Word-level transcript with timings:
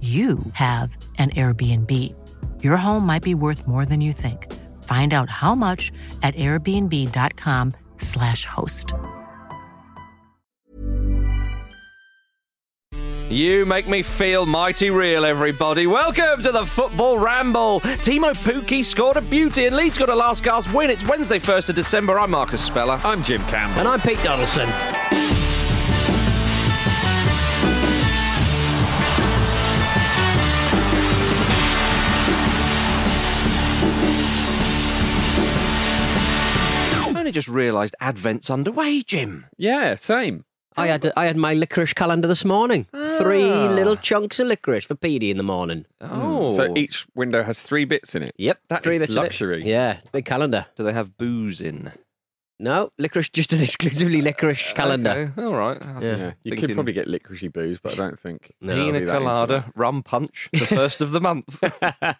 you 0.00 0.38
have 0.52 0.96
an 1.18 1.30
Airbnb. 1.30 1.92
Your 2.62 2.76
home 2.76 3.04
might 3.04 3.24
be 3.24 3.34
worth 3.34 3.66
more 3.66 3.84
than 3.84 4.00
you 4.00 4.12
think. 4.12 4.46
Find 4.84 5.12
out 5.12 5.28
how 5.28 5.56
much 5.56 5.90
at 6.22 6.36
airbnb.com/slash 6.36 8.44
host. 8.44 8.94
You 13.30 13.66
make 13.66 13.88
me 13.88 14.02
feel 14.02 14.46
mighty 14.46 14.90
real, 14.90 15.26
everybody. 15.26 15.86
Welcome 15.86 16.42
to 16.44 16.50
the 16.50 16.64
Football 16.64 17.18
Ramble. 17.18 17.80
Teemu 17.80 18.32
Pukki 18.42 18.82
scored 18.82 19.18
a 19.18 19.20
beauty 19.20 19.66
and 19.66 19.76
Leeds 19.76 19.98
got 19.98 20.08
a 20.08 20.14
last 20.14 20.42
gasp 20.42 20.72
win. 20.72 20.88
It's 20.88 21.06
Wednesday, 21.06 21.38
1st 21.38 21.68
of 21.70 21.76
December. 21.76 22.18
I'm 22.18 22.30
Marcus 22.30 22.64
Speller. 22.64 22.98
I'm 23.04 23.22
Jim 23.22 23.42
Campbell. 23.42 23.80
And 23.80 23.88
I'm 23.88 24.00
Pete 24.00 24.22
Donaldson. 24.22 24.66
Just 37.38 37.48
realised 37.48 37.94
Advent's 38.00 38.50
underway, 38.50 39.00
Jim. 39.02 39.46
Yeah, 39.56 39.94
same. 39.94 40.44
I 40.76 40.88
had 40.88 41.12
I 41.16 41.26
had 41.26 41.36
my 41.36 41.54
licorice 41.54 41.92
calendar 41.92 42.26
this 42.26 42.44
morning. 42.44 42.86
Three 42.92 43.44
little 43.78 43.94
chunks 43.94 44.40
of 44.40 44.48
licorice 44.48 44.84
for 44.86 44.96
Petey 44.96 45.30
in 45.30 45.36
the 45.36 45.42
morning. 45.44 45.86
Oh. 46.00 46.50
So 46.56 46.76
each 46.76 47.06
window 47.14 47.44
has 47.44 47.62
three 47.62 47.84
bits 47.84 48.16
in 48.16 48.24
it. 48.24 48.34
Yep, 48.38 48.58
That 48.70 48.82
three 48.82 48.96
is 48.96 49.02
bits 49.02 49.12
of 49.14 49.18
it. 49.18 49.20
luxury. 49.26 49.62
Yeah, 49.64 49.98
big 50.12 50.24
calendar. 50.24 50.66
Do 50.74 50.82
they 50.82 50.92
have 50.92 51.16
booze 51.16 51.60
in? 51.60 51.92
No, 52.60 52.90
licorice, 52.98 53.28
just 53.28 53.52
an 53.52 53.60
exclusively 53.68 54.20
licorice 54.20 54.72
calendar. 54.72 55.32
Okay, 55.36 55.42
all 55.46 55.54
right. 55.54 55.78
Yeah. 56.02 56.16
Yeah, 56.16 56.32
you 56.42 56.56
could 56.56 56.74
probably 56.74 56.92
get 56.92 57.06
licoricey 57.06 57.52
booze, 57.52 57.78
but 57.78 57.92
I 57.92 57.96
don't 57.96 58.18
think. 58.18 58.52
No. 58.60 58.72
it'll 58.72 58.84
Pina 58.86 58.98
be 58.98 59.04
that 59.04 59.14
into 59.16 59.24
colada, 59.26 59.64
rum 59.76 60.02
punch, 60.02 60.48
the 60.52 60.58
first 60.66 61.00
of 61.00 61.12
the 61.12 61.20
month. 61.20 61.56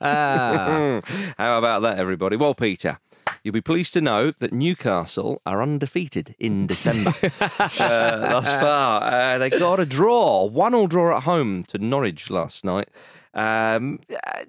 Ah, 0.00 1.00
How 1.36 1.58
about 1.58 1.82
that, 1.82 1.98
everybody? 1.98 2.36
Well, 2.36 2.54
Peter, 2.54 2.98
you'll 3.42 3.52
be 3.52 3.60
pleased 3.60 3.92
to 3.94 4.00
know 4.00 4.30
that 4.30 4.52
Newcastle 4.52 5.40
are 5.46 5.62
undefeated 5.62 6.34
in 6.38 6.66
December 6.74 7.14
uh, 7.22 7.28
thus 7.68 8.44
far. 8.46 9.02
Uh, 9.02 9.38
they 9.38 9.50
got 9.50 9.80
a 9.80 9.86
draw, 9.86 10.44
one 10.46 10.74
all 10.74 10.86
draw 10.86 11.16
at 11.16 11.22
home 11.24 11.64
to 11.64 11.78
Norwich 11.78 12.30
last 12.30 12.64
night. 12.64 12.88
Um, 13.34 14.00
uh, 14.12 14.44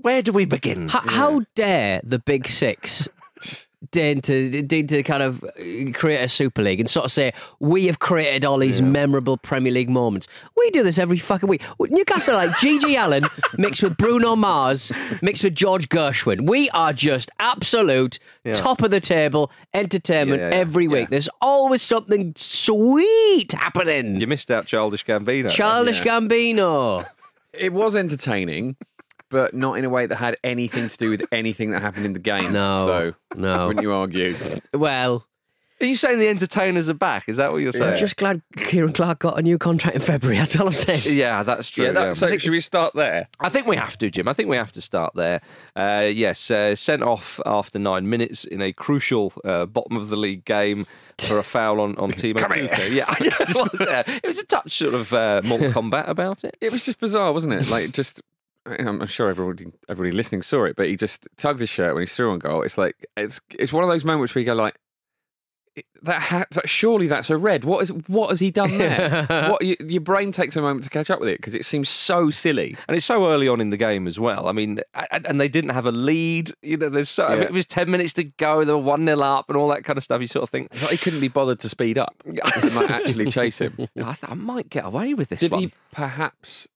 where 0.00 0.22
do 0.22 0.32
we 0.32 0.44
begin? 0.44 0.84
H- 0.86 0.90
How 1.06 1.42
dare 1.54 2.00
the 2.04 2.18
Big 2.18 2.48
Six 2.48 3.08
deign 3.90 4.20
to, 4.22 4.62
deign 4.62 4.86
to 4.88 5.02
kind 5.02 5.22
of 5.22 5.42
uh, 5.44 5.48
create 5.92 6.18
a 6.22 6.28
Super 6.28 6.62
League 6.62 6.80
and 6.80 6.88
sort 6.90 7.04
of 7.06 7.12
say, 7.12 7.32
we 7.60 7.86
have 7.86 7.98
created 7.98 8.44
all 8.44 8.58
these 8.58 8.80
memorable 8.82 9.36
Premier 9.36 9.72
League 9.72 9.88
moments. 9.90 10.26
We 10.56 10.70
do 10.70 10.82
this 10.82 10.98
every 10.98 11.18
fucking 11.18 11.48
week. 11.48 11.62
Newcastle 11.80 12.34
are 12.36 12.46
like 12.46 12.58
Gigi 12.58 12.96
Allen 13.04 13.24
mixed 13.58 13.82
with 13.82 13.96
Bruno 13.96 14.36
Mars 14.36 14.90
mixed 15.22 15.44
with 15.44 15.54
George 15.54 15.88
Gershwin. 15.88 16.48
We 16.48 16.70
are 16.70 16.92
just 16.92 17.30
absolute 17.40 18.18
top 18.54 18.82
of 18.82 18.90
the 18.90 19.00
table 19.00 19.50
entertainment 19.72 20.40
Yeah, 20.40 20.50
every 20.50 20.88
week. 20.88 21.02
yeah. 21.02 21.10
There's 21.10 21.28
always 21.40 21.82
something 21.82 22.32
sweet 22.36 23.52
happening. 23.52 24.20
You 24.20 24.26
missed 24.26 24.50
out 24.50 24.66
Childish 24.66 25.04
Gambino. 25.04 25.48
Childish 25.50 25.98
Yeah. 26.04 26.20
Gambino. 26.20 27.06
It 27.56 27.72
was 27.72 27.94
entertaining, 27.94 28.74
but 29.34 29.52
not 29.52 29.76
in 29.76 29.84
a 29.84 29.88
way 29.90 30.06
that 30.06 30.14
had 30.14 30.36
anything 30.44 30.86
to 30.86 30.96
do 30.96 31.10
with 31.10 31.26
anything 31.32 31.72
that 31.72 31.82
happened 31.82 32.06
in 32.06 32.12
the 32.12 32.20
game. 32.20 32.52
No, 32.52 32.86
though. 32.86 33.14
no. 33.34 33.66
Wouldn't 33.66 33.82
you 33.82 33.92
argue? 33.92 34.36
Well, 34.72 35.26
Are 35.80 35.86
you 35.86 35.96
saying 35.96 36.20
the 36.20 36.28
entertainers 36.28 36.88
are 36.88 36.94
back? 36.94 37.24
Is 37.28 37.36
that 37.38 37.50
what 37.50 37.58
you're 37.58 37.72
saying? 37.72 37.94
I'm 37.94 37.98
just 37.98 38.16
glad 38.16 38.42
Ciaran 38.56 38.92
Clark 38.92 39.18
got 39.18 39.36
a 39.36 39.42
new 39.42 39.58
contract 39.58 39.96
in 39.96 40.02
February. 40.02 40.38
That's 40.38 40.54
all 40.54 40.68
I'm 40.68 40.72
saying. 40.72 41.00
Yeah, 41.18 41.42
that's 41.42 41.68
true. 41.68 41.86
yeah, 41.86 41.90
that, 41.90 42.04
yeah. 42.06 42.12
so 42.12 42.38
should 42.38 42.52
we 42.52 42.60
start 42.60 42.94
there? 42.94 43.26
I 43.40 43.48
think 43.48 43.66
we 43.66 43.74
have 43.74 43.98
to, 43.98 44.08
Jim. 44.08 44.28
I 44.28 44.34
think 44.34 44.48
we 44.48 44.56
have 44.56 44.72
to 44.74 44.80
start 44.80 45.14
there. 45.16 45.40
Uh, 45.74 46.08
yes, 46.14 46.48
uh, 46.48 46.76
sent 46.76 47.02
off 47.02 47.40
after 47.44 47.80
nine 47.80 48.08
minutes 48.08 48.44
in 48.44 48.62
a 48.62 48.72
crucial 48.72 49.32
uh, 49.44 49.66
bottom 49.66 49.96
of 49.96 50.10
the 50.10 50.16
league 50.16 50.44
game 50.44 50.86
for 51.18 51.38
a 51.40 51.42
foul 51.42 51.80
on, 51.80 51.96
on 51.96 52.12
Teemu 52.20 52.34
Pukki. 52.36 52.94
Yeah, 52.94 53.12
it 53.18 53.54
was, 53.56 53.80
uh, 53.80 54.04
it 54.06 54.28
was 54.28 54.38
a 54.38 54.46
touch 54.46 54.78
sort 54.78 54.94
of 54.94 55.12
uh, 55.12 55.42
Mortal 55.44 55.70
Kombat 55.70 56.08
about 56.08 56.44
it. 56.44 56.56
It 56.60 56.70
was 56.70 56.84
just 56.84 57.00
bizarre, 57.00 57.32
wasn't 57.32 57.54
it? 57.54 57.68
Like, 57.68 57.90
just. 57.90 58.22
I'm 58.66 59.06
sure 59.06 59.28
everybody, 59.28 59.66
everybody 59.88 60.16
listening 60.16 60.42
saw 60.42 60.64
it, 60.64 60.76
but 60.76 60.88
he 60.88 60.96
just 60.96 61.28
tugged 61.36 61.60
his 61.60 61.68
shirt 61.68 61.94
when 61.94 62.02
he 62.02 62.06
threw 62.06 62.32
on 62.32 62.38
goal. 62.38 62.62
It's 62.62 62.78
like 62.78 63.06
it's 63.16 63.40
it's 63.50 63.72
one 63.72 63.84
of 63.84 63.90
those 63.90 64.04
moments 64.04 64.34
where 64.34 64.40
you 64.40 64.46
go 64.46 64.54
like, 64.54 64.78
that 66.02 66.22
hat, 66.22 66.56
surely 66.66 67.08
that's 67.08 67.30
a 67.30 67.36
red. 67.36 67.64
What 67.64 67.82
is 67.82 67.88
what 68.06 68.30
has 68.30 68.38
he 68.38 68.50
done 68.50 68.78
there? 68.78 69.26
what 69.50 69.64
you, 69.64 69.76
your 69.80 70.00
brain 70.00 70.30
takes 70.30 70.54
a 70.56 70.62
moment 70.62 70.84
to 70.84 70.90
catch 70.90 71.10
up 71.10 71.18
with 71.18 71.28
it 71.28 71.38
because 71.38 71.54
it 71.54 71.64
seems 71.64 71.88
so 71.88 72.30
silly. 72.30 72.76
And 72.86 72.96
it's 72.96 73.06
so 73.06 73.26
early 73.26 73.48
on 73.48 73.60
in 73.60 73.70
the 73.70 73.76
game 73.76 74.06
as 74.06 74.18
well. 74.18 74.46
I 74.48 74.52
mean, 74.52 74.80
and, 75.10 75.26
and 75.26 75.40
they 75.40 75.48
didn't 75.48 75.70
have 75.70 75.86
a 75.86 75.92
lead. 75.92 76.52
You 76.62 76.76
know, 76.76 76.88
there's 76.88 77.08
so 77.08 77.26
I 77.26 77.34
mean, 77.34 77.42
it 77.44 77.50
was 77.52 77.66
ten 77.66 77.90
minutes 77.90 78.12
to 78.14 78.24
go. 78.24 78.64
They 78.64 78.72
were 78.72 78.78
one 78.78 79.04
0 79.04 79.20
up 79.20 79.48
and 79.48 79.56
all 79.56 79.68
that 79.68 79.84
kind 79.84 79.96
of 79.96 80.04
stuff. 80.04 80.20
You 80.20 80.26
sort 80.26 80.44
of 80.44 80.50
think, 80.50 80.68
like 80.82 80.92
he 80.92 80.96
couldn't 80.96 81.20
be 81.20 81.28
bothered 81.28 81.60
to 81.60 81.68
speed 81.68 81.98
up. 81.98 82.14
He 82.64 82.70
might 82.70 82.90
actually 82.90 83.30
chase 83.30 83.58
him. 83.58 83.74
I, 83.96 84.14
th- 84.14 84.24
I 84.28 84.34
might 84.34 84.70
get 84.70 84.84
away 84.84 85.12
with 85.14 85.28
this 85.28 85.40
Did 85.40 85.52
one. 85.52 85.62
he 85.62 85.72
perhaps 85.92 86.68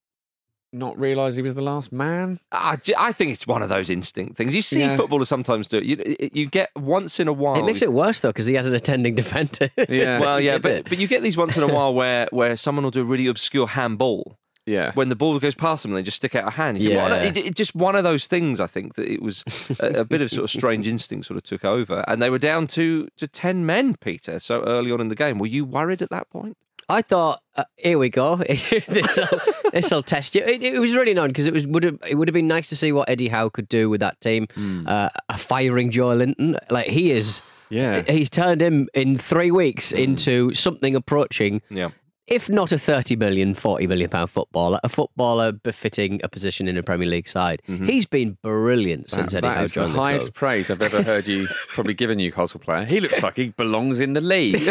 not 0.73 0.99
realise 0.99 1.37
he 1.37 1.43
was 1.43 1.55
the 1.55 1.62
last 1.62 1.93
man? 1.93 2.41
I 2.53 2.76
think 3.12 3.32
it's 3.32 3.47
one 3.47 3.62
of 3.62 3.69
those 3.69 3.88
instinct 3.91 4.37
things. 4.37 4.55
You 4.55 4.62
see 4.62 4.81
Yeah. 4.81 4.97
footballers 4.97 5.29
sometimes 5.29 5.69
do 5.69 5.79
it. 5.79 5.85
You, 5.85 6.17
you 6.32 6.47
get 6.47 6.70
once 6.76 7.19
in 7.20 7.29
a 7.29 7.32
while. 7.32 7.56
It 7.59 7.65
makes 7.65 7.82
it 7.82 7.93
worse 7.93 8.20
though 8.20 8.29
because 8.31 8.47
he 8.47 8.55
had 8.55 8.67
an 8.67 8.75
attending 8.75 9.15
defender. 9.15 9.70
Yeah. 9.88 10.19
well, 10.20 10.41
yeah, 10.41 10.59
but 10.59 10.73
it. 10.73 10.88
but 10.88 10.99
you 10.99 11.06
get 11.09 11.23
these 11.23 11.37
once 11.37 11.56
in 11.56 11.62
a 11.62 11.69
while 11.73 11.94
where 11.94 12.29
where 12.31 12.56
someone 12.56 12.85
will 12.85 12.91
do 12.91 13.00
a 13.03 13.05
really 13.05 13.26
obscure 13.26 13.67
handball. 13.67 14.38
Yeah. 14.67 14.93
When 14.93 15.09
the 15.09 15.17
ball 15.17 15.38
goes 15.38 15.55
past 15.55 15.82
them, 15.82 15.93
and 15.93 15.99
they 15.99 16.03
just 16.03 16.19
stick 16.19 16.35
out 16.35 16.47
a 16.47 16.50
hand. 16.50 16.76
You 16.79 16.88
think, 16.91 16.94
Yeah. 16.99 17.09
"Well, 17.09 17.23
it, 17.26 17.37
it 17.38 17.55
just 17.56 17.75
one 17.75 17.97
of 17.97 18.05
those 18.05 18.26
things. 18.26 18.61
I 18.61 18.67
think 18.67 18.97
that 18.97 19.11
it 19.11 19.23
was 19.23 19.43
a, 19.81 20.00
a 20.00 20.05
bit 20.05 20.21
of 20.21 20.29
sort 20.31 20.44
of 20.44 20.50
strange 20.50 20.87
instinct 20.87 21.25
sort 21.26 21.38
of 21.38 21.43
took 21.44 21.64
over, 21.64 22.05
and 22.06 22.21
they 22.21 22.29
were 22.29 22.38
down 22.38 22.67
to 22.69 23.09
to 23.17 23.26
ten 23.26 23.64
men, 23.64 23.97
Peter. 23.99 24.38
So 24.38 24.62
early 24.64 24.93
on 24.93 25.00
in 25.00 25.09
the 25.09 25.14
game, 25.14 25.38
were 25.38 25.47
you 25.47 25.64
worried 25.64 26.03
at 26.03 26.11
that 26.11 26.29
point? 26.29 26.59
I 26.88 27.02
thought, 27.02 27.43
uh, 27.56 27.64
here 27.76 27.99
we 27.99 28.08
go. 28.08 28.37
this 28.88 29.90
will 29.90 30.02
test 30.02 30.35
you. 30.35 30.43
It, 30.43 30.62
it 30.62 30.79
was 30.79 30.94
really 30.94 31.12
annoying 31.12 31.29
because 31.29 31.46
it 31.46 31.52
was 31.52 31.67
would 31.67 31.85
have 31.85 31.99
it 32.06 32.14
would 32.14 32.29
have 32.29 32.35
been 32.35 32.49
nice 32.49 32.69
to 32.70 32.76
see 32.76 32.93
what 32.93 33.08
Eddie 33.11 33.29
Howe 33.29 33.50
could 33.50 33.69
do 33.69 33.90
with 33.90 34.00
that 34.00 34.20
team. 34.20 34.46
Uh, 34.87 35.11
a 35.29 35.37
firing 35.37 35.90
Joelinton, 35.90 36.58
like 36.70 36.87
he 36.87 37.11
is. 37.11 37.43
Yeah. 37.70 38.02
he's 38.08 38.31
turned 38.31 38.62
him 38.62 38.88
in 38.94 39.19
three 39.19 39.50
weeks 39.50 39.93
into 39.93 40.55
something 40.55 40.96
approaching. 40.96 41.61
Yeah. 41.69 41.90
If 42.29 42.51
not 42.51 42.73
a 42.73 42.79
30 42.79 43.17
million, 43.17 43.55
40 43.55 43.87
million 43.87 44.11
pound 44.11 44.31
footballer, 44.31 44.79
a 44.85 44.89
footballer 44.91 45.51
befitting 45.51 46.21
a 46.23 46.29
position 46.29 46.69
in 46.69 46.77
a 46.77 46.83
Premier 46.83 47.09
League 47.09 47.27
side. 47.27 47.63
He's 47.67 48.05
been 48.05 48.37
brilliant 48.43 49.09
since 49.11 49.33
That- 49.33 49.45
Eddie 49.45 49.55
Howe 49.55 49.63
is 49.63 49.73
the 49.73 49.81
joined 49.81 49.95
the 49.95 49.99
highest 49.99 50.25
club. 50.27 50.35
praise 50.35 50.71
I've 50.71 50.83
ever 50.83 51.03
heard 51.03 51.27
you 51.27 51.49
probably 51.69 51.95
give 51.95 52.11
a 52.11 52.15
Newcastle 52.15 52.61
player. 52.61 52.85
He 52.85 53.01
looks 53.01 53.23
like 53.23 53.37
he 53.37 53.49
belongs 53.49 53.99
in 53.99 54.13
the 54.13 54.21
league. 54.21 54.57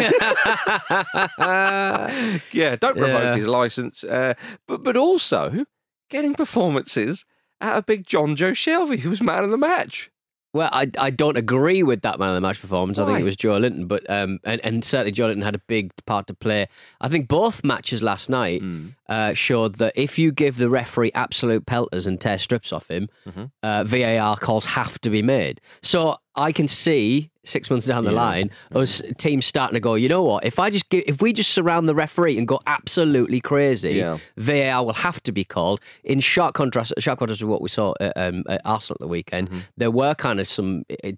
Yeah, 2.52 2.76
don't 2.76 2.96
revoke 2.96 3.22
Yeah. 3.22 3.36
his 3.36 3.46
license, 3.48 4.04
uh, 4.04 4.34
but 4.66 4.82
but 4.82 4.96
also 4.96 5.64
getting 6.10 6.34
performances 6.34 7.24
out 7.60 7.76
of 7.78 7.86
big 7.86 8.06
Jonjo 8.06 8.52
Shelvey, 8.52 9.00
who 9.00 9.10
was 9.10 9.20
man 9.20 9.44
of 9.44 9.50
the 9.50 9.58
match. 9.58 10.10
Well, 10.58 10.70
I, 10.72 10.90
I 10.98 11.10
don't 11.10 11.38
agree 11.38 11.84
with 11.84 12.02
that 12.02 12.18
man 12.18 12.30
of 12.30 12.34
the 12.34 12.40
match 12.40 12.60
performance. 12.60 12.98
I 12.98 13.06
think 13.06 13.20
it 13.20 13.24
was 13.24 13.36
Joelinton, 13.36 13.86
but 13.86 14.08
um, 14.10 14.40
and, 14.42 14.60
and 14.64 14.84
certainly 14.84 15.12
Joelinton 15.12 15.44
had 15.44 15.54
a 15.54 15.60
big 15.60 15.92
part 16.04 16.26
to 16.26 16.34
play. 16.34 16.66
I 17.00 17.08
think 17.08 17.28
both 17.28 17.62
matches 17.62 18.02
last 18.02 18.28
night 18.28 18.60
Hmm. 18.60 18.88
Uh, 19.08 19.32
showed 19.34 19.76
that 19.76 19.92
if 19.96 20.18
you 20.18 20.30
give 20.32 20.56
the 20.58 20.68
referee 20.68 21.10
absolute 21.14 21.66
pelters 21.66 22.06
and 22.06 22.20
tear 22.20 22.38
strips 22.38 22.72
off 22.72 22.88
him, 22.90 23.08
Mm-hmm. 23.28 23.44
uh, 23.62 23.84
VAR 23.84 24.36
calls 24.36 24.64
have 24.66 24.98
to 25.00 25.10
be 25.10 25.22
made. 25.22 25.60
So 25.82 26.18
I 26.36 26.52
can 26.52 26.68
see 26.68 27.30
six 27.44 27.70
months 27.70 27.86
down 27.86 28.04
the 28.04 28.12
line 28.12 28.50
us 28.74 29.00
teams 29.16 29.46
starting 29.46 29.74
to 29.74 29.80
go. 29.80 29.94
You 29.94 30.08
know 30.10 30.22
what? 30.22 30.44
If 30.44 30.58
I 30.58 30.68
just 30.70 30.90
give, 30.90 31.02
if 31.06 31.22
we 31.22 31.32
just 31.32 31.50
surround 31.52 31.88
the 31.88 31.94
referee 31.94 32.36
and 32.36 32.46
go 32.46 32.60
absolutely 32.66 33.40
crazy, 33.40 33.94
Yeah. 33.94 34.18
VAR 34.36 34.84
will 34.84 34.92
have 34.92 35.22
to 35.22 35.32
be 35.32 35.44
called. 35.44 35.80
In 36.04 36.20
sharp 36.20 36.54
contrast, 36.54 36.92
sharp 36.98 37.18
contrast 37.18 37.40
to 37.40 37.46
what 37.46 37.62
we 37.62 37.68
saw 37.70 37.94
at, 38.00 38.12
um, 38.16 38.44
at 38.48 38.60
Arsenal 38.66 38.96
at 38.96 39.00
the 39.00 39.08
weekend, 39.08 39.48
Mm-hmm. 39.48 39.58
there 39.78 39.90
were 39.90 40.14
kind 40.14 40.38
of 40.40 40.46
some 40.48 40.84
uh, 41.02 41.12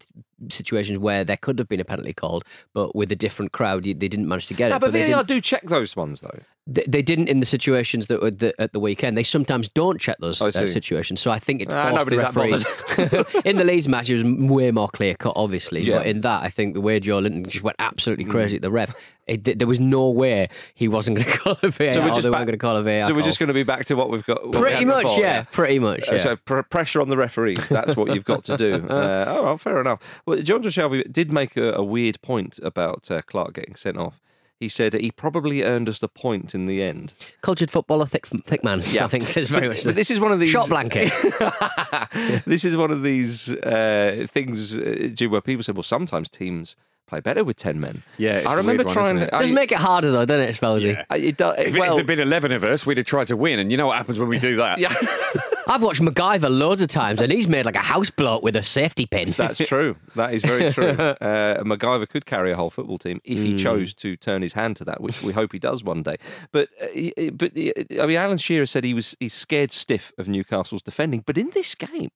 situations 0.48 0.98
where 0.98 1.24
there 1.24 1.36
could 1.36 1.58
have 1.58 1.68
been 1.68 1.80
a 1.80 1.84
penalty 1.84 2.12
called, 2.12 2.44
but 2.72 2.94
with 2.94 3.10
a 3.12 3.16
different 3.16 3.52
crowd, 3.52 3.82
they 3.84 3.92
didn't 3.94 4.28
manage 4.28 4.46
to 4.46 4.54
get 4.54 4.70
it. 4.70 4.74
No, 4.74 4.78
but 4.78 4.92
they, 4.92 5.10
VAR 5.12 5.24
do 5.24 5.40
check 5.40 5.62
those 5.64 5.96
ones 5.96 6.20
though. 6.20 6.38
They, 6.66 6.84
they 6.86 7.02
didn't 7.02 7.28
in 7.28 7.40
the 7.40 7.46
situations 7.46 8.06
that 8.08 8.20
were 8.20 8.30
the, 8.30 8.54
at 8.60 8.72
the 8.72 8.78
weekend. 8.78 9.16
They 9.16 9.22
sometimes 9.24 9.68
don't 9.68 9.98
check 10.00 10.18
those 10.20 10.40
uh, 10.40 10.66
situations. 10.66 11.20
So 11.20 11.30
I 11.32 11.38
think 11.40 11.62
it 11.62 11.68
Ah, 11.72 11.88
forced 11.90 12.08
the 12.08 12.16
nobody's 12.16 12.62
that 12.62 13.16
referee. 13.26 13.40
in 13.50 13.56
the 13.56 13.64
Leeds 13.64 13.88
match, 13.88 14.08
it 14.10 14.22
was 14.22 14.24
way 14.50 14.70
more 14.70 14.88
clear 14.88 15.14
cut, 15.14 15.32
obviously. 15.36 15.82
Yeah. 15.82 15.98
But 15.98 16.06
in 16.06 16.20
that, 16.20 16.42
I 16.44 16.48
think 16.48 16.74
the 16.74 16.80
way 16.80 17.00
Joelinton 17.00 17.48
just 17.48 17.64
went 17.64 17.76
absolutely 17.80 18.26
Mm. 18.26 18.30
crazy 18.30 18.56
at 18.56 18.62
the 18.62 18.70
ref, 18.70 18.94
it, 19.26 19.58
there 19.58 19.66
was 19.66 19.80
no 19.80 20.10
way 20.10 20.48
he 20.74 20.86
wasn't 20.86 21.18
going 21.18 21.30
to 21.32 21.38
call 21.38 21.56
a 21.62 21.68
VAR. 21.70 21.92
So 21.92 22.02
we're 22.02 22.08
just 22.08 22.22
they 22.22 22.30
back- 22.30 22.38
weren't 22.40 22.46
going 22.46 22.46
to 22.48 22.56
call 22.58 22.76
a 22.76 22.82
VAR. 22.82 23.08
So 23.08 23.14
we're 23.14 23.22
just 23.22 23.38
going 23.40 23.48
to 23.48 23.54
be 23.54 23.62
back 23.64 23.86
to 23.86 23.94
what 23.96 24.10
we've 24.10 24.24
got. 24.26 24.44
what 24.46 24.52
pretty 24.52 24.76
had 24.76 24.86
much, 24.86 25.02
before, 25.04 25.18
yeah, 25.20 25.42
pretty 25.50 25.78
much. 25.78 26.08
Uh, 26.08 26.12
Yeah. 26.12 26.18
So 26.18 26.36
pr- 26.36 26.60
pressure 26.62 27.00
on 27.00 27.08
the 27.08 27.16
referees. 27.16 27.68
That's 27.70 27.96
what 27.96 28.14
you've 28.14 28.24
got 28.26 28.44
to 28.44 28.56
do. 28.56 28.86
Uh, 28.90 29.24
oh, 29.28 29.56
fair 29.56 29.80
enough. 29.80 30.20
Well, 30.26 30.38
Jonjo 30.38 30.64
Shelvey 30.66 31.10
did 31.10 31.32
make 31.32 31.56
a, 31.56 31.72
a 31.72 31.82
weird 31.82 32.20
point 32.22 32.60
about 32.62 33.10
uh, 33.10 33.22
Clark 33.22 33.54
getting 33.54 33.74
sent 33.76 33.96
off. 33.96 34.20
He 34.60 34.68
said 34.68 34.92
he 34.92 35.10
probably 35.10 35.62
earned 35.64 35.88
us 35.88 35.98
the 36.00 36.06
point 36.08 36.54
in 36.54 36.66
the 36.66 36.82
end. 36.82 37.14
Cultured 37.40 37.70
footballer, 37.70 38.04
thick, 38.06 38.26
thick 38.26 38.62
man. 38.62 38.82
Yeah. 38.90 39.06
I 39.06 39.08
think 39.08 39.32
there's 39.32 39.48
very 39.48 39.68
much. 39.68 39.84
But 39.84 39.96
this 39.96 40.10
is 40.10 40.20
one 40.20 40.32
of 40.32 40.38
these 40.38 40.50
shot 40.50 40.68
blanket. 40.68 41.10
this 42.46 42.64
is 42.64 42.76
one 42.76 42.90
of 42.90 43.02
these 43.02 43.52
uh, 43.54 44.26
things, 44.28 44.78
uh, 44.78 45.08
Jim, 45.14 45.30
where 45.30 45.40
people 45.40 45.62
say, 45.62 45.72
"Well, 45.72 45.82
sometimes 45.82 46.28
teams 46.28 46.76
play 47.06 47.20
better 47.20 47.42
with 47.42 47.56
ten 47.56 47.80
men." 47.80 48.02
Yeah, 48.18 48.36
it's 48.38 48.46
I 48.46 48.52
a 48.54 48.56
remember 48.58 48.84
weird 48.84 48.86
one, 48.88 48.94
trying. 48.94 49.16
isn't 49.16 49.28
it? 49.28 49.34
I- 49.34 49.38
Does 49.40 49.52
make 49.52 49.72
it 49.72 49.78
harder 49.78 50.10
though, 50.10 50.26
doesn't 50.26 50.48
it, 50.48 50.56
Spelzy? 50.56 51.04
I- 51.08 51.16
it 51.16 51.36
does, 51.38 51.58
if, 51.58 51.76
well, 51.78 51.92
if 51.92 51.94
there'd 51.96 52.06
been 52.06 52.20
11 52.20 52.52
of 52.52 52.62
us, 52.62 52.84
we'd 52.84 52.98
have 52.98 53.06
tried 53.06 53.28
to 53.28 53.36
win. 53.38 53.58
And 53.58 53.70
you 53.70 53.76
know 53.78 53.86
what 53.86 53.96
happens 53.96 54.18
when 54.20 54.28
we 54.28 54.38
do 54.38 54.56
that? 54.56 54.78
yeah, 54.78 54.94
I've 55.70 55.82
watched 55.82 56.00
MacGyver 56.02 56.50
loads 56.50 56.82
of 56.82 56.88
times, 56.88 57.22
and 57.22 57.30
he's 57.32 57.46
made 57.46 57.64
like 57.64 57.76
a 57.76 57.78
house 57.94 58.10
bloke 58.10 58.42
with 58.42 58.56
a 58.56 58.62
safety 58.62 59.06
pin. 59.06 59.30
that's 59.36 59.58
true. 59.68 59.96
That 60.16 60.34
is 60.34 60.42
very 60.42 60.72
true. 60.72 60.90
Uh, 61.20 61.62
MacGyver 61.62 62.08
could 62.08 62.26
carry 62.26 62.50
a 62.50 62.56
whole 62.56 62.70
football 62.70 62.98
team 62.98 63.20
if 63.24 63.42
he 63.42 63.56
chose 63.56 63.94
to 63.94 64.16
turn 64.16 64.42
his 64.42 64.54
hand 64.54 64.76
to 64.76 64.84
that, 64.84 65.00
which 65.00 65.22
we 65.22 65.32
hope 65.32 65.52
he 65.52 65.58
does 65.58 65.84
one 65.84 66.02
day. 66.02 66.16
But, 66.50 66.68
uh, 66.82 67.30
but 67.32 67.52
he- 67.56 67.72
I 68.00 68.06
mean, 68.06 68.16
Alan 68.16 68.38
Shearer 68.38 68.66
said 68.66 68.82
he 68.84 68.94
was 68.94 69.16
he's 69.20 69.34
scared 69.34 69.70
stiff 69.72 70.12
of 70.18 70.28
Newcastle's 70.28 70.82
defending, 70.82 71.22
but 71.26 71.38
in 71.38 71.50
this 71.50 71.74
game. 71.74 72.10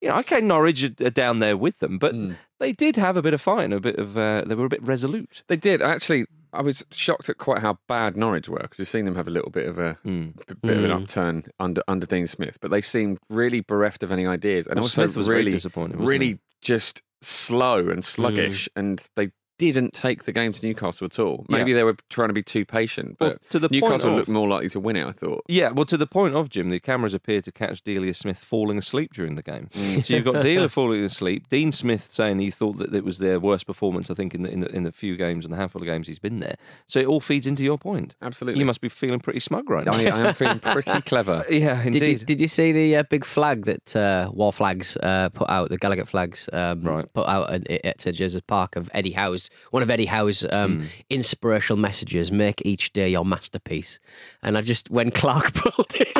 You 0.00 0.08
know, 0.08 0.18
okay, 0.20 0.40
Norwich 0.40 0.82
are 0.82 0.94
are 1.06 1.10
down 1.10 1.40
there 1.40 1.56
with 1.58 1.80
them, 1.80 1.98
but 1.98 2.14
Hmm. 2.14 2.32
they 2.58 2.72
did 2.72 2.96
have 2.96 3.16
a 3.18 3.22
bit 3.22 3.34
of 3.34 3.40
fight, 3.42 3.64
and 3.64 3.74
a 3.74 3.80
bit 3.80 3.96
of 3.98 4.16
uh, 4.16 4.44
they 4.46 4.54
were 4.54 4.64
a 4.64 4.70
bit 4.70 4.82
resolute. 4.82 5.42
They 5.48 5.56
did. 5.56 5.82
Actually, 5.82 6.24
I 6.52 6.62
was 6.62 6.84
shocked 6.90 7.28
at 7.28 7.38
quite 7.38 7.60
how 7.60 7.78
bad 7.88 8.16
Norwich 8.16 8.48
were 8.48 8.58
because 8.58 8.78
we've 8.78 8.88
seen 8.88 9.04
them 9.04 9.14
have 9.16 9.28
a 9.28 9.30
little 9.30 9.50
bit 9.50 9.68
of 9.68 9.78
a 9.78 9.94
Hmm. 10.02 10.28
b- 10.46 10.54
bit 10.62 10.76
of 10.78 10.84
an 10.84 10.90
upturn 10.90 11.44
under 11.58 11.82
under 11.86 12.06
Dean 12.06 12.26
Smith, 12.26 12.58
but 12.60 12.70
they 12.70 12.80
seemed 12.82 13.18
really 13.28 13.60
bereft 13.60 14.02
of 14.02 14.10
any 14.12 14.26
ideas. 14.26 14.66
And 14.66 14.76
Well, 14.76 14.84
also 14.84 15.02
Smith 15.06 15.16
was 15.16 15.28
really 15.28 15.50
disappointing, 15.52 15.98
really 15.98 16.38
just 16.60 17.02
slow 17.22 17.88
and 17.88 18.04
sluggish, 18.04 18.68
and 18.74 19.04
they 19.16 19.30
didn't 19.60 19.92
take 19.92 20.24
the 20.24 20.32
game 20.32 20.52
to 20.52 20.66
Newcastle 20.66 21.04
at 21.04 21.18
all. 21.18 21.44
Yeah. 21.48 21.58
Maybe 21.58 21.72
they 21.72 21.84
were 21.84 21.96
trying 22.08 22.28
to 22.28 22.34
be 22.34 22.42
too 22.42 22.64
patient, 22.64 23.16
but 23.18 23.26
Well, 23.28 23.38
to 23.50 23.58
the 23.58 23.68
point 23.68 23.82
Newcastle 23.82 24.10
of- 24.10 24.16
looked 24.16 24.28
more 24.28 24.48
likely 24.48 24.68
to 24.70 24.80
win 24.80 24.96
it. 24.96 25.06
I 25.06 25.12
thought. 25.12 25.44
Yeah, 25.48 25.70
well, 25.70 25.84
to 25.86 25.96
the 25.96 26.06
point 26.06 26.34
of 26.34 26.48
Jim, 26.48 26.70
the 26.70 26.80
cameras 26.80 27.14
appeared 27.14 27.44
to 27.44 27.52
catch 27.52 27.82
Delia 27.82 28.14
Smith 28.14 28.38
falling 28.38 28.78
asleep 28.78 29.12
during 29.12 29.34
the 29.34 29.42
game. 29.42 29.68
So 30.02 30.14
you've 30.14 30.24
got 30.24 30.42
Delia 30.42 30.68
falling 30.78 31.04
asleep, 31.04 31.48
Dean 31.48 31.72
Smith 31.72 32.08
saying 32.10 32.38
he 32.38 32.50
thought 32.50 32.78
that 32.78 32.94
it 32.94 33.04
was 33.04 33.18
their 33.18 33.38
worst 33.38 33.66
performance. 33.66 34.10
I 34.10 34.14
think 34.14 34.34
in 34.34 34.42
the 34.42 34.50
in 34.50 34.60
the, 34.60 34.68
in 34.74 34.82
the 34.84 34.92
few 34.92 35.16
games 35.16 35.44
and 35.44 35.52
the 35.52 35.58
handful 35.58 35.82
of 35.82 35.86
games 35.86 36.06
he's 36.08 36.18
been 36.18 36.40
there. 36.40 36.56
So 36.86 36.98
it 37.00 37.06
all 37.06 37.20
feeds 37.20 37.46
into 37.46 37.62
your 37.64 37.78
point. 37.78 38.16
Absolutely. 38.22 38.58
You 38.60 38.66
must 38.66 38.80
be 38.80 38.88
feeling 38.88 39.20
pretty 39.20 39.40
smug 39.40 39.68
right 39.68 39.84
now. 39.86 39.92
I, 39.92 40.04
I 40.06 40.28
am 40.28 40.34
feeling 40.34 40.58
pretty 40.60 41.00
clever. 41.02 41.44
yeah, 41.50 41.82
Did 41.84 41.94
you, 41.94 42.00
indeed. 42.08 42.26
did 42.26 42.40
you 42.40 42.48
see 42.48 42.72
the 42.72 42.96
uh, 42.96 43.02
big 43.10 43.24
flag 43.24 43.64
that 43.66 43.96
uh, 43.96 44.30
Wor 44.32 44.52
Flags 44.52 44.96
uh, 44.98 45.28
put 45.30 45.50
out, 45.50 45.68
the 45.70 45.78
Gallagher 45.78 46.04
flags 46.04 46.48
um, 46.52 46.82
Right. 46.82 47.12
put 47.12 47.26
out 47.26 47.50
at, 47.52 47.70
at 47.84 48.00
St 48.00 48.46
Park 48.46 48.76
of 48.76 48.90
Eddie 48.94 49.10
Howe's, 49.12 49.49
one 49.70 49.82
of 49.82 49.90
Eddie 49.90 50.06
Howe's 50.06 50.44
um, 50.50 50.86
inspirational 51.08 51.78
messages, 51.78 52.32
make 52.32 52.62
each 52.64 52.92
day 52.92 53.08
your 53.10 53.24
masterpiece. 53.24 53.98
And 54.42 54.58
I 54.58 54.62
just, 54.62 54.90
when 54.90 55.10
Clark 55.10 55.52
pulled 55.54 55.94
it, 55.94 56.16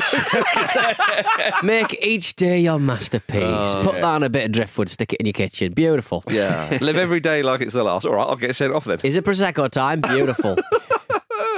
make 1.65 1.99
each 2.05 2.37
day 2.37 2.61
your 2.61 2.79
masterpiece. 2.79 3.75
put 3.83 3.95
that 3.95 4.05
on 4.05 4.23
a 4.23 4.31
bit 4.31 4.47
of 4.47 4.53
driftwood, 4.53 4.89
stick 4.89 5.13
it 5.13 5.21
in 5.21 5.27
your 5.27 5.33
kitchen. 5.33 5.73
Beautiful. 5.73 6.23
yeah, 6.31 6.79
live 6.81 6.97
every 6.97 7.21
day 7.21 7.43
like 7.43 7.61
it's 7.61 7.75
the 7.75 7.83
last. 7.85 8.05
All 8.07 8.15
right, 8.15 8.27
I'll 8.27 8.37
get 8.37 8.55
sent 8.55 8.73
off 8.73 8.85
then. 8.85 8.99
Is 9.03 9.17
it 9.17 9.25
Prosecco 9.25 9.69
time? 9.71 10.01
Beautiful. 10.01 10.57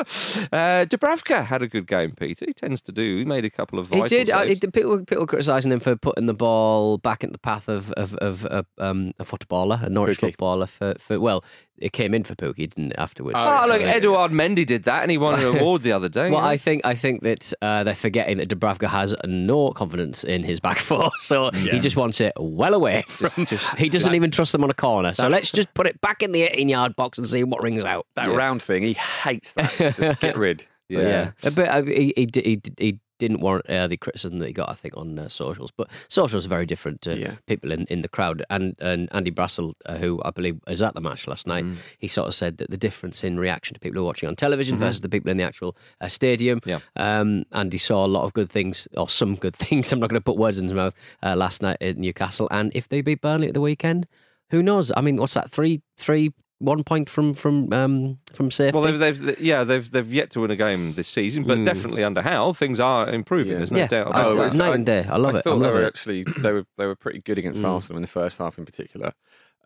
Uh, 0.53 0.85
Dubravka 0.85 1.45
had 1.45 1.63
a 1.63 1.69
good 1.69 1.87
game, 1.87 2.13
Peter. 2.13 2.45
He 2.47 2.53
tends 2.53 2.81
to 2.83 2.93
do. 2.93 3.19
He 3.19 3.25
made 3.25 3.45
a 3.45 3.51
couple 3.51 3.79
of 3.79 3.89
He 3.91 4.01
vital 4.01 4.09
did. 4.09 4.31
Uh, 4.31 4.43
saves. 4.43 4.65
it, 4.65 4.73
people 4.73 5.05
people 5.05 5.27
criticising 5.27 5.73
him 5.73 5.81
for 5.81 5.97
putting 5.97 6.27
the 6.27 6.35
ball 6.35 6.99
back 6.99 7.25
in 7.25 7.33
the 7.33 7.39
path 7.39 7.69
of 7.69 7.91
of, 7.93 8.15
of 8.17 8.67
um, 8.79 9.13
a 9.19 9.25
footballer, 9.25 9.81
a 9.83 9.89
Norwich 9.89 10.19
Pukki. 10.19 10.31
footballer. 10.33 10.67
For, 10.67 10.95
for 10.99 11.19
well, 11.21 11.45
it 11.79 11.93
came 11.93 12.15
in 12.15 12.23
for 12.25 12.35
Pukki, 12.35 12.69
didn't 12.69 12.93
it? 12.93 12.99
Afterwards. 12.99 13.39
Oh, 13.41 13.65
look, 13.69 13.81
Edouard 13.81 14.31
Mendy 14.31 14.65
did 14.65 14.85
that, 14.85 15.03
and 15.03 15.11
he 15.11 15.19
won 15.19 15.39
an 15.41 15.59
award 15.59 15.83
the 15.83 15.93
other 15.93 16.09
day. 16.09 16.31
Well, 16.31 16.41
yeah. 16.41 16.47
I 16.47 16.57
think 16.57 16.85
I 16.85 16.95
think 16.95 17.23
that 17.23 17.53
uh, 17.63 17.85
they're 17.85 17.95
forgetting 17.95 18.39
that 18.39 18.49
Dubravka 18.49 18.89
has 18.89 19.15
no 19.25 19.71
confidence 19.71 20.25
in 20.25 20.43
his 20.43 20.61
back 20.61 20.79
four, 20.89 21.11
so 21.19 21.51
he 21.51 21.79
just 21.79 21.97
wants 21.97 22.21
it 22.21 22.33
well 22.39 22.75
away. 22.75 23.03
From, 23.07 23.47
just 23.47 23.77
he 23.77 23.89
doesn't 23.89 24.15
even 24.15 24.31
trust 24.31 24.53
them 24.53 24.65
on 24.65 24.71
a 24.71 24.75
corner. 24.75 25.15
So 25.15 25.29
let's 25.29 25.51
just 25.51 25.73
put 25.75 25.87
it 25.87 26.01
back 26.01 26.23
in 26.23 26.33
the 26.33 26.43
18 26.43 26.69
yard 26.69 26.97
box 26.97 27.19
and 27.19 27.27
see 27.27 27.43
what 27.45 27.63
rings 27.63 27.85
out. 27.85 28.07
That 28.17 28.29
round 28.29 28.63
thing, 28.63 28.83
he 28.83 28.95
hates 28.95 29.53
that. 29.53 29.92
Just 29.97 30.21
get 30.21 30.37
rid. 30.37 30.65
But 30.91 30.99
yeah, 31.05 31.31
but 31.43 31.59
uh, 31.59 31.83
he, 31.85 32.13
he, 32.17 32.29
he, 32.35 32.61
he 32.79 32.99
didn't 33.19 33.41
warrant 33.41 33.71
uh, 33.71 33.87
the 33.87 33.97
criticism 33.97 34.41
that 34.41 34.49
he 34.49 34.53
got, 34.53 34.69
I 34.69 34.75
think, 34.75 34.97
on 34.97 35.17
uh, 35.19 35.29
socials. 35.29 35.71
But 35.71 35.89
socials 36.09 36.45
are 36.45 36.49
very 36.49 36.67
different 36.67 37.01
to 37.03 37.17
Yeah. 37.19 37.35
people 37.47 37.71
in, 37.73 37.85
in 37.89 38.03
the 38.03 38.09
crowd. 38.09 38.45
And 38.51 38.75
and 38.81 39.09
Andy 39.13 39.31
Brassell, 39.31 39.75
uh, 39.87 39.97
who 39.97 40.21
I 40.25 40.31
believe 40.33 40.59
was 40.67 40.83
at 40.83 40.95
the 40.95 41.01
match 41.01 41.27
last 41.29 41.47
night, 41.47 41.65
Mm. 41.65 41.77
he 41.99 42.09
sort 42.09 42.27
of 42.29 42.35
said 42.35 42.59
that 42.59 42.69
the 42.71 42.77
difference 42.77 43.23
in 43.25 43.39
reaction 43.39 43.75
to 43.75 43.81
people 43.81 43.99
who 43.99 44.03
are 44.03 44.07
watching 44.09 44.29
on 44.29 44.35
television 44.37 44.77
versus 44.77 45.01
the 45.03 45.09
people 45.09 45.31
in 45.31 45.37
the 45.37 45.45
actual 45.45 45.77
uh, 46.01 46.09
stadium. 46.09 46.61
Mm-hmm. 46.61 46.69
Yeah. 46.71 47.21
Um, 47.21 47.45
and 47.53 47.73
he 47.73 47.79
saw 47.79 48.05
a 48.05 48.09
lot 48.09 48.25
of 48.25 48.33
good 48.33 48.51
things, 48.51 48.89
or 48.97 49.09
some 49.09 49.37
good 49.37 49.55
things. 49.65 49.93
I'm 49.93 50.01
not 50.01 50.11
going 50.11 50.21
to 50.21 50.25
put 50.25 50.37
words 50.37 50.59
in 50.59 50.65
his 50.67 50.75
mouth. 50.75 50.95
Uh, 51.23 51.37
last 51.37 51.63
night 51.63 51.77
at 51.81 51.97
Newcastle, 51.97 52.49
and 52.51 52.71
if 52.75 52.89
they 52.89 53.01
beat 53.03 53.21
Burnley 53.23 53.47
at 53.49 53.55
the 53.55 53.61
weekend, 53.61 54.07
who 54.51 54.63
knows? 54.63 54.93
I 54.97 55.01
mean, 55.01 55.17
what's 55.17 55.35
that? 55.35 55.51
Three, 55.51 55.81
three, 55.97 56.33
one 56.63 56.85
point 56.85 57.11
from 57.11 57.35
from 57.35 57.73
um, 57.73 58.19
from 58.33 58.51
safety. 58.51 58.79
Well, 58.79 58.91
they've, 58.93 59.19
they've 59.19 59.41
yeah 59.41 59.65
they've 59.65 59.91
they've 59.91 60.13
yet 60.13 60.31
to 60.33 60.41
win 60.41 60.51
a 60.51 60.57
game 60.57 60.95
this 60.95 61.09
season, 61.09 61.43
but 61.45 61.63
definitely 61.65 62.05
under 62.05 62.23
Howe 62.23 62.53
things 62.53 62.81
are 62.81 63.09
improving. 63.09 63.53
Yeah. 63.53 63.59
There's 63.59 63.73
no 63.73 63.79
Yeah. 63.81 63.87
doubt 63.89 64.07
Oh, 64.15 64.33
about 64.33 64.47
it's 64.47 64.57
that. 64.57 64.59
night 64.65 64.75
and 64.75 64.87
day. 64.87 65.07
I 65.09 65.17
love 65.17 65.35
I 65.35 65.39
it. 65.39 65.45
thought 65.45 65.55
I'm 65.55 65.61
they 65.61 65.71
were 65.71 65.83
it. 65.83 65.87
actually 65.89 66.25
they 66.39 66.53
were 66.53 66.65
they 66.79 66.87
were 66.87 66.97
pretty 66.97 67.21
good 67.21 67.39
against 67.39 67.65
Arsenal 67.65 67.97
in 67.99 68.03
the 68.03 68.09
first 68.09 68.39
half 68.39 68.59
in 68.59 68.65
particular. 68.65 69.13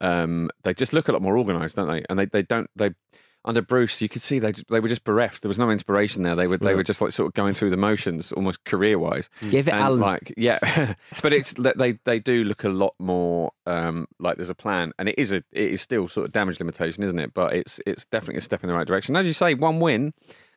Um, 0.00 0.50
they 0.62 0.74
just 0.74 0.92
look 0.92 1.08
a 1.08 1.12
lot 1.12 1.22
more 1.22 1.38
organised, 1.38 1.76
don't 1.76 1.88
they? 1.88 2.04
And 2.10 2.18
they, 2.18 2.26
they 2.26 2.42
don't 2.42 2.68
they. 2.76 2.90
Under 3.46 3.62
Bruce, 3.62 4.02
you 4.02 4.08
could 4.08 4.22
see 4.22 4.38
they 4.38 4.52
they 4.68 4.80
were 4.80 4.88
just 4.88 5.04
bereft. 5.04 5.42
There 5.42 5.48
was 5.48 5.58
no 5.58 5.70
inspiration 5.70 6.22
there. 6.22 6.34
They 6.34 6.48
were 6.48 6.58
they 6.58 6.74
were 6.74 6.82
just 6.82 7.00
like 7.00 7.12
sort 7.12 7.28
of 7.28 7.34
going 7.34 7.54
through 7.54 7.70
the 7.70 7.76
motions, 7.76 8.32
almost 8.32 8.64
career 8.64 8.98
wise. 8.98 9.30
Give 9.50 9.68
it 9.68 9.72
and 9.72 9.80
Alan. 9.80 10.00
like 10.00 10.34
yeah, 10.36 10.94
but 11.22 11.32
it's 11.32 11.54
they 11.54 11.92
they 12.04 12.18
do 12.18 12.44
look 12.44 12.64
a 12.64 12.68
lot 12.68 12.94
more 12.98 13.52
um, 13.66 14.08
like 14.18 14.36
there's 14.36 14.50
a 14.50 14.54
plan, 14.54 14.92
and 14.98 15.08
it 15.08 15.18
is 15.18 15.32
a 15.32 15.36
it 15.52 15.70
is 15.70 15.80
still 15.80 16.08
sort 16.08 16.26
of 16.26 16.32
damage 16.32 16.58
limitation, 16.58 17.04
isn't 17.04 17.18
it? 17.18 17.32
But 17.32 17.54
it's 17.54 17.80
it's 17.86 18.04
definitely 18.06 18.38
a 18.38 18.42
step 18.42 18.64
in 18.64 18.68
the 18.68 18.74
right 18.74 18.86
direction. 18.86 19.14
As 19.16 19.26
you 19.26 19.32
say, 19.32 19.54
one 19.54 19.78
win 19.78 20.12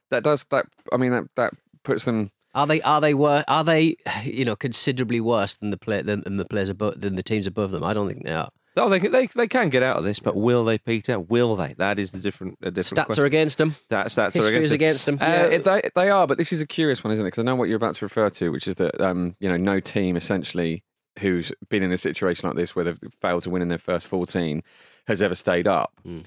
that 0.10 0.24
does 0.24 0.46
that. 0.46 0.66
I 0.92 0.98
mean 0.98 1.12
that 1.12 1.26
that 1.36 1.54
puts 1.84 2.06
them. 2.06 2.32
Are 2.56 2.66
they 2.66 2.82
are 2.82 3.00
they 3.00 3.14
wor- 3.14 3.46
are 3.48 3.64
they 3.64 3.98
you 4.24 4.46
know 4.46 4.56
considerably 4.56 5.22
worse 5.22 5.56
than 5.56 5.70
the 5.70 5.78
play 5.78 6.02
than, 6.02 6.22
than 6.22 6.38
the 6.38 6.46
players 6.46 6.70
above 6.70 7.00
than 7.00 7.16
the 7.16 7.24
teams 7.24 7.46
above 7.46 7.70
them? 7.72 7.84
I 7.84 7.94
don't 7.94 8.08
think 8.08 8.26
they 8.26 8.34
are. 8.34 8.50
Oh, 8.80 8.90
they, 8.90 9.00
can- 9.00 9.12
they 9.12 9.28
they 9.28 9.48
can 9.48 9.70
get 9.70 9.84
out 9.84 9.98
of 9.98 10.04
this, 10.04 10.20
but 10.20 10.36
will 10.36 10.64
they, 10.66 10.78
Peter? 10.78 11.20
Will 11.20 11.56
they? 11.56 11.74
That 11.78 12.00
is 12.00 12.12
the 12.12 12.20
different. 12.20 12.58
A 12.62 12.72
different 12.72 12.98
Stats 13.00 13.06
question. 13.08 13.24
are 13.24 13.28
against 13.28 13.58
them. 13.58 13.76
Stats, 13.90 14.06
stats 14.18 14.42
are 14.42 14.48
against 14.48 14.72
against 14.72 15.06
them. 15.06 15.18
Uh, 15.22 15.26
Yeah, 15.52 15.58
they 15.60 15.90
they 15.96 16.10
are, 16.10 16.26
but 16.28 16.38
this 16.38 16.52
is 16.52 16.62
a 16.62 16.68
curious 16.68 17.04
one, 17.04 17.12
isn't 17.14 17.24
it? 17.26 17.28
Because 17.28 17.42
I 17.42 17.46
know 17.46 17.56
what 17.56 17.70
you're 17.70 17.78
about 17.78 17.96
to 17.96 18.06
refer 18.06 18.30
to, 18.32 18.50
which 18.50 18.68
is 18.68 18.76
that 18.76 19.00
um, 19.02 19.36
you 19.40 19.50
know 19.50 19.58
no 19.58 19.80
team 19.80 20.16
essentially 20.18 20.84
who's 21.20 21.52
been 21.70 21.84
in 21.84 21.92
a 21.92 21.98
situation 21.98 22.48
like 22.48 22.56
this 22.58 22.76
where 22.76 22.86
they've 22.86 23.00
failed 23.22 23.44
to 23.44 23.50
win 23.50 23.62
in 23.62 23.68
their 23.68 23.78
first 23.78 24.08
14 24.08 24.64
has 25.08 25.22
ever 25.22 25.36
stayed 25.36 25.68
up. 25.68 25.92
Mm. 26.08 26.24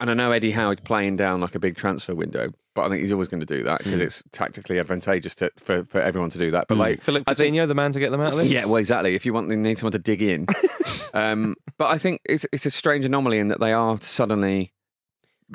And 0.00 0.10
I 0.10 0.14
know 0.14 0.30
Eddie 0.30 0.52
Howe's 0.52 0.78
playing 0.80 1.16
down 1.16 1.40
like 1.40 1.54
a 1.56 1.58
big 1.58 1.76
transfer 1.76 2.14
window, 2.14 2.52
but 2.74 2.82
I 2.84 2.88
think 2.88 3.02
he's 3.02 3.12
always 3.12 3.26
going 3.28 3.40
to 3.40 3.46
do 3.46 3.64
that 3.64 3.78
because 3.78 4.00
it's 4.00 4.22
tactically 4.30 4.78
advantageous 4.78 5.34
to, 5.36 5.50
for 5.56 5.84
for 5.84 6.00
everyone 6.00 6.30
to 6.30 6.38
do 6.38 6.52
that. 6.52 6.68
But 6.68 6.78
like 6.78 7.00
Philip 7.00 7.24
I 7.26 7.34
Coutinho, 7.34 7.66
the 7.66 7.74
man 7.74 7.92
to 7.92 7.98
get 7.98 8.10
them 8.12 8.20
out 8.20 8.32
of 8.32 8.38
this. 8.38 8.50
yeah, 8.50 8.64
well, 8.64 8.76
exactly. 8.76 9.16
If 9.16 9.26
you 9.26 9.32
want, 9.32 9.50
you 9.50 9.56
need 9.56 9.76
someone 9.78 9.92
to 9.92 9.98
dig 9.98 10.22
in. 10.22 10.46
um, 11.14 11.56
but 11.78 11.88
I 11.88 11.98
think 11.98 12.20
it's 12.24 12.46
it's 12.52 12.64
a 12.66 12.70
strange 12.70 13.04
anomaly 13.04 13.38
in 13.40 13.48
that 13.48 13.58
they 13.58 13.72
are 13.72 14.00
suddenly 14.00 14.72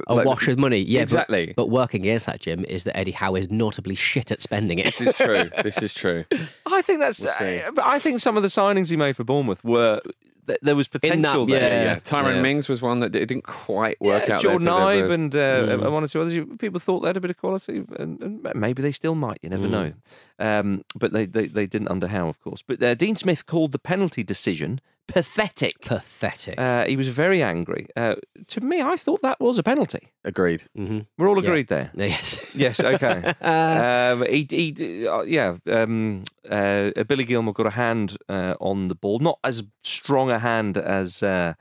A 0.08 0.16
like- 0.16 0.26
wash 0.26 0.50
of 0.50 0.58
money. 0.60 0.80
Yeah, 0.80 1.04
exactly. 1.04 1.54
But, 1.56 1.70
working 1.70 2.02
against 2.02 2.26
that, 2.26 2.42
Jim, 2.42 2.66
is 2.66 2.84
that 2.84 2.98
Eddie 2.98 3.12
Howe 3.12 3.36
is 3.36 3.50
notably 3.50 3.96
shit 3.96 4.30
at 4.30 4.42
spending 4.42 4.80
it. 4.80 4.86
this 4.86 5.00
is 5.00 5.14
true. 5.16 5.50
This 5.64 5.82
is 5.82 5.94
true. 5.94 6.26
I 6.66 6.82
think 6.82 7.00
that's. 7.00 7.22
We'll 7.22 7.30
uh, 7.30 7.82
I 7.82 8.00
think 8.00 8.20
some 8.20 8.36
of 8.36 8.44
the 8.44 8.50
signings 8.50 8.90
he 8.90 8.98
made 8.98 9.16
for 9.16 9.24
Bournemouth 9.24 9.64
were 9.64 10.02
th- 10.48 10.60
there 10.62 10.76
was 10.76 10.88
In 10.88 10.92
that- 10.92 11.02
potential 11.02 11.46
there. 11.46 11.60
yeah. 11.62 11.84
Yeah, 11.94 12.00
Tyrone 12.00 12.36
Yeah. 12.36 12.42
Mings 12.42 12.68
was 12.70 12.82
one 12.82 13.00
that 13.02 13.16
it 13.16 13.26
didn't 13.28 13.44
quite 13.44 14.00
work 14.02 14.28
Yeah, 14.28 14.36
out. 14.36 14.42
Jordan 14.42 14.68
Ibe 14.68 15.12
and, 15.12 15.36
uh, 15.36 15.68
and 15.82 15.94
one 15.94 16.04
or 16.04 16.08
two 16.08 16.22
others. 16.22 16.34
People 16.60 16.80
thought 16.80 17.02
they 17.02 17.08
had 17.08 17.18
a 17.18 17.22
bit 17.22 17.30
of 17.32 17.38
quality, 17.38 17.84
and, 17.98 18.22
and 18.22 18.48
maybe 18.56 18.82
they 18.82 18.92
still 18.92 19.16
might. 19.16 19.40
You 19.42 19.50
never 19.50 19.68
know. 19.68 19.94
Um, 20.40 20.84
but 20.96 21.14
they, 21.14 21.26
they, 21.26 21.48
they 21.48 21.66
didn't 21.68 21.90
under 21.90 22.08
Howe, 22.08 22.28
of 22.28 22.40
course. 22.42 22.64
But 22.66 22.82
uh, 22.82 22.96
Dean 22.96 23.16
Smith 23.16 23.46
called 23.46 23.72
the 23.72 23.80
penalty 23.80 24.24
decision 24.24 24.82
pathetic. 25.08 25.82
Pathetic. 25.82 26.60
Uh, 26.60 26.86
he 26.86 26.96
was 26.98 27.08
very 27.10 27.42
angry. 27.44 27.88
Uh, 27.96 28.16
to 28.48 28.62
me, 28.62 28.82
I 28.82 28.96
thought 28.96 29.22
that 29.22 29.40
was 29.40 29.58
a 29.60 29.64
penalty. 29.64 30.10
Agreed. 30.24 30.64
hmm 30.76 31.00
We're 31.18 31.28
all 31.30 31.42
Yeah. 31.42 31.50
agreed 31.50 31.68
there. 31.68 31.92
Yes. 31.96 32.40
Yes, 32.54 32.80
okay. 32.80 33.34
um, 33.42 34.26
he, 34.28 34.48
he, 34.50 35.08
uh, 35.08 35.22
yeah. 35.24 35.56
Um, 35.68 36.24
uh, 36.50 36.92
Billy 37.08 37.26
Gilmour 37.26 37.54
got 37.54 37.66
a 37.68 37.72
hand 37.72 38.18
uh, 38.30 38.56
on 38.60 38.88
the 38.88 38.96
ball, 38.96 39.20
not 39.20 39.40
as 39.44 39.64
strong 39.84 40.30
a 40.32 40.40
hand 40.40 40.78
as 40.78 41.24
uh, 41.24 41.54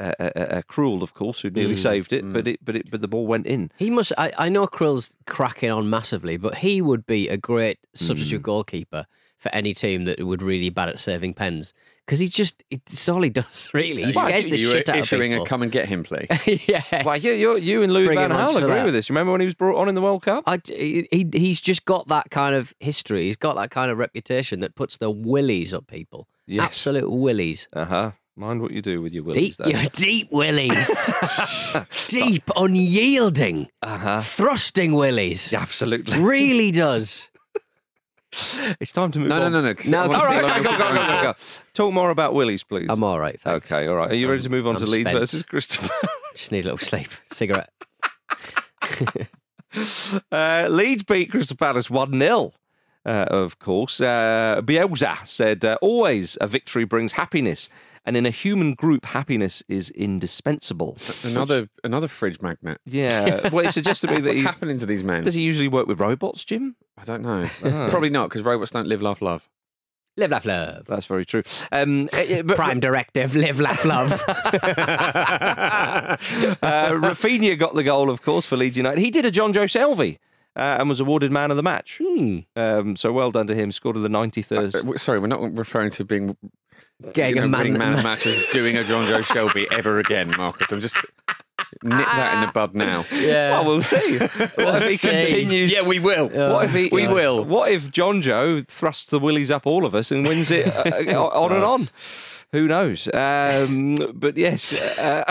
uh, 0.00 0.12
uh, 0.20 0.22
uh, 0.36 0.62
Krul, 0.68 1.02
of 1.02 1.12
course, 1.14 1.40
who 1.40 1.50
nearly 1.50 1.74
saved 1.76 2.12
it, 2.12 2.32
but 2.32 2.46
it, 2.46 2.64
but 2.64 2.76
it, 2.76 2.88
but 2.90 3.00
the 3.00 3.08
ball 3.08 3.26
went 3.26 3.46
in. 3.46 3.72
He 3.76 3.90
must. 3.90 4.12
I, 4.16 4.32
I 4.38 4.48
know 4.48 4.66
Krul's 4.68 5.16
cracking 5.26 5.70
on 5.72 5.90
massively, 5.90 6.36
but 6.36 6.56
he 6.58 6.80
would 6.80 7.04
be 7.04 7.28
a 7.28 7.36
great 7.36 7.78
substitute 7.94 8.42
goalkeeper 8.42 9.06
for 9.38 9.54
any 9.54 9.72
team 9.72 10.04
that 10.04 10.22
would 10.24 10.42
really 10.42 10.68
bad 10.68 10.88
at 10.88 10.98
serving 10.98 11.32
pens 11.32 11.72
because 12.04 12.18
he's 12.18 12.32
just 12.34 12.64
it's 12.70 13.08
all 13.08 13.22
he 13.22 13.30
does 13.42 13.70
really. 13.72 14.02
He 14.04 14.12
scares 14.12 14.46
the 14.46 14.58
you 14.58 14.70
shit 14.70 14.88
out 14.88 14.96
of 14.98 15.02
issuing 15.04 15.30
people. 15.30 15.44
a 15.44 15.46
come 15.46 15.62
and 15.62 15.70
get 15.70 15.88
him 15.88 16.02
plea. 16.02 16.26
yes. 16.66 17.04
Well, 17.04 17.16
you, 17.16 17.32
you, 17.32 17.56
you 17.56 17.82
and 17.82 17.92
Louis 17.92 18.06
Bring 18.06 18.18
Van 18.18 18.30
Gaal 18.30 18.56
agree 18.56 18.68
that. 18.74 18.84
with 18.84 18.94
this. 18.94 19.08
Remember 19.10 19.30
when 19.32 19.40
he 19.40 19.44
was 19.44 19.54
brought 19.54 19.78
on 19.80 19.88
in 19.88 19.94
the 19.94 20.02
World 20.02 20.22
Cup? 20.22 20.44
I, 20.46 20.58
he, 20.66 21.06
he's 21.32 21.60
just 21.60 21.84
got 21.84 22.08
that 22.08 22.30
kind 22.30 22.54
of 22.54 22.74
history. 22.80 23.26
He's 23.26 23.36
got 23.36 23.54
that 23.56 23.70
kind 23.70 23.90
of 23.90 23.98
reputation 23.98 24.60
that 24.60 24.74
puts 24.74 24.96
the 24.96 25.10
willies 25.10 25.72
up 25.72 25.86
people. 25.86 26.26
Yes. 26.46 26.64
Absolute 26.64 27.10
willies. 27.10 27.68
Uh 27.72 27.84
huh. 27.84 28.10
Mind 28.36 28.60
what 28.62 28.70
you 28.70 28.80
do 28.82 29.02
with 29.02 29.12
your 29.12 29.24
willies, 29.24 29.56
Deep, 29.56 29.64
though. 29.66 29.70
yeah, 29.70 29.86
deep 29.92 30.28
willies. 30.30 31.10
deep, 32.08 32.48
unyielding, 32.56 33.68
Uh 33.82 33.98
huh. 33.98 34.20
thrusting 34.20 34.92
willies. 34.94 35.52
Absolutely. 35.52 36.18
Really 36.20 36.70
does. 36.70 37.28
It's 38.80 38.92
time 38.92 39.10
to 39.12 39.18
move 39.18 39.28
No, 39.28 39.38
no, 39.38 39.46
on. 39.46 39.52
no, 39.52 39.60
no. 39.62 39.74
'cause 39.74 39.88
No, 39.88 40.02
I 40.02 40.06
wanna 40.06 40.18
All 40.18 40.26
right, 40.26 40.44
okay, 40.44 40.62
go, 40.62 40.70
go, 40.72 40.78
go, 40.78 40.94
go, 40.94 41.22
go. 41.22 41.34
Talk 41.74 41.92
more 41.92 42.10
about 42.10 42.34
Willies, 42.34 42.62
please. 42.62 42.86
I'm 42.90 43.02
all 43.02 43.18
right, 43.18 43.40
thanks. 43.40 43.70
Okay, 43.72 43.86
all 43.86 43.96
right. 43.96 44.10
Are 44.10 44.14
you 44.14 44.28
ready 44.28 44.42
to 44.42 44.48
move 44.50 44.66
on 44.66 44.76
I'm 44.76 44.82
to 44.84 44.86
Leeds 44.90 45.08
spent. 45.08 45.20
versus 45.20 45.42
Crystal 45.42 45.88
Palace? 45.88 46.10
Just 46.34 46.52
need 46.52 46.60
a 46.60 46.64
little 46.74 46.78
sleep. 46.78 47.10
Cigarette. 47.32 47.70
Uh, 50.32 50.66
Leeds 50.70 51.02
beat 51.04 51.30
Crystal 51.30 51.56
Palace 51.56 51.90
1 51.90 52.18
0. 52.18 52.52
Uh, 53.04 53.08
of 53.30 53.58
course, 53.58 54.00
uh, 54.00 54.60
Bielsa 54.64 55.26
said, 55.26 55.64
uh, 55.64 55.76
always 55.82 56.38
a 56.40 56.46
victory 56.46 56.84
brings 56.84 57.12
happiness, 57.12 57.68
and 58.08 58.16
in 58.16 58.24
a 58.26 58.30
human 58.30 58.72
group, 58.72 59.04
happiness 59.04 59.62
is 59.68 59.90
indispensable. 59.90 60.96
Another 61.22 61.68
another 61.84 62.08
fridge 62.08 62.40
magnet. 62.40 62.80
Yeah. 62.86 63.48
Well, 63.52 63.66
it 63.66 63.72
suggests 63.72 64.00
to 64.00 64.08
me 64.08 64.16
that 64.16 64.24
What's 64.24 64.36
he. 64.38 64.42
happening 64.42 64.78
to 64.78 64.86
these 64.86 65.04
men? 65.04 65.22
Does 65.22 65.34
he 65.34 65.42
usually 65.42 65.68
work 65.68 65.86
with 65.86 66.00
robots, 66.00 66.44
Jim? 66.44 66.74
I 66.96 67.04
don't 67.04 67.22
know. 67.22 67.48
Ah. 67.64 67.88
Probably 67.90 68.10
not, 68.10 68.28
because 68.28 68.42
robots 68.42 68.70
don't 68.70 68.86
live, 68.88 69.02
laugh, 69.02 69.20
love. 69.22 69.48
Live, 70.16 70.30
laugh, 70.30 70.44
love. 70.46 70.86
That's 70.86 71.06
very 71.06 71.24
true. 71.24 71.42
Um, 71.70 72.08
uh, 72.12 72.16
uh, 72.38 72.42
but- 72.42 72.56
Prime 72.56 72.80
directive. 72.80 73.36
Live, 73.36 73.60
laugh, 73.60 73.84
love. 73.84 74.12
uh, 74.28 76.16
Raphinha 76.62 77.58
got 77.58 77.74
the 77.74 77.82
goal, 77.84 78.10
of 78.10 78.22
course, 78.22 78.46
for 78.46 78.56
Leeds 78.56 78.76
United. 78.76 79.00
He 79.00 79.10
did 79.10 79.24
a 79.26 79.30
Jonjo 79.30 79.64
Shelvey 79.64 80.18
uh, 80.56 80.76
and 80.80 80.88
was 80.88 81.00
awarded 81.00 81.30
man 81.32 81.50
of 81.50 81.56
the 81.56 81.62
match. 81.62 82.00
Hmm. 82.02 82.38
Um, 82.56 82.96
so 82.96 83.12
well 83.12 83.30
done 83.30 83.46
to 83.48 83.54
him. 83.54 83.70
Scored 83.72 83.96
in 83.96 84.02
the 84.02 84.08
93rd. 84.08 84.74
Uh, 84.94 84.98
sorry, 84.98 85.20
we're 85.20 85.26
not 85.26 85.56
referring 85.56 85.90
to 85.92 86.04
being 86.04 86.36
Getting 87.12 87.36
you 87.36 87.42
know, 87.42 87.46
a 87.46 87.48
man, 87.48 87.58
winning 87.60 87.78
man 87.78 87.92
of 87.94 88.02
the 88.24 88.46
doing 88.52 88.76
a 88.76 88.82
Jonjo 88.82 89.20
Shelvey 89.22 89.66
ever 89.72 90.00
again, 90.00 90.34
Marcus. 90.36 90.72
I'm 90.72 90.80
just 90.80 90.96
nip 90.96 92.06
that 92.06 92.34
in 92.34 92.46
the 92.46 92.52
bud 92.52 92.74
now. 92.74 93.04
Yeah. 93.12 93.52
Well, 93.52 93.66
we'll 93.66 93.82
see. 93.82 94.18
What 94.18 94.82
if 94.82 94.88
he 94.90 94.96
see. 94.96 95.08
continues? 95.08 95.72
Yeah, 95.72 95.86
we 95.86 96.00
will. 96.00 96.28
What 96.28 96.64
if 96.64 96.74
he? 96.74 96.88
We 96.90 97.06
will. 97.06 97.44
What 97.44 97.70
if 97.70 97.92
Jonjo 97.92 98.66
thrusts 98.66 99.06
the 99.06 99.20
willies 99.20 99.52
up 99.52 99.64
all 99.64 99.86
of 99.86 99.94
us 99.94 100.10
and 100.10 100.26
wins 100.26 100.50
it 100.50 100.66
uh, 100.66 101.12
uh, 101.12 101.28
on 101.40 101.52
and 101.52 101.62
on? 101.62 101.88
Who 102.52 102.66
knows? 102.66 103.06
Um, 103.14 103.96
but 104.14 104.36
yes, 104.36 104.80
uh, 104.98 105.22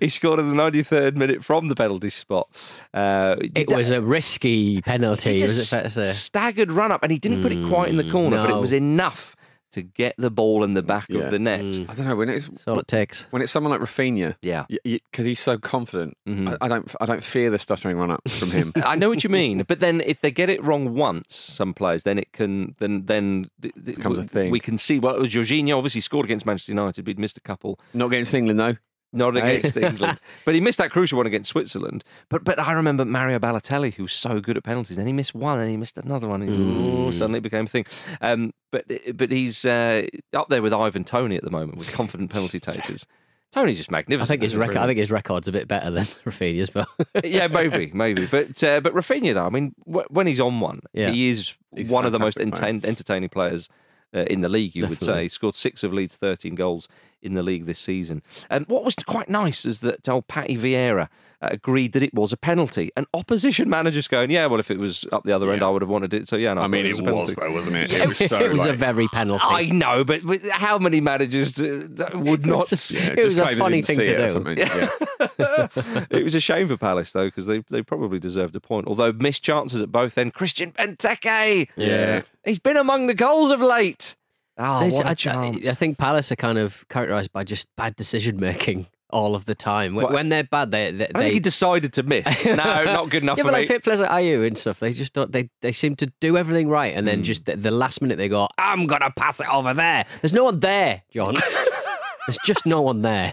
he 0.00 0.08
scored 0.08 0.40
in 0.40 0.48
the 0.48 0.56
93rd 0.56 1.16
minute 1.16 1.44
from 1.44 1.68
the 1.68 1.74
penalty 1.74 2.08
spot. 2.10 2.48
Uh, 2.94 3.36
It 3.54 3.68
was 3.68 3.90
a 3.90 4.00
risky 4.00 4.80
penalty, 4.80 5.42
was 5.42 5.58
it 5.58 5.66
fair 5.76 5.82
to 5.82 5.90
say? 5.90 6.04
staggered 6.04 6.72
run 6.72 6.90
up, 6.92 7.02
and 7.02 7.12
he 7.12 7.18
didn't 7.18 7.42
put 7.42 7.52
it 7.52 7.66
quite 7.68 7.88
in 7.90 7.96
the 7.98 8.10
corner, 8.10 8.38
but 8.38 8.50
it 8.50 8.56
was 8.60 8.72
enough 8.72 9.34
to 9.72 9.82
get 9.82 10.14
the 10.18 10.30
ball 10.30 10.64
in 10.64 10.74
the 10.74 10.82
back 10.82 11.06
Yeah. 11.08 11.20
of 11.22 11.30
the 11.30 11.38
net. 11.38 11.60
I 11.88 11.94
don't 11.94 12.06
know 12.06 12.16
when 12.16 12.28
it's 12.28 12.48
That's 12.48 12.66
all 12.68 12.78
it 12.78 12.88
takes. 12.88 13.26
when 13.30 13.42
it's 13.42 13.52
someone 13.52 13.70
like 13.70 13.80
Raphinha. 13.80 14.36
Yeah. 14.42 14.64
because 14.84 15.26
he's 15.26 15.40
so 15.40 15.58
confident. 15.58 16.16
Mhm. 16.28 16.56
I, 16.60 16.64
I 16.64 16.68
don't. 16.68 16.94
I 17.00 17.06
don't 17.06 17.22
fear 17.22 17.50
the 17.50 17.58
stuttering 17.58 17.96
run 17.96 18.10
up 18.10 18.28
from 18.30 18.50
him. 18.50 18.72
I 18.84 18.96
know 18.96 19.08
what 19.08 19.24
you 19.24 19.30
mean, 19.30 19.62
but 19.66 19.80
then 19.80 20.00
if 20.00 20.20
they 20.20 20.30
get 20.30 20.48
it 20.50 20.62
wrong 20.62 20.94
once, 20.94 21.36
some 21.36 21.74
players, 21.74 22.02
then 22.04 22.18
it 22.18 22.32
can 22.32 22.74
then 22.78 23.04
then 23.06 23.50
th- 23.62 23.74
th- 23.74 23.96
Becomes 23.96 24.18
a 24.18 24.24
thing. 24.24 24.50
We 24.50 24.60
can 24.60 24.78
see. 24.78 24.98
Well, 24.98 25.18
Jorginho 25.20 25.76
obviously 25.76 26.00
scored 26.00 26.24
against 26.24 26.46
Manchester 26.46 26.72
United, 26.72 27.04
but 27.04 27.10
he'd 27.10 27.18
missed 27.18 27.36
a 27.36 27.40
couple. 27.42 27.78
not 27.94 28.06
against 28.06 28.32
England 28.34 28.58
though. 28.60 28.76
Not 29.12 29.36
against 29.38 29.74
England, 29.78 30.20
but 30.44 30.54
he 30.54 30.60
missed 30.60 30.76
that 30.78 30.90
crucial 30.90 31.16
one 31.16 31.26
against 31.26 31.48
Switzerland. 31.50 32.04
But 32.28 32.44
but 32.44 32.58
I 32.58 32.72
remember 32.72 33.04
Mario 33.06 33.38
Balotelli, 33.38 33.94
who's 33.94 34.12
so 34.12 34.38
good 34.40 34.56
at 34.58 34.64
penalties. 34.64 34.98
Then 34.98 35.06
he 35.06 35.14
missed 35.14 35.34
one, 35.34 35.58
and 35.60 35.70
he 35.70 35.78
missed 35.78 35.96
another 35.96 36.28
one. 36.28 36.42
and 36.42 36.50
Mm. 36.50 37.08
ooh, 37.08 37.12
suddenly 37.12 37.38
it 37.38 37.42
became 37.42 37.64
a 37.64 37.68
thing. 37.68 37.86
Um, 38.20 38.52
but 38.70 38.84
but 39.14 39.30
he's 39.32 39.64
uh, 39.64 40.06
up 40.34 40.48
there 40.50 40.60
with 40.60 40.74
Ivan 40.74 41.04
Toney 41.04 41.36
at 41.36 41.42
the 41.44 41.50
moment 41.50 41.78
with 41.78 41.90
confident 41.90 42.30
penalty 42.30 42.60
takers. 42.60 43.06
Toney's 43.50 43.78
just 43.78 43.90
magnificent. 43.90 44.28
I 44.28 44.30
think 44.30 44.42
his 44.42 44.58
record. 44.58 44.76
I 44.76 44.86
think 44.86 44.98
his 44.98 45.10
record's 45.10 45.48
a 45.48 45.52
bit 45.52 45.66
better 45.68 45.90
than 45.90 46.04
Raphinha's, 46.26 46.68
but 46.68 46.86
yeah, 47.24 47.48
maybe, 47.48 47.90
maybe, 47.94 48.26
but 48.26 48.62
uh, 48.62 48.80
but 48.80 48.92
Raphinha 48.92 49.32
though, 49.32 49.46
I 49.46 49.48
mean, 49.48 49.74
wh- 49.90 50.10
when 50.10 50.26
he's 50.26 50.38
on 50.38 50.60
one, 50.60 50.80
Yeah. 50.92 51.10
he 51.12 51.30
is 51.30 51.54
He's 51.74 51.88
one 51.88 52.04
of 52.04 52.12
the 52.12 52.18
most 52.18 52.36
fantastic, 52.36 52.84
entertaining 52.84 53.30
players 53.30 53.70
uh, 54.14 54.24
in 54.28 54.42
the 54.42 54.50
league. 54.50 54.74
You 54.76 54.86
would 54.86 55.00
say 55.02 55.22
he 55.22 55.28
scored 55.30 55.56
six 55.56 55.82
of 55.82 55.94
Leeds' 55.94 56.16
thirteen 56.16 56.56
goals 56.56 56.88
in 57.22 57.34
the 57.34 57.42
league 57.42 57.64
this 57.64 57.78
season. 57.78 58.22
And 58.50 58.66
what 58.68 58.84
was 58.84 58.94
quite 59.06 59.28
nice 59.28 59.64
is 59.64 59.80
that 59.80 60.08
old 60.08 60.28
Patty 60.28 60.56
Vieira 60.56 61.08
uh, 61.40 61.48
agreed 61.52 61.92
that 61.92 62.02
it 62.02 62.12
was 62.14 62.32
a 62.32 62.36
penalty, 62.36 62.90
and 62.96 63.06
opposition 63.14 63.68
managers 63.70 64.08
going, 64.08 64.30
yeah, 64.30 64.46
well, 64.46 64.58
if 64.60 64.70
it 64.70 64.78
was 64.78 65.04
up 65.12 65.22
the 65.24 65.32
other 65.32 65.52
end, 65.52 65.62
I 65.62 65.68
would 65.70 65.82
have 65.82 65.88
wanted 65.88 66.12
it. 66.14 66.26
So 66.28 66.36
yeah, 66.36 66.54
no, 66.54 66.62
I, 66.62 66.64
I 66.64 66.66
mean, 66.68 66.86
it 66.86 66.90
was, 66.90 67.00
a 67.00 67.14
was 67.14 67.34
though, 67.34 67.52
wasn't 67.52 67.76
it? 67.76 67.92
Yeah, 67.92 68.02
It 68.02 68.08
was 68.08 68.18
so. 68.18 68.38
it 68.40 68.50
was 68.50 68.64
a 68.66 68.72
very 68.72 69.06
penalty. 69.08 69.44
I 69.46 69.66
know, 69.66 70.04
but, 70.04 70.24
but 70.24 70.40
how 70.50 70.78
many 70.78 71.00
managers 71.00 71.56
would 71.58 72.46
not? 72.46 72.70
was 72.70 72.90
a- 72.90 72.94
yeah, 72.94 73.14
it 73.16 73.24
was 73.24 73.38
a 73.38 73.56
funny 73.56 73.82
thing 73.82 73.98
to 73.98 74.02
it 74.12 74.44
do. 74.44 74.54
Yeah. 74.56 75.68
it 76.10 76.24
was 76.24 76.34
a 76.34 76.40
shame 76.40 76.68
for 76.68 76.76
Palace 76.76 77.12
though 77.12 77.26
because 77.26 77.46
they, 77.46 77.58
they 77.70 77.82
probably 77.82 78.18
deserved 78.18 78.54
a 78.56 78.60
point. 78.60 78.86
Although 78.86 79.12
missed 79.12 79.42
chances 79.42 79.80
at 79.80 79.92
both 79.92 80.18
end. 80.18 80.34
Christian 80.34 80.72
Benteke, 80.72 81.68
Yeah. 81.76 82.22
he's 82.44 82.58
been 82.58 82.76
among 82.76 83.06
the 83.06 83.14
goals 83.14 83.50
of 83.50 83.60
late. 83.60 84.14
Oh, 84.58 84.80
There's- 84.80 84.94
what 84.94 85.06
a 85.06 85.10
I, 85.10 85.14
chance! 85.14 85.68
I 85.68 85.74
think 85.74 85.98
Palace 85.98 86.32
are 86.32 86.36
kind 86.36 86.58
of 86.58 86.84
characterised 86.88 87.32
by 87.32 87.44
just 87.44 87.68
bad 87.76 87.94
decision 87.96 88.40
making 88.40 88.86
all 89.10 89.34
of 89.34 89.44
the 89.44 89.54
time. 89.54 89.94
When, 89.94 90.04
Well, 90.06 90.14
when 90.14 90.28
they're 90.30 90.42
bad, 90.44 90.70
they 90.72 90.90
they, 90.90 91.06
I 91.14 91.18
think 91.20 91.32
he 91.34 91.40
decided 91.40 91.92
to 91.94 92.02
miss. 92.02 92.26
No, 92.44 92.54
not 92.56 93.08
good 93.10 93.22
enough 93.22 93.38
yeah, 93.38 93.44
for 93.44 93.52
but 93.52 93.60
me. 93.62 93.68
like 93.68 93.82
players 93.84 94.00
like 94.00 94.10
Ayew 94.10 94.46
and 94.46 94.58
stuff, 94.58 94.80
they 94.80 94.92
just 94.92 95.12
don't. 95.12 95.30
They 95.32 95.48
they 95.62 95.70
seem 95.72 95.94
to 95.96 96.12
do 96.20 96.36
everything 96.36 96.68
right, 96.68 96.92
and 96.94 97.00
Hmm. 97.06 97.06
then 97.06 97.22
just 97.22 97.44
the, 97.46 97.56
the 97.56 97.70
last 97.70 98.02
minute 98.02 98.18
they 98.18 98.28
go, 98.28 98.48
"I'm 98.58 98.86
gonna 98.86 99.12
pass 99.16 99.40
it 99.40 99.48
over 99.48 99.72
there." 99.74 100.04
There's 100.20 100.32
no 100.32 100.44
one 100.44 100.58
there, 100.60 101.02
John. 101.12 101.34
There's 102.26 102.38
just 102.44 102.66
no 102.66 102.82
one 102.82 103.00
there. 103.00 103.32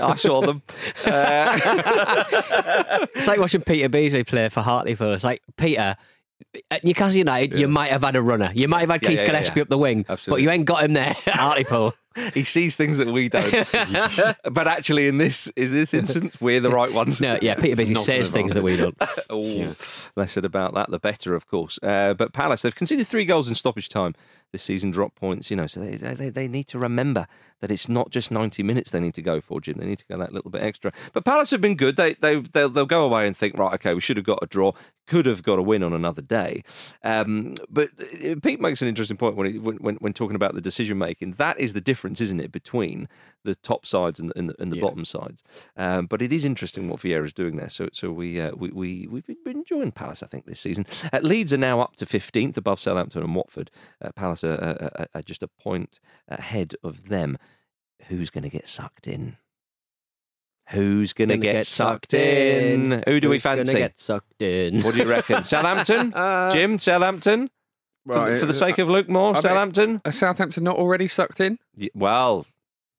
I 0.00 0.14
saw 0.14 0.40
them. 0.40 0.62
It's 3.14 3.26
like 3.26 3.40
watching 3.40 3.62
Peter 3.62 3.88
Beardsley 3.88 4.24
play 4.24 4.48
for 4.48 4.60
Hartlepool. 4.60 5.12
It's 5.14 5.24
like 5.24 5.42
Peter. 5.56 5.96
At 6.70 6.84
Newcastle 6.84 7.18
United, 7.18 7.58
you 7.58 7.68
might 7.68 7.90
have 7.90 8.02
had 8.02 8.16
a 8.16 8.22
runner. 8.22 8.50
You 8.54 8.68
might 8.68 8.80
have 8.80 8.90
had 8.90 9.02
Yeah, 9.02 9.08
Keith 9.08 9.18
yeah, 9.18 9.24
yeah, 9.24 9.30
Gillespie 9.32 9.60
yeah. 9.60 9.62
up 9.62 9.68
the 9.68 9.78
wing, 9.78 10.04
but 10.06 10.42
you 10.42 10.50
ain't 10.50 10.64
got 10.64 10.84
him 10.84 10.92
there 10.94 11.16
at 11.26 11.36
Hartlepool. 11.36 11.94
He 12.34 12.44
sees 12.44 12.76
things 12.76 12.98
that 12.98 13.08
we 13.08 13.28
don't. 13.28 13.68
but 14.52 14.68
actually, 14.68 15.08
in 15.08 15.18
this 15.18 15.50
is 15.56 15.70
this 15.70 15.94
instance, 15.94 16.40
we're 16.40 16.60
the 16.60 16.70
right 16.70 16.92
ones. 16.92 17.20
No, 17.20 17.38
yeah, 17.42 17.54
Peter 17.54 17.76
Beardsley 17.76 17.94
Not 17.94 18.04
says 18.04 18.30
things 18.30 18.52
that 18.52 18.62
we 18.62 18.76
don't. 18.76 18.96
Oh, 19.28 19.74
less 20.16 20.32
said 20.32 20.44
about 20.44 20.74
that, 20.74 20.90
the 20.90 20.98
better, 20.98 21.34
of 21.34 21.46
course. 21.46 21.78
Uh, 21.82 22.14
but 22.14 22.32
Palace, 22.32 22.62
they've 22.62 22.74
conceded 22.74 23.06
three 23.06 23.24
goals 23.24 23.48
in 23.48 23.54
stoppage 23.54 23.88
time 23.88 24.14
this 24.52 24.62
season, 24.62 24.90
drop 24.90 25.14
points, 25.14 25.50
you 25.50 25.56
know, 25.56 25.66
so 25.66 25.80
they, 25.80 25.96
they, 25.96 26.30
they 26.30 26.48
need 26.48 26.66
to 26.68 26.78
remember 26.78 27.26
that 27.60 27.70
it's 27.70 27.88
not 27.88 28.10
just 28.10 28.30
90 28.30 28.62
minutes 28.62 28.90
they 28.90 29.00
need 29.00 29.14
to 29.14 29.22
go 29.22 29.40
for, 29.40 29.60
Jim. 29.60 29.76
They 29.78 29.86
need 29.86 29.98
to 29.98 30.06
go 30.06 30.16
that 30.18 30.32
little 30.32 30.50
bit 30.50 30.62
extra. 30.62 30.92
But 31.12 31.24
Palace 31.24 31.50
have 31.50 31.60
been 31.60 31.76
good. 31.76 31.96
They, 31.96 32.14
they, 32.14 32.40
they'll, 32.40 32.68
they'll 32.68 32.86
go 32.86 33.04
away 33.04 33.26
and 33.26 33.36
think, 33.36 33.58
right, 33.58 33.74
okay, 33.74 33.94
we 33.94 34.00
should 34.00 34.16
have 34.16 34.26
got 34.26 34.38
a 34.42 34.46
draw, 34.46 34.72
could 35.06 35.26
have 35.26 35.42
got 35.42 35.58
a 35.58 35.62
win 35.62 35.82
on 35.82 35.92
another 35.92 36.22
day. 36.22 36.62
Um, 37.02 37.54
but 37.68 37.90
uh, 38.00 38.36
Pete 38.42 38.60
makes 38.60 38.82
an 38.82 38.88
interesting 38.88 39.16
point 39.16 39.36
when, 39.36 39.52
he, 39.52 39.58
when, 39.58 39.76
when, 39.76 39.96
when 39.96 40.12
talking 40.12 40.36
about 40.36 40.54
the 40.54 40.60
decision 40.60 40.98
making. 40.98 41.32
That 41.32 41.58
is 41.58 41.72
the 41.72 41.80
difference, 41.80 42.05
isn't 42.12 42.40
it, 42.40 42.52
between 42.52 43.08
the 43.44 43.54
top 43.54 43.86
sides 43.86 44.20
and 44.20 44.30
the, 44.30 44.38
and 44.38 44.50
the, 44.50 44.54
and 44.60 44.72
the 44.72 44.80
bottom 44.80 45.04
sides. 45.04 45.42
Um, 45.76 46.06
but 46.06 46.22
it 46.22 46.32
is 46.32 46.44
interesting 46.44 46.88
what 46.88 47.00
Vieira's 47.00 47.32
doing 47.32 47.56
there. 47.56 47.68
So, 47.68 47.88
so 47.92 48.10
we, 48.12 48.40
uh, 48.40 48.52
we, 48.56 48.70
we, 48.70 49.06
we've 49.10 49.26
been 49.44 49.58
enjoying 49.58 49.92
Palace, 49.92 50.22
I 50.22 50.26
think, 50.26 50.46
this 50.46 50.60
season. 50.60 50.86
Uh, 51.12 51.20
Leeds 51.22 51.52
are 51.54 51.58
now 51.58 51.80
up 51.80 51.96
to 51.96 52.06
15th 52.06 52.56
above 52.56 52.80
Southampton 52.80 53.22
and 53.22 53.34
Watford. 53.34 53.70
Uh, 54.02 54.10
Palace 54.12 54.44
are, 54.44 54.54
are, 54.54 55.06
are, 55.14 55.22
just 55.22 55.42
a 55.42 55.48
point 55.48 56.00
ahead 56.28 56.74
of 56.82 57.08
them. 57.08 57.38
Who's 58.08 58.30
going 58.30 58.44
to 58.44 58.50
get 58.50 58.68
sucked 58.68 59.06
in? 59.06 59.36
Who's 60.70 61.12
going 61.12 61.28
to 61.28 61.36
Gonna 61.36 61.52
get, 61.52 61.66
sucked 61.66 62.12
in? 62.12 63.04
Who 63.06 63.20
do 63.20 63.28
we 63.28 63.36
Who's 63.36 63.42
gonna 63.44 63.56
fancy? 63.58 63.78
get 63.78 64.00
sucked 64.00 64.42
in? 64.42 64.82
What 64.82 64.94
do 64.94 65.00
you 65.00 65.08
reckon? 65.08 65.44
Southampton? 65.44 66.12
Jim, 66.52 66.78
Southampton? 66.80 67.50
For, 68.06 68.14
the, 68.14 68.20
Right, 68.20 68.38
for 68.38 68.46
the 68.46 68.54
sake 68.54 68.78
uh, 68.78 68.82
of 68.82 68.88
Luke 68.90 69.08
Moore, 69.08 69.30
I 69.30 69.32
bet- 69.34 69.42
Southampton? 69.42 70.00
Are 70.04 70.12
Southampton 70.12 70.62
not 70.64 70.76
already 70.76 71.08
sucked 71.08 71.40
in? 71.40 71.58
Y- 71.76 71.88
Well, 71.94 72.46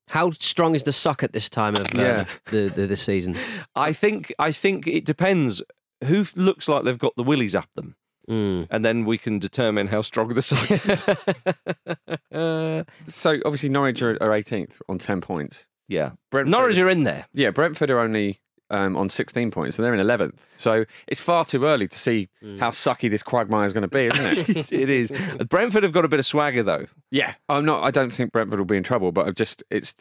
How 0.08 0.30
strong 0.32 0.74
is 0.74 0.82
the 0.84 0.92
sock 0.92 1.22
at 1.22 1.32
this 1.32 1.48
time 1.48 1.74
of 1.76 1.86
uh, 1.94 1.98
Yeah. 2.00 2.24
the, 2.46 2.72
the 2.74 2.86
the 2.86 2.96
season? 2.96 3.36
I 3.74 3.92
think 3.92 4.32
I 4.38 4.52
think 4.52 4.86
it 4.86 5.04
depends. 5.04 5.62
Who 6.04 6.24
looks 6.36 6.68
like 6.68 6.84
they've 6.84 6.98
got 6.98 7.16
the 7.16 7.22
willies 7.24 7.54
up 7.54 7.68
them, 7.74 7.96
Mm. 8.28 8.66
and 8.70 8.84
then 8.84 9.04
we 9.06 9.16
can 9.18 9.38
determine 9.38 9.88
how 9.88 10.02
strong 10.02 10.28
the 10.28 10.42
side 10.42 10.80
is. 10.84 11.04
So 13.06 13.38
obviously 13.44 13.68
Norwich 13.68 14.02
are, 14.02 14.16
are 14.22 14.30
18th 14.30 14.80
on 14.88 14.98
10 14.98 15.20
points. 15.20 15.66
yeah, 15.88 16.12
Brentford- 16.30 16.50
Norwich 16.50 16.78
are 16.78 16.88
in 16.90 17.04
there. 17.04 17.26
Yeah, 17.32 17.50
Brentford 17.50 17.90
are 17.90 17.98
only 17.98 18.40
um, 18.70 18.96
on 18.96 19.08
16 19.08 19.50
points, 19.50 19.78
and 19.78 19.84
they're 19.84 19.94
in 19.94 20.06
11th. 20.06 20.40
So 20.56 20.84
it's 21.06 21.20
far 21.20 21.44
too 21.44 21.64
early 21.64 21.88
to 21.88 21.98
see 21.98 22.28
how 22.60 22.70
sucky 22.70 23.10
this 23.10 23.22
quagmire 23.22 23.64
is 23.64 23.72
going 23.72 23.82
to 23.82 23.88
be, 23.88 24.06
isn't 24.06 24.56
it? 24.56 24.72
it 24.72 24.90
is. 24.90 25.12
Brentford 25.48 25.82
have 25.82 25.92
got 25.92 26.04
a 26.04 26.08
bit 26.08 26.18
of 26.18 26.26
swagger 26.26 26.62
though. 26.62 26.86
yeah, 27.10 27.34
I'm 27.48 27.64
not. 27.64 27.82
I 27.82 27.90
don't 27.90 28.10
think 28.10 28.32
Brentford 28.32 28.58
will 28.58 28.66
be 28.66 28.76
in 28.76 28.82
trouble, 28.82 29.12
but 29.12 29.26
I've 29.26 29.34
just 29.34 29.62
it's 29.70 29.94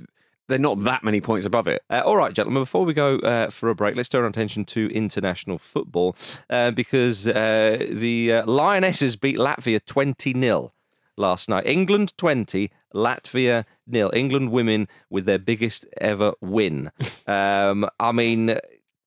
they're 0.47 0.59
not 0.59 0.81
that 0.81 1.03
many 1.03 1.21
points 1.21 1.45
above 1.45 1.67
it. 1.67 1.83
Uh, 1.89 2.01
all 2.05 2.15
right, 2.15 2.33
gentlemen, 2.33 2.63
before 2.63 2.85
we 2.85 2.93
go 2.93 3.17
uh, 3.19 3.49
for 3.49 3.69
a 3.69 3.75
break, 3.75 3.95
let's 3.95 4.09
turn 4.09 4.23
our 4.23 4.29
attention 4.29 4.65
to 4.65 4.89
international 4.93 5.57
football 5.57 6.15
uh, 6.49 6.71
because 6.71 7.27
uh, 7.27 7.85
the 7.91 8.33
uh, 8.33 8.45
Lionesses 8.45 9.15
beat 9.15 9.37
Latvia 9.37 9.83
20 9.85 10.39
0 10.39 10.73
last 11.17 11.49
night. 11.49 11.65
England 11.65 12.13
20, 12.17 12.71
Latvia 12.93 13.65
nil. 13.87 14.11
England 14.13 14.51
women 14.51 14.87
with 15.09 15.25
their 15.25 15.39
biggest 15.39 15.85
ever 15.99 16.33
win. 16.41 16.91
Um, 17.27 17.89
I 17.99 18.13
mean, 18.13 18.57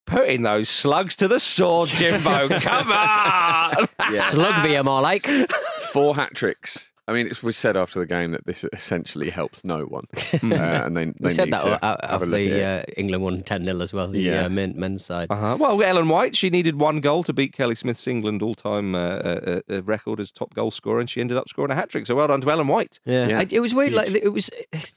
putting 0.04 0.42
those 0.42 0.68
slugs 0.68 1.16
to 1.16 1.26
the 1.26 1.40
sword, 1.40 1.88
Jimbo. 1.88 2.48
Come 2.60 2.92
on! 2.92 3.88
Slug 4.12 4.62
via 4.62 4.84
more 4.84 5.00
like. 5.00 5.26
Four 5.90 6.16
hat 6.16 6.34
tricks. 6.34 6.92
I 7.10 7.12
mean, 7.12 7.26
it 7.26 7.42
was 7.42 7.56
said 7.56 7.76
after 7.76 7.98
the 7.98 8.06
game 8.06 8.30
that 8.30 8.46
this 8.46 8.64
essentially 8.72 9.30
helps 9.30 9.64
no 9.64 9.80
one, 9.84 10.04
uh, 10.32 10.38
and 10.86 10.96
they, 10.96 11.06
they 11.06 11.12
We 11.20 11.30
said 11.30 11.50
that 11.52 11.62
to 11.62 11.84
out 11.84 12.04
have 12.08 12.22
of 12.22 12.30
the 12.30 12.64
uh, 12.64 12.82
England 12.96 13.24
won 13.24 13.42
10 13.42 13.64
0 13.64 13.80
as 13.80 13.92
well, 13.92 14.06
the 14.08 14.20
Yeah. 14.20 14.44
uh, 14.44 14.48
men, 14.48 14.74
men's 14.76 15.04
side. 15.04 15.26
Uh-huh. 15.30 15.56
Well, 15.58 15.82
Ellen 15.82 16.08
White, 16.08 16.36
she 16.36 16.50
needed 16.50 16.76
one 16.80 17.00
goal 17.00 17.24
to 17.24 17.32
beat 17.32 17.52
Kelly 17.52 17.74
Smith's 17.74 18.06
England 18.06 18.42
all-time 18.42 18.94
uh, 18.94 18.98
uh, 18.98 19.60
uh, 19.68 19.82
record 19.82 20.20
as 20.20 20.30
top 20.30 20.54
goal 20.54 20.70
scorer, 20.70 21.00
and 21.00 21.10
she 21.10 21.20
ended 21.20 21.36
up 21.36 21.48
scoring 21.48 21.72
a 21.72 21.74
hat 21.74 21.90
trick. 21.90 22.06
So 22.06 22.14
well 22.14 22.28
done 22.28 22.40
to 22.42 22.50
Ellen 22.50 22.68
White. 22.68 23.00
Yeah, 23.04 23.26
Yeah. 23.28 23.38
I- 23.40 23.46
it 23.50 23.60
was 23.60 23.74
weird. 23.74 23.92
Like 23.92 24.10
it 24.10 24.32
was 24.32 24.48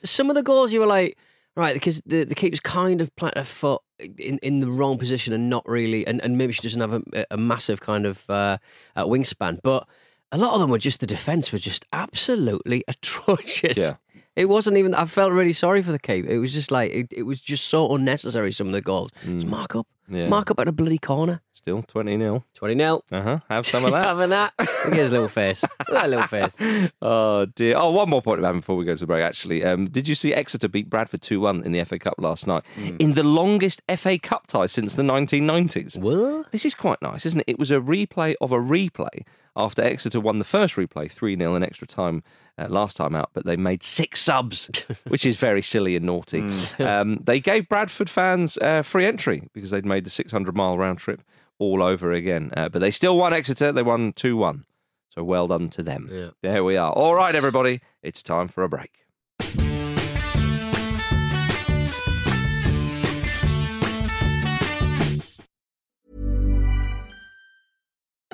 some 0.03 0.29
of 0.29 0.35
the 0.35 0.43
goals 0.43 0.71
you 0.71 0.81
were 0.81 0.85
like, 0.85 1.17
right, 1.55 1.73
because 1.73 2.01
the 2.05 2.25
the 2.25 2.35
keeper's 2.35 2.59
kind 2.59 3.01
of 3.01 3.15
planted 3.15 3.39
her 3.39 3.45
foot 3.45 3.81
in, 4.19 4.37
in 4.43 4.59
the 4.59 4.69
wrong 4.69 4.97
position 4.97 5.33
and 5.33 5.49
not 5.49 5.67
really, 5.67 6.05
and, 6.05 6.21
and 6.21 6.37
maybe 6.37 6.53
she 6.53 6.61
doesn't 6.61 6.81
have 6.81 6.93
a, 6.93 7.25
a 7.31 7.37
massive 7.37 7.79
kind 7.81 8.05
of 8.05 8.29
uh, 8.29 8.57
uh, 8.95 9.05
wingspan, 9.05 9.59
but 9.63 9.87
a 10.33 10.37
lot 10.37 10.53
of 10.53 10.59
them 10.59 10.69
were 10.69 10.77
just 10.79 10.99
the 10.99 11.07
defense 11.07 11.51
was 11.53 11.61
just 11.61 11.85
absolutely 11.93 12.83
atrocious. 12.89 13.77
Yeah. 13.77 13.91
It 14.35 14.49
wasn't 14.49 14.77
even. 14.77 14.95
I 14.95 15.05
felt 15.05 15.31
really 15.31 15.53
sorry 15.53 15.83
for 15.83 15.91
the 15.91 15.99
keeper. 15.99 16.27
It 16.27 16.39
was 16.39 16.51
just 16.53 16.71
like 16.71 16.91
it, 16.91 17.07
it 17.11 17.23
was 17.23 17.39
just 17.39 17.67
so 17.67 17.93
unnecessary. 17.93 18.51
Some 18.51 18.65
of 18.67 18.73
the 18.73 18.81
goals. 18.81 19.11
Just 19.23 19.45
mark 19.45 19.75
up, 19.75 19.85
Yeah. 20.09 20.27
mark 20.27 20.49
up 20.49 20.59
at 20.59 20.67
a 20.67 20.71
bloody 20.71 20.97
corner. 20.97 21.41
Still 21.53 21.83
20 21.83 22.17
0. 22.17 22.43
Twenty 22.55 22.75
0 22.75 23.03
Uh-huh. 23.11 23.39
Have 23.47 23.65
some 23.67 23.85
of 23.85 23.91
that. 23.95 24.05
Having 24.07 24.31
that. 24.31 24.53
Look 24.59 24.69
at 24.87 24.93
his 24.93 25.11
little 25.11 25.27
face. 25.27 25.63
That 25.91 26.09
little 26.09 26.25
face. 26.25 26.57
oh, 27.03 27.45
dear. 27.45 27.75
Oh, 27.77 27.91
one 27.91 28.09
more 28.09 28.23
point 28.23 28.39
about 28.39 28.55
before 28.55 28.75
we 28.75 28.85
go 28.85 28.95
to 28.95 28.99
the 28.99 29.05
break, 29.05 29.23
actually. 29.23 29.63
Um, 29.63 29.87
did 29.87 30.07
you 30.07 30.15
see 30.15 30.33
Exeter 30.33 30.67
beat 30.67 30.89
Bradford 30.89 31.21
2 31.21 31.39
1 31.39 31.63
in 31.63 31.71
the 31.71 31.83
FA 31.85 31.99
Cup 31.99 32.15
last 32.17 32.47
night? 32.47 32.63
In 32.99 33.13
the 33.13 33.23
longest 33.23 33.83
FA 33.95 34.17
Cup 34.17 34.47
tie 34.47 34.65
since 34.65 34.95
the 34.95 35.03
1990s. 35.03 35.99
What? 35.99 36.51
This 36.51 36.65
is 36.65 36.73
quite 36.73 37.01
nice, 37.03 37.25
isn't 37.27 37.41
it? 37.41 37.45
It 37.47 37.59
was 37.59 37.69
a 37.69 37.75
replay 37.75 38.33
of 38.41 38.51
a 38.51 38.57
replay 38.57 39.25
after 39.55 39.81
Exeter 39.81 40.19
won 40.19 40.39
the 40.39 40.45
first 40.45 40.75
replay 40.75 41.11
3 41.11 41.37
0 41.37 41.55
in 41.55 41.63
extra 41.63 41.87
time 41.87 42.23
uh, 42.57 42.67
last 42.67 42.97
time 42.97 43.15
out, 43.15 43.29
but 43.33 43.45
they 43.45 43.55
made 43.55 43.83
six 43.83 44.21
subs, 44.21 44.69
which 45.07 45.25
is 45.25 45.37
very 45.37 45.61
silly 45.61 45.95
and 45.95 46.05
naughty. 46.05 46.43
Um, 46.79 47.19
they 47.23 47.39
gave 47.39 47.69
Bradford 47.69 48.09
fans 48.09 48.57
uh, 48.57 48.81
free 48.81 49.05
entry 49.05 49.47
because 49.53 49.71
they'd 49.71 49.85
made 49.85 50.05
the 50.05 50.09
600 50.09 50.55
mile 50.55 50.77
round 50.77 50.99
trip 50.99 51.21
all 51.59 51.81
over 51.83 52.11
again. 52.11 52.51
Uh, 52.57 52.67
but 52.69 52.79
they 52.79 52.91
still 52.91 53.17
won 53.17 53.33
Exeter, 53.33 53.71
they 53.71 53.83
won 53.83 54.11
2 54.13 54.35
1. 54.37 54.65
So 55.09 55.23
well 55.23 55.47
done 55.47 55.69
to 55.69 55.83
them. 55.83 56.09
Yeah. 56.11 56.29
There 56.41 56.63
we 56.63 56.75
are. 56.75 56.91
All 56.91 57.13
right, 57.13 57.35
everybody, 57.35 57.81
it's 58.01 58.23
time 58.23 58.47
for 58.47 58.63
a 58.63 58.69
break. 58.69 59.02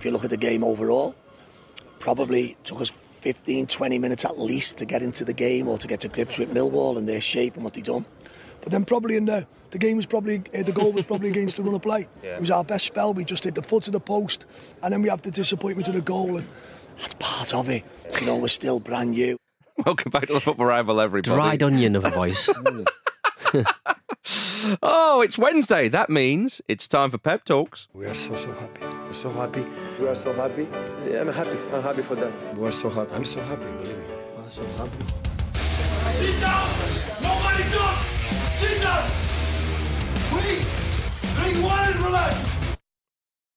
If 0.00 0.06
you 0.06 0.12
look 0.12 0.24
at 0.24 0.30
the 0.30 0.38
game 0.38 0.64
overall, 0.64 1.14
probably 1.98 2.56
took 2.64 2.80
us 2.80 2.88
15, 2.88 3.66
20 3.66 3.98
minutes 3.98 4.24
at 4.24 4.38
least 4.38 4.78
to 4.78 4.86
get 4.86 5.02
into 5.02 5.26
the 5.26 5.34
game 5.34 5.68
or 5.68 5.76
to 5.76 5.86
get 5.86 6.00
to 6.00 6.08
grips 6.08 6.38
with 6.38 6.54
Millwall 6.54 6.96
and 6.96 7.06
their 7.06 7.20
shape 7.20 7.54
and 7.56 7.62
what 7.62 7.74
they've 7.74 7.84
done. 7.84 8.06
But 8.62 8.72
then 8.72 8.86
probably 8.86 9.16
in 9.16 9.26
the 9.26 9.46
the 9.68 9.76
game 9.76 9.98
was 9.98 10.06
probably 10.06 10.38
uh, 10.58 10.62
the 10.62 10.72
goal 10.72 10.90
was 10.92 11.04
probably 11.04 11.28
against 11.28 11.58
the 11.58 11.62
run 11.62 11.74
of 11.74 11.82
play. 11.82 12.08
Yeah. 12.22 12.36
It 12.36 12.40
was 12.40 12.50
our 12.50 12.64
best 12.64 12.86
spell. 12.86 13.12
We 13.12 13.26
just 13.26 13.44
hit 13.44 13.54
the 13.54 13.62
foot 13.62 13.88
of 13.88 13.92
the 13.92 14.00
post, 14.00 14.46
and 14.82 14.90
then 14.90 15.02
we 15.02 15.10
have 15.10 15.20
the 15.20 15.30
disappointment 15.30 15.86
of 15.88 15.94
the 15.94 16.00
goal, 16.00 16.38
and 16.38 16.48
that's 16.96 17.14
part 17.18 17.52
of 17.52 17.68
it. 17.68 17.84
You 18.20 18.26
know, 18.26 18.38
we're 18.38 18.48
still 18.48 18.80
brand 18.80 19.10
new. 19.10 19.36
Welcome 19.84 20.12
back 20.12 20.28
to 20.28 20.32
the 20.32 20.40
Football 20.40 20.64
rival, 20.64 20.98
everybody. 20.98 21.34
Dried 21.34 21.62
onion 21.62 21.94
of 21.94 22.06
a 22.06 22.10
voice. 22.10 22.48
Oh, 24.82 25.22
it's 25.22 25.38
Wednesday. 25.38 25.88
That 25.88 26.10
means 26.10 26.60
it's 26.68 26.86
time 26.86 27.10
for 27.10 27.18
Pep 27.18 27.44
Talks. 27.44 27.88
We 27.94 28.04
are 28.06 28.14
so 28.14 28.34
so 28.36 28.52
happy. 28.52 28.99
We're 29.10 29.14
so 29.14 29.30
happy. 29.32 29.66
We 29.98 30.06
are 30.06 30.14
so 30.14 30.32
happy. 30.32 30.68
Yeah, 31.04 31.22
I'm 31.22 31.32
happy. 31.32 31.58
I'm 31.72 31.82
happy 31.82 32.00
for 32.00 32.14
them. 32.14 32.32
We 32.56 32.68
are 32.68 32.70
so 32.70 32.88
happy. 32.88 33.12
I'm 33.12 33.24
so 33.24 33.40
happy. 33.40 33.64
Believe 33.64 33.98
me. 33.98 34.04
I'm 34.38 34.48
so 34.48 34.62
happy. 34.62 35.04
Sit 36.14 36.40
down! 36.40 36.70
Nobody 37.20 37.64
talk! 37.70 38.06
Sit 38.52 38.80
down! 38.80 39.10
Wait! 40.32 40.64
Drink 41.34 41.64
water 41.64 41.90
and 41.90 42.04
relax! 42.04 42.50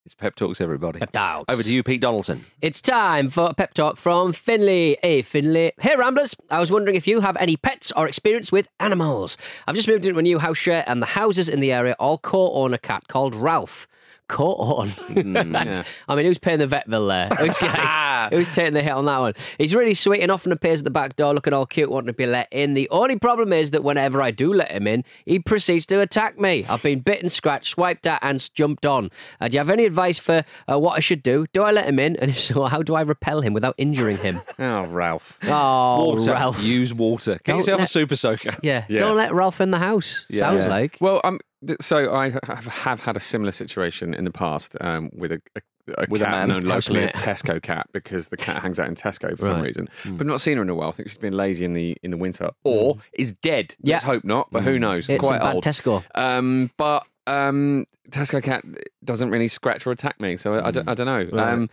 It's 0.08 0.16
Pep 0.16 0.34
Talks, 0.34 0.60
everybody. 0.60 0.98
Pep 0.98 1.12
Talks. 1.12 1.54
Over 1.54 1.62
to 1.62 1.72
you, 1.72 1.84
Pete 1.84 2.02
Donaldson. 2.02 2.46
It's 2.64 2.82
time 2.82 3.30
for 3.30 3.54
Pep 3.54 3.76
Talk 3.76 3.98
from 3.98 4.34
Finley. 4.34 4.98
Hey, 5.04 5.22
Finley. 5.22 5.74
Hey, 5.80 5.96
Ramblers. 5.96 6.36
I 6.50 6.60
was 6.60 6.72
wondering 6.72 6.96
if 6.96 7.06
you 7.06 7.22
have 7.22 7.38
any 7.40 7.58
pets 7.58 7.92
or 7.96 8.08
experience 8.08 8.52
with 8.52 8.68
animals. 8.80 9.38
I've 9.68 9.76
just 9.76 9.88
moved 9.88 10.04
into 10.08 10.18
a 10.18 10.24
new 10.24 10.40
house 10.40 10.58
share, 10.58 10.84
and 10.88 11.00
the 11.00 11.06
houses 11.06 11.48
in 11.48 11.60
the 11.60 11.72
area 11.72 11.96
all 12.00 12.18
co 12.18 12.52
own 12.54 12.74
a 12.74 12.80
cat 12.80 13.08
called 13.08 13.36
Ralph. 13.36 13.88
Co 14.34 14.56
own. 14.58 14.92
That's- 15.52 15.78
yeah. 15.78 15.84
I 16.10 16.16
mean, 16.16 16.26
who's 16.26 16.40
paying 16.40 16.58
the 16.60 16.66
vet 16.68 16.90
bill 16.90 17.08
there? 17.08 17.28
Who's, 17.40 17.58
getting- 17.58 17.86
who's 18.38 18.50
taking 18.50 18.74
the 18.74 18.82
hit 18.82 18.92
on 18.92 19.06
that 19.06 19.20
one? 19.20 19.34
He's 19.60 19.76
really 19.76 19.94
sweet 19.94 20.22
and 20.22 20.32
often 20.32 20.52
appears 20.52 20.80
at 20.80 20.86
the 20.86 20.92
back 20.92 21.16
door 21.16 21.34
looking 21.34 21.54
all 21.54 21.66
cute, 21.68 21.92
wanting 21.92 22.08
to 22.08 22.14
be 22.14 22.26
let 22.26 22.48
in. 22.52 22.74
The 22.74 22.90
only 22.90 23.20
problem 23.20 23.54
is 23.54 23.72
that 23.72 23.84
whenever 23.84 24.22
I 24.22 24.32
do 24.32 24.52
let 24.54 24.72
him 24.72 24.88
in, 24.88 25.04
he 25.26 25.38
proceeds 25.40 25.86
to 25.88 26.00
attack 26.02 26.40
me. 26.40 26.66
I've 26.68 26.82
been 26.82 27.02
bitten, 27.02 27.30
scratched, 27.30 27.68
swiped 27.72 28.08
at, 28.08 28.20
and 28.24 28.50
jumped 28.56 28.86
on. 28.86 29.12
Uh, 29.40 29.48
do 29.50 29.54
you 29.56 29.60
have 29.60 29.70
any 29.70 29.86
advice 29.86 30.18
for 30.20 30.44
uh, 30.72 30.80
what 30.80 30.98
I 30.98 31.00
should 31.00 31.22
do? 31.22 31.46
Do 31.54 31.62
I 31.64 31.72
let 31.72 31.86
him 31.86 32.00
in? 32.00 32.16
And 32.18 32.32
if 32.32 32.40
so, 32.40 32.64
how 32.66 32.82
do 32.82 32.96
I 32.96 33.02
repel 33.02 33.42
him 33.42 33.54
without 33.54 33.76
injuring 33.78 34.18
him? 34.18 34.42
Oh, 34.60 34.86
Ralph. 34.86 35.38
Oh, 35.44 36.16
water. 36.16 36.32
Ralph. 36.32 36.62
Use 36.64 36.94
water. 36.94 37.34
Get 37.34 37.46
Don't 37.46 37.58
yourself 37.58 37.82
a 37.82 37.88
super 37.88 38.16
soaker. 38.16 38.52
Yeah. 38.64 38.86
Yeah. 38.88 39.00
Don't 39.00 39.18
let 39.18 39.34
Ralph 39.34 39.60
in 39.62 39.72
the 39.72 39.78
house. 39.80 40.26
Yeah. 40.30 40.40
Sounds 40.40 40.66
like. 40.68 40.98
Well, 41.02 41.20
um, 41.24 41.40
th- 41.40 41.44
so 41.82 42.14
I 42.14 42.30
have, 42.44 42.66
have 42.68 43.00
had 43.02 43.18
a 43.18 43.20
similar 43.20 43.52
situation 43.52 44.14
in 44.14 44.24
the 44.26 44.32
past 44.32 44.76
um, 44.82 45.10
with 45.14 45.32
a, 45.32 45.42
a, 45.56 45.62
a 45.98 46.06
With 46.10 46.22
a 46.22 46.26
cat 46.26 46.32
man. 46.34 46.48
known 46.50 46.62
locally 46.62 47.04
as 47.04 47.12
Tesco 47.14 47.62
cat 47.62 47.88
because 47.94 48.30
the 48.30 48.38
cat 48.38 48.62
hangs 48.62 48.80
out 48.80 48.88
in 48.88 48.96
Tesco 48.96 49.38
for 49.38 49.46
some 49.46 49.56
Right. 49.56 49.64
reason. 49.66 49.90
But 50.06 50.28
not 50.28 50.42
seen 50.42 50.58
her 50.58 50.64
in 50.64 50.70
a 50.70 50.76
while. 50.76 50.90
I 50.90 50.92
think 50.92 51.10
she's 51.10 51.18
been 51.18 51.36
lazy 51.38 51.66
in 51.66 51.74
the 51.74 51.98
in 52.04 52.12
the 52.12 52.18
winter 52.18 52.46
Hmm. 52.64 52.70
or 52.70 52.98
is 53.14 53.34
dead. 53.34 53.76
Yeah. 53.82 53.96
Let's 53.96 54.06
hope 54.06 54.24
not, 54.24 54.50
but 54.52 54.64
who 54.64 54.80
knows? 54.80 55.10
It's 55.10 55.20
Quite 55.20 55.42
a 55.42 55.54
old. 55.54 55.64
Tesco. 55.64 56.04
Um, 56.16 56.72
but 56.78 57.06
um, 57.28 57.86
Tesco 58.10 58.44
cat 58.44 58.64
doesn't 59.04 59.30
really 59.30 59.48
scratch 59.48 59.88
or 59.88 59.92
attack 59.92 60.20
me, 60.20 60.36
so 60.38 60.54
I, 60.56 60.68
I, 60.68 60.72
don't, 60.72 60.90
I 60.90 60.94
don't 60.94 61.06
know. 61.06 61.30
Right. 61.38 61.54
Um, 61.54 61.70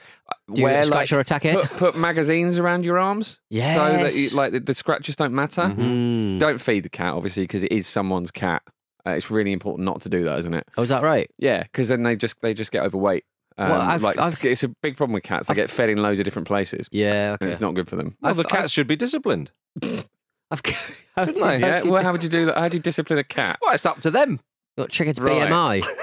Do 0.55 0.63
where, 0.63 0.85
scratch 0.85 1.11
like, 1.11 1.17
or 1.17 1.21
attack 1.21 1.45
it? 1.45 1.55
Put, 1.57 1.71
put 1.77 1.97
magazines 1.97 2.57
around 2.59 2.85
your 2.85 2.99
arms, 2.99 3.41
yeah, 3.51 3.75
so 3.75 4.03
that 4.05 4.15
you, 4.15 4.31
like 4.37 4.53
the, 4.53 4.61
the 4.61 4.75
scratches 4.75 5.17
don't 5.17 5.35
matter. 5.35 5.63
Mm. 5.63 6.39
Don't 6.39 6.61
feed 6.61 6.85
the 6.85 6.89
cat, 6.89 7.15
obviously, 7.15 7.43
because 7.45 7.65
it 7.65 7.73
is 7.73 7.87
someone's 7.89 8.31
cat. 8.31 8.63
Uh, 9.07 9.11
it's 9.11 9.31
really 9.31 9.53
important 9.53 9.85
not 9.85 10.01
to 10.03 10.09
do 10.09 10.25
that, 10.25 10.39
isn't 10.41 10.55
it? 10.55 10.67
Oh, 10.77 10.83
is 10.83 10.89
that 10.91 11.03
right? 11.03 11.31
Yeah, 11.39 11.63
because 11.63 11.89
then 11.89 12.03
they 12.03 12.17
just 12.17 12.41
they 12.43 12.55
just 12.55 12.71
get 12.73 12.83
overweight. 12.85 13.25
Um, 13.59 13.71
Well, 13.71 13.81
I've- 13.81 14.03
like 14.03 14.19
I've- 14.19 14.49
it's 14.49 14.63
a 14.63 14.69
big 14.83 14.97
problem 14.97 15.13
with 15.15 15.23
cats. 15.23 15.49
They 15.49 15.55
get 15.55 15.71
fed 15.71 15.91
in 15.91 15.99
loads 16.03 16.19
of 16.21 16.25
different 16.25 16.47
places. 16.49 16.89
Yeah. 16.93 17.33
And 17.33 17.43
Okay. 17.43 17.53
it's 17.53 17.61
not 17.61 17.75
good 17.75 17.89
for 17.89 17.97
them. 17.97 18.17
Well, 18.23 18.35
the 18.35 18.41
I've- 18.45 18.49
cats 18.57 18.73
should 18.73 18.87
be 18.87 18.97
disciplined. 18.97 19.51
I've, 19.83 20.61
how 21.17 21.25
do, 21.27 21.33
they? 21.33 21.61
how 21.61 21.67
Yeah. 21.67 21.81
do 21.81 21.91
Well, 21.91 22.03
how 22.03 22.13
would 22.13 22.23
you 22.23 22.29
do 22.29 22.47
that? 22.47 22.57
How 22.59 22.69
do 22.69 22.77
you 22.77 22.83
discipline 22.83 23.19
a 23.19 23.25
cat? 23.25 23.59
Well, 23.63 23.73
it's 23.75 23.87
up 23.87 24.01
to 24.03 24.11
them. 24.11 24.41
Got 24.79 24.91
check 24.91 25.09
its 25.09 25.19
Right. 25.21 25.49
BMI. 25.49 25.87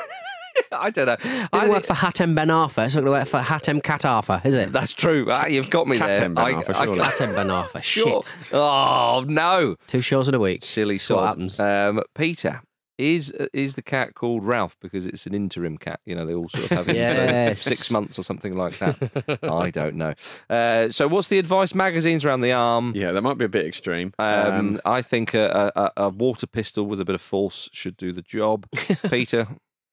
I 0.72 0.90
don't 0.90 1.06
know. 1.06 1.16
Didn't 1.16 1.50
I 1.54 1.70
work 1.70 1.84
thi- 1.84 1.88
for 1.88 1.94
Hatem 1.94 2.36
Ben 2.36 2.48
Arfa. 2.50 2.86
It's 2.86 2.96
not 2.96 3.02
going 3.02 3.06
to 3.06 3.12
work 3.12 3.28
for 3.28 3.40
Hatem 3.40 3.82
Cat 3.82 4.06
Arthur, 4.06 4.42
is 4.44 4.54
it? 4.54 4.72
That's 4.74 4.92
true. 4.92 5.28
Ah, 5.30 5.46
you've 5.46 5.70
got 5.70 5.88
me 5.88 5.98
Cat 5.98 6.08
there. 6.10 6.26
and 6.26 6.36
Ben 6.36 6.46
Arfa, 6.56 6.74
surely. 6.84 7.00
Hatem 7.00 7.36
Ben 7.36 7.48
Arfa. 7.48 7.82
Sure. 7.84 8.24
Shit. 8.24 8.36
Oh 8.54 9.24
no! 9.28 9.76
Two 9.88 10.02
shows 10.02 10.28
in 10.28 10.34
a 10.34 10.40
week. 10.40 10.64
Silly 10.64 10.96
That's 10.96 11.10
what 11.10 11.26
happens. 11.26 11.60
Um, 11.60 12.02
Peter, 12.16 12.62
is 12.98 13.32
is 13.54 13.76
the 13.76 13.82
cat 13.82 14.16
called 14.16 14.44
Ralph 14.44 14.78
because 14.80 15.06
it's 15.06 15.26
an 15.26 15.34
interim 15.34 15.78
cat? 15.78 16.00
You 16.06 16.16
know, 16.16 16.26
they 16.26 16.34
all 16.34 16.50
sort 16.50 16.66
of 16.66 16.70
have 16.72 16.86
him 16.88 16.96
for- 16.96 16.98
Yes. 16.98 17.64
for 17.64 17.70
six 17.70 17.92
months 17.92 18.18
or 18.20 18.24
something 18.24 18.56
like 18.58 18.78
that. 18.80 19.40
I 19.44 19.70
don't 19.70 19.96
know. 19.96 20.14
Uh, 20.50 20.90
so, 20.90 21.08
what's 21.08 21.28
the 21.28 21.40
advice? 21.40 21.76
Magazines 21.76 22.26
around 22.26 22.42
the 22.42 22.52
arm. 22.52 22.94
Yeah, 22.96 23.12
that 23.12 23.22
might 23.22 23.38
be 23.38 23.46
a 23.46 23.50
bit 23.50 23.66
extreme. 23.66 24.14
Um, 24.20 24.80
I 24.86 25.02
think 25.02 25.34
a, 25.34 25.72
a, 25.76 25.92
a 26.06 26.10
water 26.10 26.48
pistol 26.48 26.86
with 26.86 27.00
a 27.00 27.06
bit 27.06 27.16
of 27.16 27.22
force 27.22 27.70
should 27.74 27.98
do 27.98 28.12
the 28.12 28.22
job. 28.22 28.68
Peter, 29.10 29.48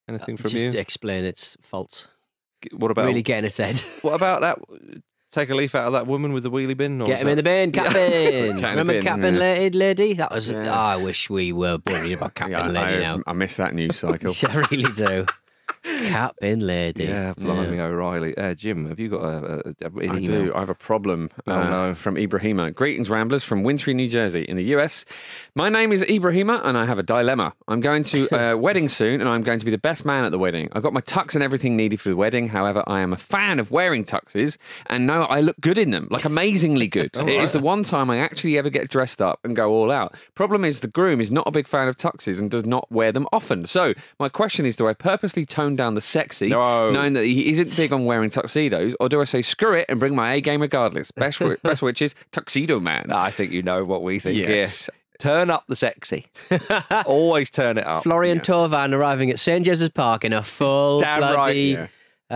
anything 0.08 0.36
from 0.36 0.50
Just 0.50 0.64
you? 0.64 0.70
Just 0.70 0.76
explain 0.78 1.24
its 1.24 1.56
faults. 1.62 2.08
What 2.72 2.90
about 2.90 3.04
really 3.06 3.22
getting 3.22 3.44
its 3.44 3.58
head. 3.58 3.78
what 4.00 4.14
about 4.14 4.40
that? 4.40 4.58
Take 5.34 5.50
a 5.50 5.54
leaf 5.56 5.74
out 5.74 5.88
of 5.88 5.92
that 5.94 6.06
woman 6.06 6.32
with 6.32 6.44
the 6.44 6.50
wheelie 6.50 6.76
bin. 6.76 7.02
Or 7.02 7.06
Get 7.06 7.18
him 7.18 7.26
in 7.26 7.36
the 7.36 7.42
bin, 7.42 7.72
cat 7.72 7.92
bin. 7.92 8.12
Cat 8.22 8.32
in 8.32 8.56
the 8.56 8.68
Remember 8.68 8.92
bin, 8.92 9.02
cat 9.02 9.18
yeah. 9.18 9.30
lady, 9.30 9.76
lady? 9.76 10.12
That 10.12 10.30
was. 10.30 10.52
Yeah. 10.52 10.68
Oh, 10.68 10.72
I 10.72 10.96
wish 10.96 11.28
we 11.28 11.52
were 11.52 11.78
worried 11.84 12.12
about 12.12 12.36
cat 12.36 12.50
yeah, 12.50 12.68
lady 12.68 12.78
I, 12.78 13.00
now. 13.00 13.22
I 13.26 13.32
miss 13.32 13.56
that 13.56 13.74
news 13.74 13.96
cycle. 13.96 14.32
I 14.48 14.64
really 14.70 14.92
do. 14.92 15.26
Cat 15.82 16.34
bin 16.40 16.60
lady. 16.66 17.04
Yeah, 17.04 17.34
blimey, 17.36 17.78
O'Reilly. 17.78 18.36
Uh, 18.36 18.54
Jim, 18.54 18.88
have 18.88 18.98
you 18.98 19.08
got 19.10 19.22
a, 19.22 19.68
a, 19.68 19.86
a 19.86 19.98
an 19.98 20.10
I 20.10 20.18
email? 20.18 20.20
do. 20.22 20.54
I 20.54 20.60
have 20.60 20.70
a 20.70 20.74
problem. 20.74 21.30
Oh, 21.46 21.52
uh, 21.52 21.68
no. 21.68 21.94
From 21.94 22.16
Ibrahima. 22.16 22.74
Greetings, 22.74 23.10
Ramblers, 23.10 23.44
from 23.44 23.62
Wintry, 23.62 23.94
New 23.94 24.08
Jersey, 24.08 24.42
in 24.42 24.56
the 24.56 24.64
US. 24.76 25.04
My 25.54 25.68
name 25.68 25.92
is 25.92 26.02
Ibrahima, 26.02 26.60
and 26.64 26.78
I 26.78 26.86
have 26.86 26.98
a 26.98 27.02
dilemma. 27.02 27.52
I'm 27.68 27.80
going 27.80 28.04
to 28.04 28.28
a 28.34 28.56
wedding 28.56 28.88
soon, 28.88 29.20
and 29.20 29.28
I'm 29.28 29.42
going 29.42 29.58
to 29.58 29.64
be 29.64 29.70
the 29.70 29.78
best 29.78 30.04
man 30.04 30.24
at 30.24 30.30
the 30.30 30.38
wedding. 30.38 30.68
I've 30.72 30.82
got 30.82 30.92
my 30.92 31.02
tux 31.02 31.34
and 31.34 31.44
everything 31.44 31.76
needed 31.76 32.00
for 32.00 32.08
the 32.08 32.16
wedding. 32.16 32.48
However, 32.48 32.82
I 32.86 33.00
am 33.00 33.12
a 33.12 33.18
fan 33.18 33.58
of 33.60 33.70
wearing 33.70 34.04
tuxes, 34.04 34.56
and 34.86 35.06
know 35.06 35.24
I 35.24 35.40
look 35.40 35.60
good 35.60 35.78
in 35.78 35.90
them, 35.90 36.08
like 36.10 36.24
amazingly 36.24 36.88
good. 36.88 37.10
it 37.14 37.28
it 37.28 37.42
is 37.42 37.52
the 37.52 37.60
one 37.60 37.82
time 37.82 38.10
I 38.10 38.18
actually 38.18 38.56
ever 38.56 38.70
get 38.70 38.88
dressed 38.88 39.20
up 39.20 39.40
and 39.44 39.54
go 39.56 39.72
all 39.72 39.90
out. 39.90 40.14
Problem 40.34 40.64
is, 40.64 40.80
the 40.80 40.88
groom 40.88 41.20
is 41.20 41.30
not 41.30 41.46
a 41.46 41.50
big 41.50 41.66
fan 41.68 41.88
of 41.88 41.96
tuxes 41.96 42.40
and 42.40 42.50
does 42.50 42.64
not 42.64 42.90
wear 42.90 43.12
them 43.12 43.26
often. 43.32 43.66
So, 43.66 43.94
my 44.18 44.28
question 44.28 44.64
is 44.66 44.76
do 44.76 44.88
I 44.88 44.94
purposely 44.94 45.44
tone 45.54 45.76
down 45.76 45.94
the 45.94 46.00
sexy, 46.00 46.48
No. 46.48 46.90
knowing 46.90 47.12
that 47.14 47.24
he 47.24 47.50
isn't 47.50 47.76
big 47.76 47.92
on 47.92 48.04
wearing 48.04 48.30
tuxedos, 48.30 48.94
or 49.00 49.08
do 49.08 49.20
I 49.20 49.24
say 49.24 49.42
screw 49.42 49.72
it 49.74 49.86
and 49.88 49.98
bring 50.00 50.14
my 50.14 50.32
A 50.34 50.40
game 50.40 50.60
regardless? 50.60 51.10
Best, 51.12 51.38
wi- 51.38 51.58
best 51.62 51.80
which 51.82 52.02
is 52.02 52.14
tuxedo 52.32 52.80
man. 52.80 53.12
I 53.12 53.30
think 53.30 53.52
you 53.52 53.62
know 53.62 53.84
what 53.84 54.02
we 54.02 54.18
think 54.18 54.36
Yes. 54.38 54.90
Turn 55.20 55.48
up 55.48 55.64
the 55.68 55.76
sexy. 55.76 56.26
Always 57.06 57.48
turn 57.50 57.78
it 57.78 57.86
up. 57.86 58.02
Florian 58.02 58.40
Thauvin 58.40 58.92
arriving 58.92 59.30
at 59.30 59.38
St 59.38 59.64
James's 59.64 59.88
Park 59.90 60.24
in 60.24 60.32
a 60.32 60.42
full 60.42 61.00
Damn 61.00 61.20
right, 61.22 61.34
bloody 61.34 61.60
yeah. 61.78 61.86
uh, 62.30 62.34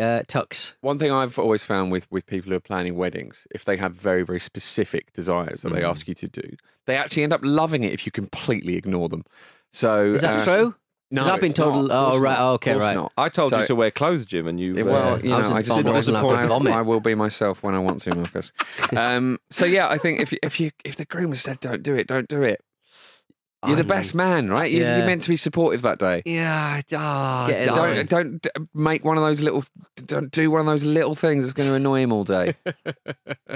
uh, 0.00 0.22
tux. 0.22 0.72
One 0.80 0.98
thing 0.98 1.12
I've 1.12 1.38
always 1.38 1.64
found 1.64 1.92
with, 1.92 2.10
with 2.10 2.24
people 2.26 2.50
who 2.50 2.56
are 2.56 2.60
planning 2.60 2.96
weddings, 2.96 3.46
if 3.54 3.64
they 3.66 3.76
have 3.76 3.92
very, 3.94 4.22
very 4.24 4.40
specific 4.40 5.12
desires 5.12 5.62
that 5.62 5.72
they 5.74 5.82
Mm. 5.82 5.90
ask 5.90 6.08
you 6.08 6.14
to 6.14 6.28
do, 6.28 6.48
they 6.86 6.96
actually 6.96 7.24
end 7.24 7.32
up 7.34 7.40
loving 7.42 7.84
it 7.84 7.92
if 7.92 8.06
you 8.06 8.10
completely 8.12 8.76
ignore 8.76 9.08
them. 9.10 9.24
So 9.72 10.12
Is 10.14 10.22
that 10.22 10.40
uh, 10.40 10.44
true? 10.44 10.74
No, 11.14 11.22
I've 11.30 11.40
been 11.40 11.52
told- 11.52 11.88
not. 11.88 12.12
Oh, 12.14 12.18
right. 12.18 12.36
Of 12.38 12.54
okay, 12.56 12.74
right. 12.74 12.94
not. 12.96 13.12
I 13.16 13.28
told 13.28 13.52
you 13.52 13.64
to 13.64 13.74
wear 13.74 13.90
clothes, 13.90 14.26
Jim, 14.26 14.48
and 14.48 14.58
you. 14.58 14.84
Well, 14.84 15.14
uh, 15.14 15.18
you 15.18 15.32
I 15.32 15.38
was 15.38 15.50
know, 15.50 15.56
I 15.56 15.62
just 15.62 15.86
I 15.86 15.90
wasn't 15.90 16.16
allowed 16.16 16.32
I, 16.34 16.46
vomit. 16.46 16.72
I 16.72 16.82
will 16.82 17.00
be 17.00 17.14
myself 17.14 17.62
when 17.62 17.74
I 17.74 17.78
want 17.78 18.00
to, 18.02 18.14
Marcus. 18.14 18.52
um, 18.96 19.38
so 19.50 19.64
yeah, 19.64 19.88
I 19.88 19.96
think 19.98 20.20
if 20.20 20.32
you, 20.32 20.38
if 20.42 20.58
you 20.58 20.70
if 20.84 20.96
the 20.96 21.04
groom 21.04 21.30
has 21.30 21.42
said 21.42 21.60
don't 21.60 21.82
do 21.82 21.94
it, 21.94 22.08
don't 22.08 22.28
do 22.28 22.42
it. 22.42 22.60
You're 23.66 23.76
the 23.76 23.84
best 23.84 24.14
man, 24.14 24.48
right? 24.50 24.70
You- 24.70 24.80
Yeah. 24.80 24.98
You're 24.98 25.06
meant 25.06 25.22
to 25.22 25.28
be 25.28 25.36
supportive 25.36 25.82
that 25.82 25.98
day. 25.98 26.22
yeah, 26.26 26.80
ah, 26.94 27.46
Get 27.48 27.62
it 27.62 27.66
darn. 27.74 27.94
Don't 27.96 28.08
don't 28.08 28.42
d- 28.42 28.50
make 28.74 29.04
one 29.04 29.16
of 29.16 29.22
those 29.22 29.40
little. 29.40 29.64
Don't 30.06 30.30
do 30.30 30.50
one 30.50 30.60
of 30.60 30.66
those 30.66 30.84
little 30.84 31.14
things 31.14 31.44
that's 31.44 31.52
going 31.52 31.68
to 31.68 31.74
annoy 31.74 32.00
him 32.00 32.12
all 32.12 32.24
day. 32.24 32.54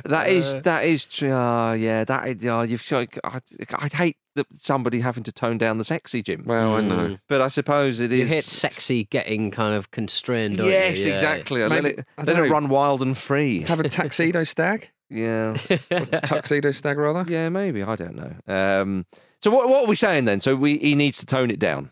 That 0.04 0.28
is 0.28 0.54
that 0.62 0.84
is 0.84 1.04
tr- 1.04 1.26
uh, 1.32 1.74
yeah 1.74 2.04
that 2.04 2.28
is, 2.28 2.44
uh, 2.46 2.64
you've 2.68 2.86
got- 2.88 3.08
I, 3.24 3.40
I'd 3.78 3.92
hate 3.92 4.16
that 4.36 4.46
somebody 4.56 5.00
having 5.00 5.24
to 5.24 5.32
tone 5.32 5.58
down 5.58 5.78
the 5.78 5.84
sexy 5.84 6.22
Jim, 6.22 6.44
Well, 6.46 6.76
I 6.76 6.80
know. 6.80 7.18
but 7.28 7.40
I 7.40 7.48
suppose 7.48 7.98
it 8.00 8.10
You 8.12 8.22
is 8.22 8.30
hit 8.30 8.44
sexy 8.44 9.04
getting 9.04 9.50
kind 9.50 9.74
of 9.74 9.90
constrained. 9.90 10.58
don't 10.58 10.66
you? 10.66 10.72
Yes, 10.72 11.04
Yeah. 11.04 11.14
exactly. 11.14 11.60
Let 11.62 11.70
Maybe- 11.82 11.98
it 11.98 12.06
I 12.16 12.22
let 12.22 12.26
don't 12.36 12.44
it 12.44 12.48
know. 12.48 12.52
run 12.54 12.68
wild 12.68 13.02
and 13.02 13.16
free. 13.18 13.62
Have 13.62 13.80
a 13.80 13.88
tuxedo 13.88 14.44
stag. 14.44 14.90
yeah, 15.10 15.54
tuxedo 16.24 16.70
stag 16.72 16.98
rather. 16.98 17.30
yeah, 17.30 17.48
maybe 17.48 17.82
I 17.82 17.96
don't 17.96 18.14
know. 18.16 18.34
Um, 18.52 19.06
so 19.42 19.50
what 19.50 19.68
what 19.68 19.84
are 19.84 19.88
we 19.88 19.96
saying 19.96 20.24
then? 20.24 20.40
So 20.40 20.54
we 20.56 20.78
he 20.78 20.94
needs 20.94 21.18
to 21.18 21.26
tone 21.26 21.50
it 21.50 21.58
down. 21.58 21.90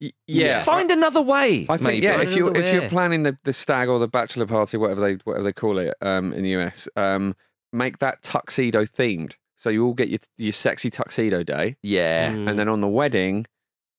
Y- 0.00 0.12
Yeah. 0.26 0.60
find 0.60 0.90
another 0.90 1.20
way. 1.22 1.66
I 1.68 1.76
think 1.76 1.82
maybe. 1.82 2.06
yeah. 2.06 2.20
If 2.20 2.36
you 2.36 2.48
if 2.54 2.72
you're 2.72 2.88
planning 2.88 3.24
the, 3.24 3.36
the 3.44 3.52
stag 3.52 3.88
or 3.88 3.98
the 3.98 4.08
bachelor 4.08 4.46
party, 4.46 4.76
whatever 4.76 5.00
they 5.00 5.14
whatever 5.24 5.44
they 5.44 5.52
call 5.52 5.78
it 5.78 5.94
um, 6.02 6.32
in 6.32 6.42
the 6.44 6.50
US, 6.56 6.88
um, 6.96 7.34
make 7.72 7.98
that 7.98 8.22
tuxedo 8.22 8.84
themed. 8.84 9.34
So 9.56 9.70
you 9.70 9.84
all 9.84 9.94
get 9.94 10.08
your 10.08 10.20
your 10.36 10.52
sexy 10.52 10.88
tuxedo 10.90 11.42
day, 11.42 11.76
yeah. 11.82 12.30
Mm. 12.32 12.48
and 12.48 12.58
then 12.58 12.68
on 12.68 12.80
the 12.80 12.86
wedding, 12.88 13.46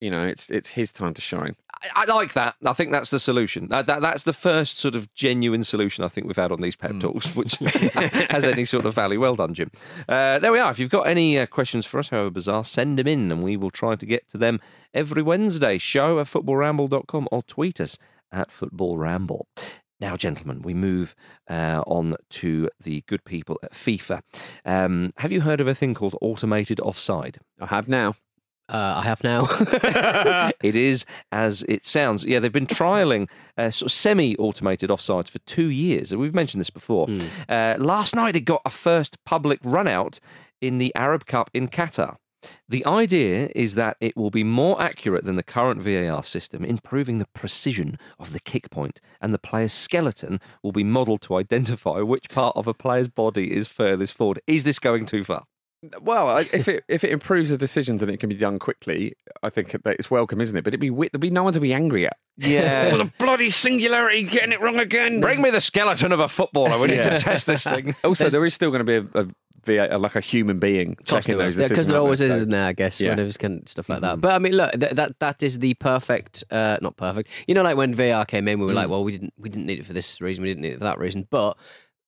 you 0.01 0.09
know, 0.09 0.25
it's 0.25 0.49
it's 0.49 0.69
his 0.69 0.91
time 0.91 1.13
to 1.13 1.21
shine. 1.21 1.55
I, 1.81 1.89
I 1.95 2.05
like 2.05 2.33
that. 2.33 2.55
I 2.65 2.73
think 2.73 2.91
that's 2.91 3.09
the 3.09 3.19
solution. 3.19 3.67
That, 3.69 3.87
that 3.87 4.01
that's 4.01 4.23
the 4.23 4.33
first 4.33 4.77
sort 4.77 4.95
of 4.95 5.13
genuine 5.13 5.63
solution 5.63 6.03
I 6.03 6.07
think 6.07 6.27
we've 6.27 6.35
had 6.35 6.51
on 6.51 6.61
these 6.61 6.75
pep 6.75 6.99
talks, 6.99 7.27
which 7.35 7.55
has 8.29 8.45
any 8.45 8.65
sort 8.65 8.85
of 8.85 8.93
value. 8.95 9.19
Well 9.19 9.35
done, 9.35 9.53
Jim. 9.53 9.71
Uh, 10.07 10.39
there 10.39 10.51
we 10.51 10.59
are. 10.59 10.71
If 10.71 10.79
you've 10.79 10.89
got 10.89 11.07
any 11.07 11.37
uh, 11.37 11.45
questions 11.45 11.85
for 11.85 11.99
us, 11.99 12.09
however 12.09 12.29
bizarre, 12.29 12.65
send 12.65 12.97
them 12.97 13.07
in, 13.07 13.31
and 13.31 13.43
we 13.43 13.57
will 13.57 13.71
try 13.71 13.95
to 13.95 14.05
get 14.05 14.27
to 14.29 14.37
them 14.37 14.59
every 14.93 15.21
Wednesday. 15.21 15.77
Show 15.77 16.19
at 16.19 16.27
footballramble.com 16.27 17.27
or 17.31 17.43
tweet 17.43 17.81
us 17.81 17.97
at 18.31 18.49
footballramble. 18.49 19.45
Now, 20.01 20.15
gentlemen, 20.15 20.61
we 20.61 20.73
move 20.73 21.13
uh, 21.49 21.83
on 21.85 22.15
to 22.29 22.69
the 22.81 23.03
good 23.07 23.25
people 23.25 23.59
at 23.63 23.73
FIFA. 23.73 24.21
Um, 24.63 25.13
have 25.17 25.31
you 25.33 25.41
heard 25.41 25.59
of 25.59 25.67
a 25.67 25.75
thing 25.75 25.93
called 25.93 26.15
automated 26.21 26.79
offside? 26.79 27.39
I 27.59 27.65
have 27.65 27.89
now. 27.89 28.15
Uh, 28.69 28.95
I 28.97 29.03
have 29.03 29.23
now. 29.23 29.47
it 30.63 30.75
is 30.75 31.05
as 31.31 31.63
it 31.63 31.85
sounds. 31.85 32.23
Yeah, 32.23 32.39
they've 32.39 32.51
been 32.51 32.67
trialing 32.81 33.29
uh, 33.57 33.71
sort 33.71 33.87
of 33.87 33.91
semi-automated 33.91 34.89
offsides 34.89 35.29
for 35.29 35.39
two 35.39 35.69
years. 35.69 36.15
We've 36.15 36.35
mentioned 36.35 36.61
this 36.61 36.69
before. 36.69 37.07
Uh, 37.47 37.75
last 37.79 38.15
night, 38.15 38.35
it 38.35 38.41
got 38.41 38.61
a 38.65 38.69
first 38.69 39.23
public 39.25 39.59
run 39.63 39.87
out 39.87 40.19
in 40.61 40.77
the 40.77 40.93
Arab 40.95 41.25
Cup 41.25 41.49
in 41.53 41.67
Qatar. 41.67 42.17
The 42.69 42.85
idea 42.85 43.49
is 43.53 43.75
that 43.75 43.97
it 43.99 44.15
will 44.15 44.29
be 44.29 44.43
more 44.43 44.81
accurate 44.81 45.25
than 45.25 45.35
the 45.35 45.43
current 45.43 45.81
VAR 45.81 46.23
system, 46.23 46.63
improving 46.63 47.17
the 47.17 47.27
precision 47.33 47.97
of 48.17 48.31
the 48.31 48.39
kick 48.39 48.69
point, 48.69 49.01
and 49.19 49.33
the 49.33 49.39
player's 49.39 49.73
skeleton 49.73 50.39
will 50.63 50.71
be 50.71 50.83
modelled 50.83 51.21
to 51.23 51.35
identify 51.35 51.99
which 51.99 52.29
part 52.29 52.55
of 52.55 52.67
a 52.67 52.73
player's 52.73 53.09
body 53.09 53.53
is 53.53 53.67
furthest 53.67 54.13
forward. 54.13 54.39
Is 54.47 54.63
this 54.63 54.79
going 54.79 55.05
too 55.05 55.23
far? 55.23 55.43
Well, 56.01 56.37
if 56.37 56.67
it 56.67 56.83
if 56.89 57.03
it 57.05 57.11
improves 57.11 57.49
the 57.51 57.57
decisions 57.57 58.01
and 58.01 58.11
it 58.11 58.17
can 58.19 58.27
be 58.29 58.35
done 58.35 58.59
quickly, 58.59 59.15
I 59.43 59.49
think 59.49 59.71
that 59.71 59.81
it's 59.85 60.11
welcome, 60.11 60.41
isn't 60.41 60.55
it? 60.57 60.63
But 60.63 60.73
it'd 60.73 60.81
be 60.81 60.89
there'd 60.89 61.19
be 61.21 61.29
no 61.29 61.43
one 61.43 61.53
to 61.53 61.59
be 61.61 61.73
angry 61.73 62.05
at. 62.05 62.17
Yeah. 62.37 62.87
Well, 62.89 62.97
the 63.05 63.11
bloody 63.17 63.49
singularity, 63.49 64.23
getting 64.23 64.51
it 64.51 64.59
wrong 64.61 64.77
again. 64.79 65.21
Bring 65.21 65.41
me 65.41 65.51
the 65.51 65.61
skeleton 65.61 66.11
of 66.11 66.19
a 66.19 66.27
footballer. 66.27 66.77
We 66.79 66.87
need 66.89 66.95
Yeah. 66.97 67.17
to 67.17 67.19
test 67.19 67.47
this 67.47 67.63
thing. 67.63 67.95
Also, 68.03 68.29
there 68.29 68.45
is 68.45 68.53
still 68.53 68.71
going 68.71 68.85
to 68.85 69.01
be 69.01 69.09
a, 69.13 69.21
a 69.23 69.27
VA, 69.89 69.97
like 69.97 70.15
a 70.15 70.21
human 70.21 70.57
being 70.59 70.97
checking 71.05 71.37
those 71.37 71.55
decisions. 71.55 71.69
because 71.69 71.87
there 71.87 71.95
aren't 71.95 72.03
always 72.03 72.21
is, 72.21 72.31
So- 72.31 72.37
isn't 72.37 72.49
there? 72.49 72.65
I 72.65 72.73
guess 72.73 72.99
Yeah. 72.99 73.09
when 73.09 73.17
there's 73.17 73.37
kind 73.37 73.61
of 73.61 73.69
stuff 73.69 73.87
like 73.89 74.01
that. 74.01 74.19
But 74.19 74.33
I 74.33 74.39
mean, 74.39 74.53
look, 74.53 74.71
th- 74.71 74.93
that 74.93 75.17
that 75.19 75.43
is 75.43 75.59
the 75.59 75.75
perfect, 75.75 76.43
uh, 76.51 76.77
not 76.81 76.97
perfect. 76.97 77.29
You 77.47 77.55
know, 77.55 77.63
like 77.63 77.77
when 77.77 77.93
VR 77.93 78.25
came 78.27 78.47
in, 78.49 78.59
we 78.59 78.65
were 78.65 78.73
like, 78.73 78.89
well, 78.89 79.03
we 79.05 79.11
didn't 79.13 79.33
we 79.37 79.47
didn't 79.49 79.65
need 79.65 79.79
it 79.79 79.85
for 79.85 79.93
this 79.93 80.19
reason, 80.19 80.41
we 80.43 80.49
didn't 80.49 80.61
need 80.63 80.73
it 80.73 80.77
for 80.79 80.83
that 80.85 80.99
reason, 80.99 81.25
but. 81.29 81.57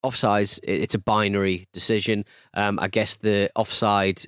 Offsides, 0.04 0.58
it- 0.62 0.80
it's 0.82 0.94
a 0.94 0.98
binary 0.98 1.66
decision. 1.72 2.24
Um, 2.54 2.78
I 2.80 2.88
guess 2.88 3.16
the 3.16 3.50
offside, 3.54 4.22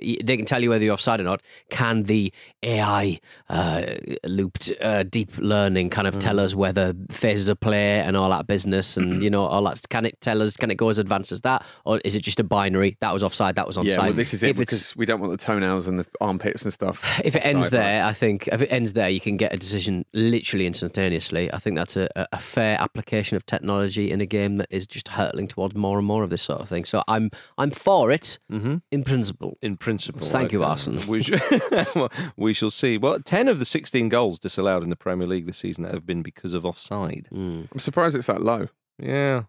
they 0.00 0.36
can 0.36 0.44
tell 0.44 0.62
you 0.62 0.70
whether 0.70 0.84
you're 0.84 0.94
offside 0.94 1.20
or 1.20 1.24
not. 1.24 1.42
Can 1.70 2.04
the 2.04 2.32
AI 2.62 3.20
uh, 3.48 3.82
looped 4.24 4.72
uh, 4.80 5.02
deep 5.04 5.36
learning 5.38 5.90
kind 5.90 6.06
of 6.06 6.18
tell 6.18 6.38
us 6.40 6.54
whether 6.54 6.94
phases 7.10 7.48
of 7.48 7.60
play 7.60 8.00
and 8.00 8.16
all 8.16 8.30
that 8.30 8.46
business 8.46 8.96
and 8.96 9.22
you 9.22 9.30
know 9.30 9.44
all 9.44 9.62
that? 9.64 9.80
Can 9.88 10.04
it 10.06 10.20
tell 10.20 10.42
us? 10.42 10.56
Can 10.56 10.70
it 10.70 10.76
go 10.76 10.88
as 10.88 10.98
advanced 10.98 11.32
as 11.32 11.40
that, 11.42 11.64
or 11.84 12.00
is 12.04 12.16
it 12.16 12.20
just 12.20 12.40
a 12.40 12.44
binary? 12.44 12.96
That 13.00 13.12
was 13.12 13.22
offside. 13.22 13.54
That 13.56 13.66
was 13.66 13.76
onside. 13.76 13.84
Yeah, 13.84 13.98
well, 14.02 14.12
this 14.12 14.34
is 14.34 14.42
it 14.42 14.50
If 14.50 14.56
because 14.58 14.94
we 14.96 15.06
don't 15.06 15.20
want 15.20 15.32
the 15.32 15.38
toenails 15.44 15.86
and 15.88 15.98
the 16.00 16.06
armpits 16.20 16.62
and 16.62 16.72
stuff. 16.72 17.20
if 17.24 17.34
it 17.36 17.44
ends 17.44 17.66
right? 17.66 17.70
there, 17.82 18.04
I 18.04 18.12
think 18.12 18.48
if 18.48 18.62
it 18.62 18.68
ends 18.72 18.92
there, 18.92 19.08
you 19.08 19.20
can 19.20 19.36
get 19.36 19.52
a 19.54 19.56
decision 19.56 20.04
literally 20.12 20.66
instantaneously. 20.66 21.52
I 21.52 21.58
think 21.58 21.76
that's 21.76 21.96
a, 21.96 22.08
a- 22.16 22.38
fair 22.38 22.80
application 22.80 23.36
of 23.36 23.44
technology 23.46 24.10
in 24.10 24.20
a 24.20 24.26
game 24.26 24.56
that 24.58 24.68
is 24.70 24.86
just 24.86 25.08
hurtling 25.08 25.48
towards 25.48 25.74
more 25.74 25.98
and 25.98 26.06
more 26.06 26.22
of 26.22 26.30
this 26.30 26.42
sort 26.42 26.60
of 26.60 26.68
thing. 26.68 26.84
So 26.84 27.02
I'm 27.08 27.30
I'm 27.56 27.70
for 27.70 28.10
it 28.10 28.38
in 28.48 29.04
principle. 29.04 29.56
in 29.62 29.76
principle. 29.78 30.26
Thank 30.26 30.52
you, 30.52 30.62
okay. 30.62 30.70
Arsene. 30.70 31.06
We, 31.06 31.22
sh- 31.22 31.32
well, 31.94 32.10
we 32.36 32.52
shall 32.52 32.70
see. 32.70 32.98
Well, 32.98 33.20
10 33.20 33.48
of 33.48 33.58
the 33.58 33.64
16 33.64 34.08
goals 34.08 34.38
disallowed 34.38 34.82
in 34.82 34.88
the 34.90 34.96
Premier 34.96 35.26
League 35.26 35.46
this 35.46 35.58
season 35.58 35.84
have 35.84 36.06
been 36.06 36.22
because 36.22 36.54
of 36.54 36.64
offside. 36.64 37.28
I'm 37.32 37.68
surprised 37.78 38.16
it's 38.16 38.26
that 38.26 38.42
low. 38.42 38.68
Yeah. 38.98 39.44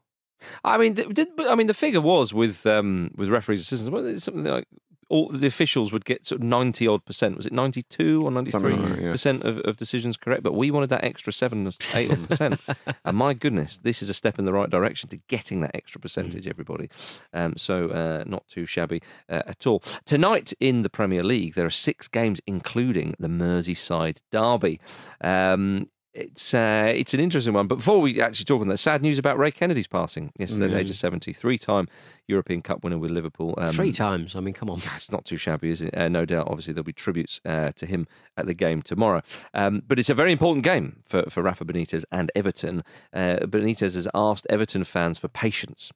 I 0.64 0.78
mean, 0.78 0.94
did, 0.94 1.28
I 1.40 1.56
mean, 1.56 1.68
the 1.68 1.74
figure 1.74 2.02
was 2.02 2.34
with 2.34 2.66
um, 2.66 3.12
with 3.16 3.30
referees' 3.30 3.62
assistants. 3.62 3.92
Well, 3.92 4.06
it's 4.06 4.24
something 4.24 4.44
like 4.46 4.68
all 5.10 5.30
the 5.30 5.48
officials 5.48 5.92
would 5.92 6.06
get 6.06 6.26
sort 6.26 6.42
of 6.42 6.48
ninety 6.48 6.88
odd 6.88 7.04
percent. 7.04 7.36
Was 7.36 7.46
it 7.46 7.52
ninety 7.52 7.82
two 7.82 8.22
or 8.24 8.32
ninety 8.32 8.52
three 8.52 8.74
like 8.74 8.90
that, 8.90 9.02
yeah. 9.02 9.12
percent 9.12 9.44
of, 9.44 9.58
of 9.60 9.78
decisions 9.78 10.16
correct? 10.18 10.44
But 10.44 10.54
we 10.54 10.72
wanted 10.72 10.90
that 10.90 11.04
extra 11.04 11.34
seven, 11.34 11.68
or 11.68 11.72
eight 11.96 12.12
odd 12.12 12.30
percent. 12.30 12.62
and 13.06 13.18
my 13.18 13.34
goodness, 13.34 13.78
this 13.78 14.02
is 14.02 14.10
a 14.10 14.14
step 14.14 14.40
in 14.40 14.46
the 14.46 14.54
right 14.54 14.70
direction 14.70 15.10
to 15.10 15.18
getting 15.28 15.62
that 15.62 15.72
extra 15.74 16.00
percentage. 16.00 16.48
Everybody, 16.48 16.90
um, 17.34 17.56
so 17.58 17.90
uh, 17.90 18.24
not 18.26 18.48
too 18.48 18.66
shabby 18.66 19.02
uh, 19.28 19.42
at 19.48 19.66
all. 19.66 19.80
Tonight 20.06 20.54
in 20.60 20.84
the 20.84 20.90
Premier 20.90 21.24
League, 21.24 21.56
there 21.56 21.66
are 21.66 21.72
six 21.72 22.08
games, 22.08 22.40
including 22.46 23.16
the 23.20 23.28
Merseyside 23.28 24.20
derby. 24.32 24.80
Um, 25.22 25.90
it's 26.20 26.54
uh, 26.54 26.92
it's 26.96 27.14
an 27.14 27.20
interesting 27.20 27.54
one. 27.54 27.68
But 27.68 27.76
before 27.76 28.02
we 28.02 28.22
actually 28.22 28.46
talk 28.46 28.62
on 28.62 28.68
that, 28.68 28.78
sad 28.78 29.02
news 29.02 29.18
about 29.18 29.38
Ray 29.38 29.52
Kennedy's 29.52 29.88
passing 29.88 30.32
yesterday 30.38 30.66
at 30.66 30.72
the 30.72 30.78
age 30.80 30.90
of 30.90 30.96
seventy, 30.96 31.34
three-time 31.34 31.88
European 32.28 32.62
Cup 32.62 32.84
winner 32.84 32.98
with 32.98 33.12
Liverpool. 33.12 33.56
Um, 33.58 33.74
Three 33.74 33.92
times. 33.92 34.36
I 34.36 34.42
mean, 34.42 34.54
come 34.54 34.70
on. 34.70 34.80
yeah, 34.80 34.92
it's 34.96 35.12
not 35.12 35.26
too 35.26 35.38
shabby, 35.38 35.70
is 35.70 35.82
it? 35.82 35.96
Uh, 35.98 36.10
no 36.10 36.26
doubt. 36.26 36.48
Obviously, 36.48 36.74
there'll 36.74 36.84
be 36.84 36.94
tributes 36.94 37.40
uh, 37.46 37.72
to 37.76 37.86
him 37.86 38.08
at 38.38 38.46
the 38.46 38.54
game 38.54 38.82
tomorrow. 38.82 39.22
Um, 39.54 39.82
but 39.88 39.98
it's 39.98 40.10
a 40.10 40.14
very 40.14 40.32
important 40.32 40.64
game 40.64 40.98
for, 41.04 41.24
for 41.30 41.42
Rafa 41.42 41.66
Benitez 41.66 42.04
and 42.12 42.32
Everton. 42.36 42.84
Uh, 43.14 43.38
Benitez 43.42 43.96
has 43.96 44.08
asked 44.14 44.46
Everton 44.50 44.84
fans 44.84 45.18
for 45.18 45.28
patience, 45.30 45.92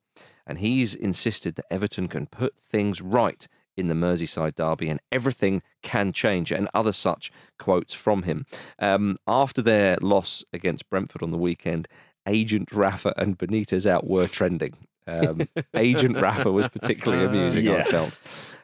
and 0.47 0.59
he's 0.59 0.95
insisted 0.95 1.55
that 1.55 1.65
Everton 1.69 2.07
can 2.07 2.27
put 2.27 2.57
things 2.57 3.01
right 3.01 3.47
in 3.77 3.87
the 3.87 3.93
Merseyside 3.93 4.55
derby 4.55 4.89
and 4.89 4.99
everything 5.11 5.61
can 5.81 6.11
change, 6.13 6.51
and 6.51 6.69
other 6.73 6.91
such 6.91 7.31
quotes 7.59 7.93
from 7.93 8.23
him. 8.23 8.45
Um, 8.79 9.17
after 9.27 9.61
their 9.61 9.97
loss 10.01 10.43
against 10.53 10.89
Brentford 10.89 11.23
on 11.23 11.31
the 11.31 11.37
weekend, 11.37 11.87
Agent 12.27 12.71
Rafa 12.71 13.13
and 13.17 13.37
Benitez 13.37 13.85
out 13.85 14.07
were 14.07 14.27
trending. 14.27 14.77
Um, 15.07 15.47
Agent 15.75 16.19
Rafa 16.19 16.51
was 16.51 16.67
particularly 16.69 17.25
amusing, 17.25 17.67
I 17.67 17.77
yeah. 17.77 17.83
felt. 17.83 18.17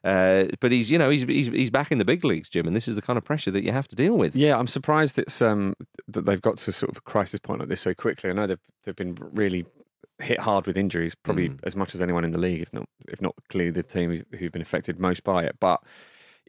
Uh, 0.03 0.45
but 0.61 0.71
he's, 0.71 0.89
you 0.89 0.97
know, 0.97 1.09
he's, 1.09 1.23
he's 1.23 1.47
he's 1.47 1.69
back 1.69 1.91
in 1.91 1.97
the 1.97 2.05
big 2.05 2.23
leagues, 2.23 2.47
Jim, 2.47 2.65
and 2.65 2.75
this 2.75 2.87
is 2.87 2.95
the 2.95 3.01
kind 3.01 3.17
of 3.17 3.25
pressure 3.25 3.51
that 3.51 3.63
you 3.63 3.71
have 3.71 3.87
to 3.89 3.95
deal 3.95 4.17
with. 4.17 4.35
Yeah, 4.35 4.57
I'm 4.57 4.67
surprised 4.67 5.19
it's 5.19 5.41
um 5.41 5.75
that 6.07 6.25
they've 6.25 6.41
got 6.41 6.57
to 6.57 6.71
sort 6.71 6.91
of 6.91 6.97
a 6.97 7.01
crisis 7.01 7.39
point 7.39 7.59
like 7.59 7.69
this 7.69 7.81
so 7.81 7.93
quickly. 7.93 8.29
I 8.29 8.33
know 8.33 8.47
they've 8.47 8.59
they've 8.85 8.95
been 8.95 9.17
really 9.19 9.65
hit 10.21 10.39
hard 10.39 10.65
with 10.67 10.77
injuries, 10.77 11.15
probably 11.15 11.49
Mm. 11.49 11.59
as 11.63 11.75
much 11.75 11.95
as 11.95 12.01
anyone 12.01 12.23
in 12.25 12.31
the 12.31 12.37
league, 12.37 12.61
if 12.61 12.71
not 12.73 12.87
if 13.07 13.21
not 13.21 13.35
clearly 13.49 13.71
the 13.71 13.83
team 13.83 14.21
who've 14.37 14.51
been 14.51 14.61
affected 14.61 14.99
most 14.99 15.23
by 15.23 15.43
it. 15.43 15.55
But 15.59 15.81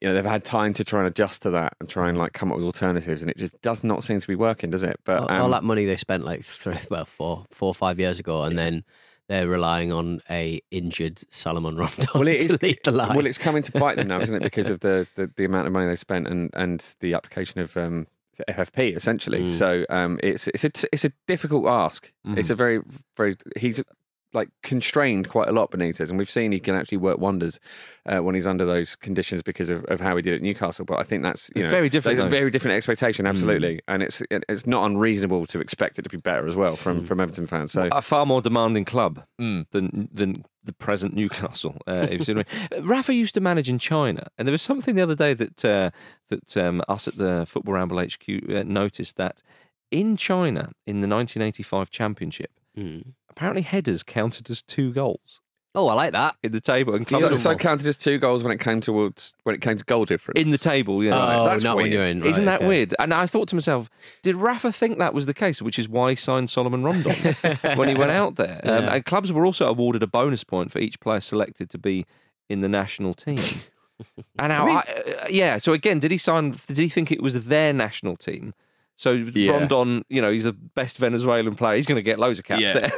you 0.01 0.09
know 0.09 0.15
they've 0.15 0.25
had 0.25 0.45
time 0.45 0.73
to 0.75 0.83
try 0.85 1.01
and 1.01 1.09
adjust 1.09 1.43
to 1.43 1.51
that 1.51 1.75
and 1.79 1.89
try 1.89 2.09
and 2.09 2.17
like 2.19 2.33
come 2.33 2.51
up 2.51 2.57
with 2.57 2.65
alternatives, 2.65 3.23
and 3.23 3.31
it 3.31 3.37
just 3.37 3.61
does 3.63 3.85
not 3.85 4.03
seem 4.03 4.19
to 4.21 4.27
be 4.27 4.35
working, 4.35 4.71
does 4.71 4.83
it? 4.83 4.99
But 5.05 5.21
all, 5.23 5.29
all 5.31 5.45
um, 5.47 5.51
that 5.53 5.65
money 5.65 5.85
they 5.85 5.97
spent 5.97 6.25
like 6.25 6.43
three, 6.45 6.79
well, 6.91 7.05
four, 7.05 7.45
four 7.51 7.69
or 7.69 7.75
five 7.75 7.99
years 8.01 8.19
ago, 8.19 8.43
and 8.45 8.59
then 8.59 8.83
they're 9.29 9.47
relying 9.47 9.93
on 9.93 10.21
a 10.29 10.61
injured 10.73 11.23
Salomon 11.31 11.77
Rondon 11.79 12.07
Well, 12.15 12.27
it 12.27 12.41
to 12.49 12.55
is. 12.55 12.63
lead 12.63 12.79
the 12.83 12.91
line. 12.91 13.15
Well, 13.15 13.27
it's 13.27 13.39
coming 13.39 13.63
to 13.63 13.71
bite 13.73 13.97
them 13.97 14.09
now, 14.09 14.21
isn't 14.21 14.35
it? 14.35 14.43
Because 14.43 14.71
of 14.71 14.81
the, 14.81 15.07
the, 15.15 15.31
the 15.37 15.45
amount 15.45 15.69
of 15.69 15.73
money 15.73 15.87
they 15.87 15.95
spent 15.95 16.27
and, 16.27 16.51
and 16.55 16.81
the 16.99 17.15
application 17.15 17.61
of 17.61 17.77
um, 17.77 18.09
FFP, 18.49 18.97
essentially. 18.97 19.41
Mm. 19.41 19.53
So 19.53 19.85
um, 19.91 20.19
it's 20.23 20.49
it's 20.49 20.65
a 20.65 20.71
it's 20.93 21.05
a 21.05 21.13
difficult 21.27 21.67
ask. 21.67 22.13
Mm. 22.27 22.39
It's 22.39 22.51
a 22.51 22.55
very 22.55 22.81
very 23.17 23.37
he's 23.57 23.83
like 24.33 24.49
constrained 24.63 25.29
quite 25.29 25.49
a 25.49 25.53
lot 25.53 25.71
Benitez, 25.73 26.09
and 26.09 26.19
we've 26.19 26.31
seen 26.31 26.53
he 26.53 26.61
can 26.61 26.75
actually 26.77 26.99
work 26.99 27.19
wonders 27.19 27.59
uh, 28.07 28.19
when 28.19 28.35
he's 28.35 28.47
under 28.47 28.65
those 28.65 28.95
conditions 28.97 29.43
because 29.43 29.71
of, 29.71 29.85
of 29.87 30.01
how 30.01 30.15
he 30.17 30.23
did 30.23 30.35
at 30.35 30.43
Newcastle. 30.43 30.85
But 30.85 30.99
I 30.99 31.03
think 31.03 31.23
that's 31.23 31.51
you 31.57 31.63
It's 31.63 31.65
know 31.65 31.71
very 31.71 31.89
different, 31.89 32.19
there's 32.19 32.27
a 32.27 32.31
very 32.31 32.51
different 32.51 32.77
expectation, 32.77 33.27
Mm. 33.27 33.31
absolutely, 33.31 33.81
and 33.89 34.03
it's 34.03 34.21
it- 34.31 34.45
it's 34.49 34.67
not 34.67 34.85
unreasonable 34.87 35.47
to 35.47 35.61
expect 35.61 35.99
it 35.99 36.03
to 36.03 36.09
be 36.11 36.17
better 36.19 36.47
as 36.47 36.55
well 36.57 36.75
Mm. 36.75 36.79
from 36.79 37.05
from 37.05 37.21
Everton 37.21 37.47
fans. 37.47 37.73
So 37.73 37.89
a 37.93 38.03
far 38.03 38.25
more 38.25 38.41
demanding 38.41 38.85
club 38.85 39.25
Mm. 39.41 39.67
than 39.73 40.09
than 40.13 40.45
the 40.63 40.73
present 40.75 41.15
Newcastle. 41.15 41.77
Uh, 41.87 42.07
you 42.11 42.23
see 42.23 42.33
I 42.33 42.35
mean. 42.37 42.45
Rafa 42.83 43.15
used 43.15 43.35
to 43.35 43.41
manage 43.41 43.69
in 43.69 43.79
China, 43.79 44.29
and 44.39 44.47
there 44.47 44.53
was 44.53 44.63
something 44.63 44.95
the 44.95 45.03
other 45.03 45.15
day 45.17 45.35
that 45.35 45.65
uh, 45.65 45.91
that 46.29 46.57
um, 46.57 46.83
us 46.89 47.09
at 47.09 47.17
the 47.17 47.45
Football 47.49 47.75
Ramble 47.75 47.99
HQ 47.99 48.29
uh, 48.49 48.63
noticed 48.65 49.17
that 49.17 49.43
in 49.91 50.17
China 50.17 50.71
in 50.87 51.01
the 51.01 51.09
1985 51.09 51.91
Championship, 51.91 52.51
Mm. 52.79 53.15
Apparently 53.31 53.63
headers 53.63 54.03
counted 54.03 54.51
as 54.51 54.61
two 54.63 54.93
goals 54.93 55.41
Oh, 55.73 55.87
I 55.87 55.95
like 55.95 56.13
that. 56.15 56.35
in 56.43 56.51
the 56.51 56.61
table, 56.61 56.95
and 56.97 57.09
so, 57.09 57.37
so 57.37 57.55
counted 57.55 57.87
as 57.87 57.97
two 57.97 58.19
goals 58.19 58.43
when 58.43 58.51
it 58.53 58.59
came 58.59 58.81
towards 58.81 59.35
when 59.45 59.55
it 59.55 59.61
came 59.61 59.79
to 59.79 59.85
goal 59.85 60.05
difference. 60.05 60.41
in 60.41 60.51
the 60.51 60.59
table. 60.59 61.03
Yeah, 61.05 61.13
Oh, 61.15 61.45
that's 61.45 61.63
not 61.63 61.77
when 61.77 61.85
weird. 61.85 61.95
you're 61.95 62.03
in. 62.03 62.25
Isn't 62.25 62.45
that 62.47 62.59
okay. 62.59 62.67
weird? 62.67 62.95
And 62.99 63.15
I 63.15 63.27
thought 63.27 63.47
to 63.49 63.55
myself, 63.55 63.89
did 64.23 64.35
Rafa 64.35 64.73
think 64.73 64.99
that 64.99 65.15
was 65.15 65.27
the 65.27 65.35
case, 65.35 65.63
which 65.63 65.79
is 65.79 65.89
why 65.89 66.11
he 66.11 66.17
signed 66.17 66.51
Salomon 66.51 66.83
Rondon 66.83 67.13
when 67.77 67.89
he 67.89 67.95
went 67.95 68.11
out 68.11 68.35
there? 68.35 68.61
Um, 68.65 68.89
And 68.89 69.05
clubs 69.05 69.31
were 69.31 69.47
also 69.47 69.69
awarded 69.69 70.03
a 70.03 70.09
bonus 70.09 70.43
point 70.43 70.73
for 70.73 70.81
each 70.81 70.99
player 70.99 71.21
selected 71.21 71.71
to 71.71 71.79
be 71.79 72.05
in 72.49 72.63
the 72.63 72.69
national 72.69 73.15
team. 73.15 73.39
and 74.41 74.49
now, 74.49 74.67
I, 74.67 74.79
uh, 74.81 75.27
yeah. 75.31 75.59
So 75.59 75.73
again, 75.73 76.01
did 76.01 76.11
he 76.11 76.19
sign? 76.19 76.51
Did 76.67 76.79
he 76.79 76.89
think 76.89 77.13
it 77.13 77.23
was 77.23 77.45
their 77.47 77.73
national 77.73 78.17
team? 78.17 78.55
So 79.01 79.13
Yeah. 79.13 79.53
Rondon, 79.53 80.05
you 80.11 80.21
know, 80.21 80.31
he's 80.31 80.45
the 80.45 80.53
best 80.53 80.99
Venezuelan 80.99 81.55
player. 81.55 81.77
He's 81.77 81.87
going 81.87 81.97
to 81.97 82.03
get 82.03 82.19
loads 82.19 82.39
of 82.39 82.45
caps 82.45 82.61
Yeah. 82.61 82.91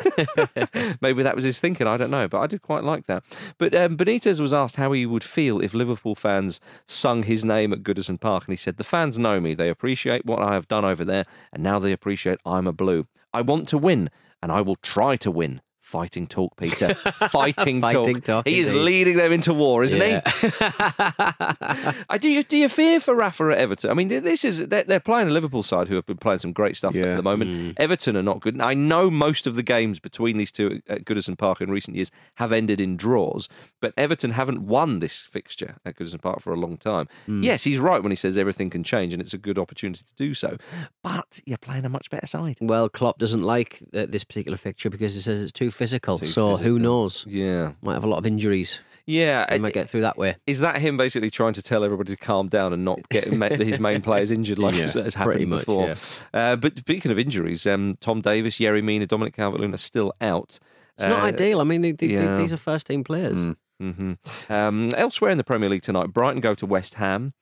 there. 0.75 0.97
Maybe 1.01 1.23
that 1.23 1.37
was 1.37 1.45
his 1.45 1.61
thinking. 1.61 1.87
I 1.87 1.97
don't 1.97 2.11
know, 2.11 2.27
but 2.27 2.41
I 2.41 2.49
did 2.49 2.61
quite 2.61 2.83
like 2.83 3.07
that. 3.07 3.23
But 3.57 3.73
um, 3.77 3.97
Benitez 3.97 4.41
was 4.41 4.53
asked 4.53 4.75
how 4.75 4.91
he 4.91 5.07
would 5.07 5.23
feel 5.23 5.61
if 5.61 5.75
Liverpool 5.75 6.17
fans 6.17 6.59
sung 6.89 7.23
his 7.23 7.45
name 7.45 7.73
at 7.73 7.85
Goodison 7.85 8.19
Park, 8.19 8.47
and 8.49 8.53
he 8.53 8.57
said, 8.57 8.79
"The 8.79 8.85
fans 8.85 9.17
know 9.17 9.41
me. 9.41 9.55
They 9.55 9.69
appreciate 9.69 10.27
what 10.27 10.41
I 10.41 10.55
have 10.55 10.67
done 10.67 10.85
over 10.85 11.05
there, 11.05 11.25
and 11.53 11.63
now 11.63 11.79
they 11.79 11.93
appreciate 11.93 12.41
I'm 12.45 12.67
a 12.67 12.73
blue. 12.73 13.07
I 13.33 13.43
want 13.43 13.69
to 13.69 13.79
win, 13.79 14.11
and 14.43 14.51
I 14.51 14.61
will 14.61 14.75
try 14.77 15.15
to 15.19 15.31
win." 15.31 15.61
Fighting 15.93 16.27
talk, 16.27 16.57
Peter. 16.57 16.95
Fighting, 17.31 17.83
Fighting 17.83 18.23
talk, 18.23 18.49
He 18.49 18.61
is 18.61 18.73
leading 18.73 19.19
them 19.19 19.31
into 19.31 19.53
war, 19.53 19.85
isn't 19.85 20.01
Yeah. 20.01 20.23
he? 20.41 20.49
I 22.09 22.19
do. 22.19 22.31
You, 22.31 22.43
do 22.43 22.57
you 22.57 22.69
fear 22.71 22.99
for 22.99 23.15
Rafa 23.15 23.51
at 23.53 23.59
Everton? 23.59 23.91
I 23.91 23.95
mean, 23.95 24.09
this 24.09 24.43
is 24.43 24.69
they're, 24.69 24.85
they're 24.85 25.01
playing 25.01 25.29
a 25.29 25.31
Liverpool 25.33 25.63
side 25.63 25.89
who 25.89 25.95
have 25.97 26.07
been 26.07 26.17
playing 26.17 26.39
some 26.39 26.53
great 26.53 26.79
stuff 26.79 26.95
Yeah. 26.95 27.05
at 27.09 27.17
the 27.19 27.23
moment. 27.23 27.51
Mm. 27.51 27.75
Everton 27.77 28.17
are 28.17 28.23
not 28.23 28.41
good. 28.41 28.59
I 28.61 28.73
know 28.75 29.11
most 29.11 29.47
of 29.47 29.55
the 29.55 29.63
games 29.63 30.01
between 30.01 30.39
these 30.39 30.51
two 30.51 30.81
at 30.89 31.05
Goodison 31.05 31.37
Park 31.37 31.61
in 31.61 31.71
recent 31.71 31.95
years 31.97 32.11
have 32.37 32.53
ended 32.53 32.81
in 32.81 32.97
draws, 32.97 33.49
but 33.81 33.93
Everton 33.99 34.31
haven't 34.31 34.63
won 34.63 35.01
this 35.01 35.21
fixture 35.23 35.77
at 35.85 35.97
Goodison 35.97 36.23
Park 36.23 36.41
for 36.41 36.55
a 36.55 36.57
long 36.57 36.79
time. 36.79 37.07
Mm. 37.29 37.45
Yes, 37.45 37.65
he's 37.65 37.79
right 37.79 38.03
when 38.03 38.11
he 38.13 38.17
says 38.17 38.39
everything 38.39 38.71
can 38.71 38.83
change, 38.83 39.13
and 39.13 39.21
it's 39.21 39.35
a 39.35 39.39
good 39.39 39.59
opportunity 39.59 40.03
to 40.07 40.15
do 40.17 40.33
so. 40.33 40.57
But 41.03 41.41
you're 41.45 41.59
playing 41.59 41.85
a 41.85 41.91
much 41.91 42.09
better 42.09 42.27
side. 42.27 42.57
Well, 42.63 42.89
Klopp 42.89 43.19
doesn't 43.19 43.43
like 43.43 43.79
uh, 43.95 44.07
this 44.09 44.25
particular 44.25 44.57
fixture 44.57 44.89
because 44.89 45.15
he 45.15 45.21
says 45.21 45.43
it's 45.43 45.53
too 45.53 45.71
physical. 45.83 46.19
Too 46.19 46.27
so 46.27 46.57
who 46.57 46.79
knows? 46.79 47.25
Yeah, 47.29 47.73
Might 47.83 47.95
have 47.95 48.05
a 48.05 48.09
lot 48.15 48.19
of 48.19 48.27
injuries. 48.27 48.79
yeah. 49.05 49.53
He 49.53 49.59
might 49.59 49.75
get 49.75 49.91
through 49.91 50.03
that 50.03 50.17
way. 50.17 50.37
Is 50.47 50.61
that 50.61 50.77
him 50.81 50.97
basically 50.97 51.31
trying 51.31 51.55
to 51.55 51.63
tell 51.63 51.83
everybody 51.83 52.15
to 52.17 52.17
calm 52.17 52.47
down 52.49 52.73
and 52.73 52.85
not 52.85 52.99
get 53.09 53.25
his 53.71 53.81
main 53.81 54.01
players 54.01 54.31
injured 54.31 54.59
like 54.61 54.75
Yeah, 54.77 54.93
has 54.93 55.15
happened 55.17 55.49
much, 55.49 55.61
before? 55.61 55.89
yeah. 55.89 55.95
Uh, 56.33 56.57
but 56.57 56.79
speaking 56.79 57.11
of 57.11 57.19
injuries, 57.19 57.67
um, 57.67 57.95
Tom 58.01 58.21
Davies, 58.21 58.59
Yerry 58.59 58.83
Mina, 58.83 59.07
Dominic 59.07 59.35
Calvert-Lewin 59.35 59.75
are 59.75 59.85
still 59.93 60.13
out. 60.21 60.59
It's 60.97 61.07
not 61.07 61.21
Uh, 61.23 61.27
ideal. 61.33 61.61
I 61.61 61.65
mean, 61.65 61.83
they, 61.83 61.93
they, 61.93 62.07
yeah. 62.09 62.37
these 62.39 62.53
are 62.53 62.57
first 62.71 62.87
team 62.87 63.03
players. 63.03 63.43
hmm 63.81 64.13
Um, 64.49 64.91
elsewhere 64.97 65.33
in 65.33 65.39
the 65.39 65.45
Premier 65.53 65.69
League 65.69 65.83
tonight, 65.83 66.13
Brighton 66.13 66.41
go 66.41 66.55
to 66.55 66.67
West 66.67 66.95
Ham. 66.95 67.33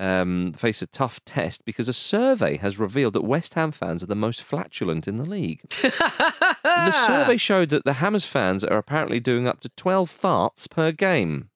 Um, 0.00 0.52
face 0.52 0.80
a 0.80 0.86
tough 0.86 1.24
test 1.24 1.64
because 1.64 1.88
a 1.88 1.92
survey 1.92 2.56
has 2.58 2.78
revealed 2.78 3.14
that 3.14 3.24
West 3.24 3.54
Ham 3.54 3.72
fans 3.72 4.00
are 4.00 4.06
the 4.06 4.14
most 4.14 4.40
flatulent 4.44 5.08
in 5.08 5.16
the 5.16 5.24
league. 5.24 5.68
the 5.70 6.92
survey 6.92 7.36
showed 7.48 7.70
that 7.70 7.82
the 7.84 7.94
Hammers 7.94 8.24
fans 8.24 8.62
are 8.62 8.78
apparently 8.78 9.18
doing 9.18 9.48
up 9.48 9.58
to 9.60 9.68
12 9.70 10.08
farts 10.08 10.70
per 10.70 10.92
game. 10.92 11.50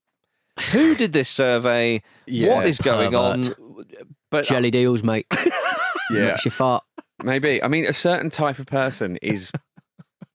Who 0.72 0.96
did 0.96 1.12
this 1.12 1.28
survey? 1.28 2.02
Yeah, 2.26 2.57
what 2.57 2.66
is 2.66 2.78
going 2.78 3.12
pervert. 3.12 3.57
on? 3.59 3.85
But 4.31 4.44
Jelly 4.46 4.72
deals, 4.72 5.05
mate. 5.05 5.26
Yeah. 5.31 5.50
Makes 6.11 6.44
you 6.44 6.50
fart. 6.50 6.83
Maybe. 7.22 7.62
I 7.62 7.68
mean, 7.68 7.87
a 7.87 7.92
certain 7.92 8.28
type 8.31 8.59
of 8.59 8.66
person 8.66 9.18
is. 9.22 9.52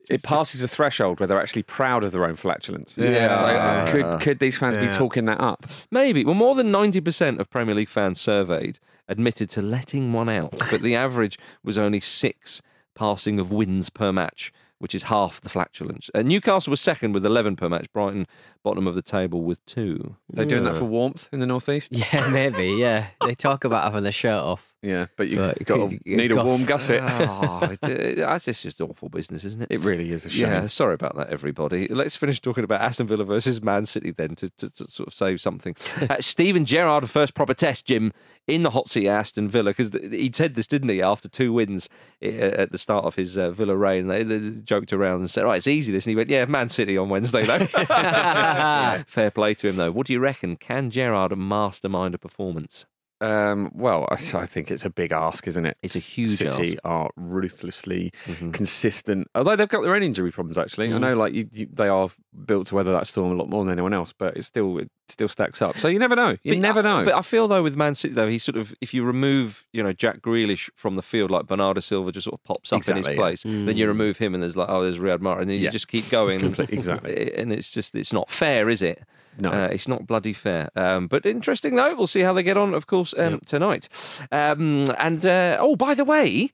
It 0.10 0.24
passes 0.24 0.64
a 0.64 0.68
threshold 0.68 1.20
where 1.20 1.28
they're 1.28 1.42
actually 1.42 1.64
proud 1.64 2.04
of 2.04 2.12
their 2.12 2.26
own 2.26 2.36
flatulence. 2.36 2.96
Yeah. 2.98 3.40
So 3.40 3.46
uh, 3.46 3.92
could 3.92 4.22
could 4.22 4.40
these 4.40 4.58
fans 4.58 4.78
be 4.78 4.88
talking 4.88 5.26
that 5.26 5.40
up? 5.40 5.66
Maybe. 5.92 6.24
Well, 6.24 6.34
more 6.36 6.56
than 6.56 6.72
90% 6.72 7.40
of 7.40 7.50
Premier 7.50 7.76
League 7.76 7.90
fans 7.90 8.20
surveyed 8.22 8.80
admitted 9.08 9.50
to 9.52 9.62
letting 9.62 10.12
one 10.14 10.30
out, 10.30 10.54
but 10.72 10.82
the 10.82 10.96
average 10.96 11.38
was 11.64 11.78
only 11.78 12.00
six 12.00 12.62
passing 12.96 13.40
of 13.40 13.52
wins 13.52 13.90
per 13.90 14.12
match, 14.12 14.52
which 14.80 14.94
is 14.94 15.04
half 15.04 15.40
the 15.40 15.50
flatulence. 15.50 16.10
Uh, 16.14 16.22
Newcastle 16.24 16.72
was 16.72 16.82
second 16.82 17.14
with 17.14 17.26
11 17.26 17.56
per 17.56 17.70
match, 17.70 17.92
Brighton 17.94 18.28
bottom 18.64 18.86
of 18.88 18.96
the 18.96 19.02
table 19.02 19.44
with 19.44 19.66
two. 19.66 20.16
They're 20.30 20.46
doing 20.46 20.64
that 20.66 20.76
for 20.76 20.84
warmth 20.86 21.30
in 21.32 21.40
the 21.40 21.48
northeast. 21.48 21.92
Yeah, 22.14 22.28
maybe. 22.30 22.70
Yeah, 22.74 23.08
they 23.26 23.34
talk 23.36 23.64
about 23.64 23.84
having 23.84 24.04
their 24.04 24.12
shirt 24.12 24.42
off. 24.42 24.74
Yeah, 24.84 25.08
but 25.18 25.28
you 25.28 25.38
But 25.38 25.66
got 25.66 25.90
to 25.90 26.00
need 26.06 26.32
a 26.32 26.44
warm 26.44 26.64
gusset. 26.64 27.02
oh, 27.04 27.76
it- 27.82 28.18
that's 28.18 28.46
just 28.46 28.80
awful 28.80 29.10
business, 29.10 29.44
isn't 29.44 29.64
it? 29.64 29.68
It 29.72 29.84
really 29.84 30.12
is 30.12 30.26
a 30.26 30.30
shame. 30.30 30.50
Yeah, 30.50 30.68
sorry 30.68 30.94
about 30.94 31.16
that, 31.16 31.30
everybody. 31.30 31.88
Let's 31.88 32.16
finish 32.16 32.40
talking 32.40 32.64
about 32.64 32.82
Aston 32.82 33.08
Villa 33.08 33.24
versus 33.24 33.62
Man 33.62 33.88
City 33.88 34.12
then 34.12 34.36
to, 34.36 34.50
to, 34.52 34.70
to 34.70 34.88
sort 34.88 35.08
of 35.08 35.16
save 35.16 35.42
something. 35.42 35.76
uh, 36.10 36.18
Steven 36.20 36.64
Gerrard, 36.64 37.10
first 37.10 37.34
proper 37.34 37.56
test, 37.56 37.86
Jim, 37.86 38.14
in 38.46 38.62
the 38.62 38.70
hot 38.70 38.88
seat 38.88 39.08
at 39.08 39.20
Aston 39.20 39.48
Villa, 39.48 39.72
because 39.72 39.92
he 39.94 40.32
said 40.32 40.54
this, 40.54 40.68
didn't 40.68 40.90
he, 40.90 41.02
after 41.02 41.28
two 41.28 41.52
wins 41.52 41.90
at 42.22 42.72
the 42.72 42.78
start 42.78 43.04
of 43.04 43.16
his 43.16 43.36
uh, 43.36 43.50
Villa 43.50 43.76
reign. 43.76 44.08
They, 44.08 44.22
they 44.22 44.52
joked 44.64 44.94
around 44.94 45.22
and 45.22 45.30
said, 45.30 45.44
right, 45.44 45.58
it's 45.58 45.68
easy 45.68 45.92
this. 45.92 46.06
And 46.06 46.12
he 46.12 46.16
went, 46.16 46.30
yeah, 46.30 46.46
Man 46.46 46.70
City 46.70 46.98
on 47.00 47.10
Wednesday, 47.10 47.44
though. 47.44 47.66
Fair 49.08 49.32
play 49.32 49.56
to 49.56 49.68
him, 49.68 49.78
though. 49.78 49.92
What 49.92 50.06
do 50.06 50.14
you 50.14 50.20
reckon? 50.20 50.56
Can 50.56 50.92
Gerrard 50.92 51.36
mastermind 51.36 52.14
a 52.14 52.20
performance? 52.20 52.86
Um, 53.20 53.72
well, 53.74 54.08
I, 54.12 54.16
I 54.16 54.46
think 54.46 54.70
it's 54.70 54.86
a 54.86 54.90
big 54.90 55.12
ask, 55.12 55.48
isn't 55.48 55.66
it? 55.66 55.78
It's 55.82 55.96
a 55.96 56.00
huge 56.00 56.38
City 56.38 56.48
ask. 56.50 56.60
Mm-hmm. 56.60 56.88
are 56.88 57.10
ruthlessly 57.16 58.12
consistent, 58.54 59.28
although 59.36 59.56
they've 59.56 59.68
got 59.68 59.82
their 59.84 59.96
own 59.96 60.04
injury 60.04 60.32
problems. 60.32 60.58
Actually, 60.58 60.88
I 60.94 60.98
Mm. 60.98 61.02
know 61.02 61.16
like 61.16 61.34
you, 61.34 61.50
you, 61.52 61.68
they 61.72 61.88
are 61.88 62.10
built 62.46 62.68
to 62.68 62.76
weather 62.76 62.92
that 62.94 63.08
storm 63.08 63.32
a 63.32 63.36
lot 63.36 63.50
more 63.50 63.64
than 63.64 63.72
anyone 63.72 63.94
else, 63.94 64.14
but 64.18 64.38
it's 64.38 64.48
still 64.48 64.78
it 64.78 64.90
still 65.10 65.28
stacks 65.28 65.62
up. 65.62 65.78
So 65.78 65.88
you 65.88 66.00
never 66.00 66.16
know. 66.16 66.38
You 66.44 66.54
But 66.54 66.60
never 66.60 66.84
know. 66.84 67.06
But 67.06 67.16
I 67.16 67.22
feel 67.22 67.48
though 67.48 67.64
with 67.64 67.76
Man 67.76 67.96
City 67.96 68.14
though, 68.14 68.28
he 68.28 68.38
sort 68.38 68.58
of 68.58 68.74
if 68.82 68.94
you 68.94 69.04
remove 69.04 69.66
you 69.74 69.84
know 69.84 69.94
Jack 69.94 70.22
Grealish 70.22 70.70
from 70.76 70.96
the 70.96 71.02
field, 71.02 71.32
like 71.32 71.48
Bernardo 71.48 71.80
Silva 71.80 72.12
just 72.12 72.26
sort 72.26 72.36
of 72.36 72.44
pops 72.44 72.72
up 72.74 72.88
in 72.88 72.98
his 72.98 73.08
yeah. 73.08 73.16
place, 73.16 73.44
then 73.44 73.78
you 73.78 73.88
remove 73.88 74.18
him 74.18 74.34
and 74.34 74.44
there's 74.44 74.58
like 74.58 74.70
oh 74.70 74.84
there's 74.84 75.00
Riyad 75.00 75.20
Mahrez, 75.20 75.42
and 75.42 75.50
then 75.50 75.60
you 75.60 75.70
just 75.70 75.88
keep 75.88 76.10
going. 76.10 76.56
Exactly. 76.70 77.34
And 77.38 77.52
it's 77.52 77.72
just 77.72 77.96
it's 77.96 78.14
not 78.14 78.30
fair, 78.30 78.70
is 78.70 78.82
it? 78.82 79.04
No. 79.40 79.52
Uh, 79.52 79.68
it's 79.72 79.88
not 79.88 80.08
bloody 80.08 80.34
fair. 80.34 80.70
Um, 80.76 81.08
but 81.08 81.26
interesting 81.26 81.76
though. 81.76 81.96
We'll 81.96 82.08
see 82.08 82.22
how 82.22 82.34
they 82.34 82.44
get 82.44 82.58
on, 82.58 82.74
of 82.74 82.88
course, 82.88 83.14
um, 83.18 83.40
tonight. 83.46 83.88
Um, 84.32 84.86
and 85.00 85.26
uh, 85.26 85.58
oh, 85.60 85.76
by 85.76 85.94
the 85.94 86.06
way. 86.06 86.52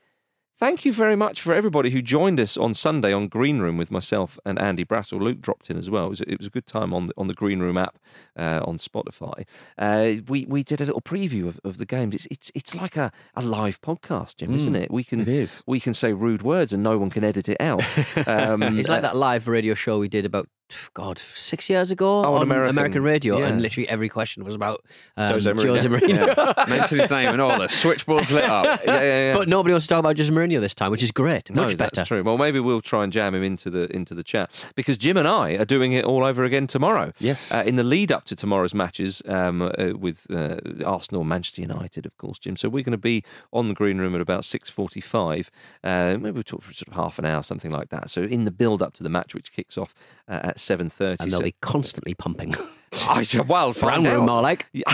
Thank 0.60 0.86
you 0.86 0.94
very 0.94 1.16
much 1.16 1.42
for 1.42 1.52
everybody 1.54 1.90
who 1.90 2.02
joined 2.02 2.40
us 2.40 2.56
on 2.58 2.74
Sunday 2.74 3.12
on 3.12 3.28
Green 3.28 3.60
Room 3.60 3.76
with 3.76 3.92
myself 3.92 4.40
and 4.46 4.58
Andy 4.60 4.86
Brassell. 4.86 5.20
Luke 5.20 5.40
dropped 5.40 5.70
in 5.70 5.78
as 5.78 5.90
well. 5.90 6.06
It 6.06 6.10
was, 6.10 6.22
it 6.22 6.38
was 6.38 6.48
a 6.48 6.52
good 6.52 6.68
time 6.68 6.94
on 6.94 7.08
the, 7.08 7.14
on 7.18 7.28
the 7.28 7.34
Green 7.34 7.60
Room 7.60 7.76
app 7.76 7.98
uh, 8.38 8.62
on 8.64 8.78
Spotify. 8.78 9.46
Uh, 9.78 10.22
we 10.28 10.46
we 10.46 10.64
did 10.64 10.80
a 10.80 10.86
little 10.86 11.02
preview 11.02 11.48
of, 11.48 11.60
of 11.66 11.80
the 11.80 11.86
games. 11.86 12.14
It's 12.16 12.28
it's 12.32 12.52
it's 12.56 12.76
like 12.76 12.96
a, 12.96 13.12
a 13.36 13.42
live 13.42 13.82
podcast, 13.82 14.38
Jim, 14.38 14.54
isn't 14.56 14.76
it? 14.76 14.92
We 14.92 15.04
can 15.04 15.22
it 15.22 15.28
is. 15.28 15.64
we 15.68 15.80
can 15.80 15.94
say 15.94 16.14
rude 16.14 16.44
words 16.44 16.72
and 16.72 16.84
no 16.84 16.98
one 16.98 17.10
can 17.10 17.24
edit 17.24 17.50
it 17.50 17.58
out. 17.60 17.84
Um, 18.28 18.62
It's 18.64 18.90
like 18.90 19.02
that 19.02 19.16
live 19.18 19.48
radio 19.48 19.74
show 19.74 20.00
we 20.00 20.08
did 20.08 20.26
about 20.26 20.48
God, 20.94 21.22
six 21.36 21.70
years 21.70 21.92
ago 21.92 22.20
Oh, 22.24 22.34
on 22.36 22.52
on 22.52 22.68
American- 22.70 23.04
radio, 23.04 23.38
yeah. 23.40 23.48
and 23.48 23.62
literally 23.62 23.88
every 23.90 24.10
question 24.10 24.44
was 24.44 24.56
about 24.56 24.84
um, 25.18 25.32
Jose 25.34 25.52
Mourinho. 25.52 25.66
Jose 25.68 25.88
Mourinho. 25.90 26.56
Yeah. 26.58 26.66
Mention 26.68 27.00
his 27.00 27.10
name 27.10 27.30
and 27.30 27.42
all 27.42 27.58
the 27.58 27.68
switchboards 27.68 28.32
lit 28.32 28.44
up. 28.46 28.66
yeah, 28.86 28.94
yeah, 28.94 29.02
yeah. 29.32 29.38
But 29.38 29.48
nobody 29.50 29.74
wants 29.74 29.88
to 29.88 29.94
talk 29.94 30.00
about 30.00 30.18
Jose 30.18 30.32
Mourinho 30.32 30.60
this 30.60 30.74
time, 30.76 30.92
which 30.92 31.04
is 31.04 31.12
great. 31.12 31.50
No, 31.54 31.64
Much 31.64 31.78
better. 31.78 31.92
that's 31.96 32.08
true. 32.08 32.24
Well, 32.24 32.38
maybe 32.38 32.60
we'll 32.60 32.82
try 32.82 33.04
and 33.04 33.12
jam 33.12 33.34
him 33.36 33.44
into 33.44 33.70
the 33.70 33.94
into 33.96 34.14
the 34.16 34.24
chat 34.24 34.70
because 34.76 34.98
Jim 34.98 35.18
and 35.18 35.28
I 35.28 35.52
are 35.54 35.66
doing 35.66 35.94
it 35.94 36.06
all 36.06 36.24
over 36.24 36.44
again 36.44 36.68
tomorrow. 36.68 37.12
Yes. 37.20 37.52
uh, 37.54 37.64
in 37.66 37.76
the 37.76 37.84
lead 37.84 38.12
up 38.12 38.26
to 38.26 38.36
tomorrow's 38.36 38.74
matches 38.74 39.22
um, 39.28 39.62
uh, 39.62 39.92
with 39.98 40.26
uh, 40.32 40.58
Arsenal, 40.86 41.24
Manchester 41.24 41.62
United, 41.62 42.06
of 42.06 42.18
course, 42.18 42.40
Jim. 42.40 42.56
So 42.56 42.70
we're 42.70 42.84
going 42.84 42.92
to 42.92 42.98
be 42.98 43.24
on 43.52 43.68
the 43.68 43.74
green 43.74 43.98
room 44.00 44.16
at 44.16 44.22
about 44.22 44.46
six 44.46 44.70
forty-five. 44.70 45.50
Uh, 45.84 46.18
maybe 46.20 46.32
we'll 46.32 46.44
talk 46.44 46.62
for 46.62 46.74
sort 46.74 46.88
of 46.90 46.94
half 46.96 47.20
an 47.20 47.26
hour, 47.26 47.44
something 47.44 47.72
like 47.72 47.90
that. 47.90 48.10
So 48.10 48.22
in 48.24 48.46
the 48.46 48.52
build 48.52 48.82
up 48.82 48.94
to 48.96 49.04
the 49.04 49.10
match, 49.10 49.34
which 49.34 49.52
kicks 49.52 49.78
off 49.78 49.94
uh, 50.28 50.40
at 50.44 50.60
seven 50.64 50.90
thirty, 50.90 51.24
And 51.24 51.32
they'll 51.32 51.42
be 51.42 51.56
constantly 51.62 52.14
pumping. 52.14 52.56
I 53.08 53.26
well, 53.48 53.74
find 53.74 54.04
Brown 54.04 54.16
room, 54.16 54.26
more 54.28 54.42
like. 54.42 54.68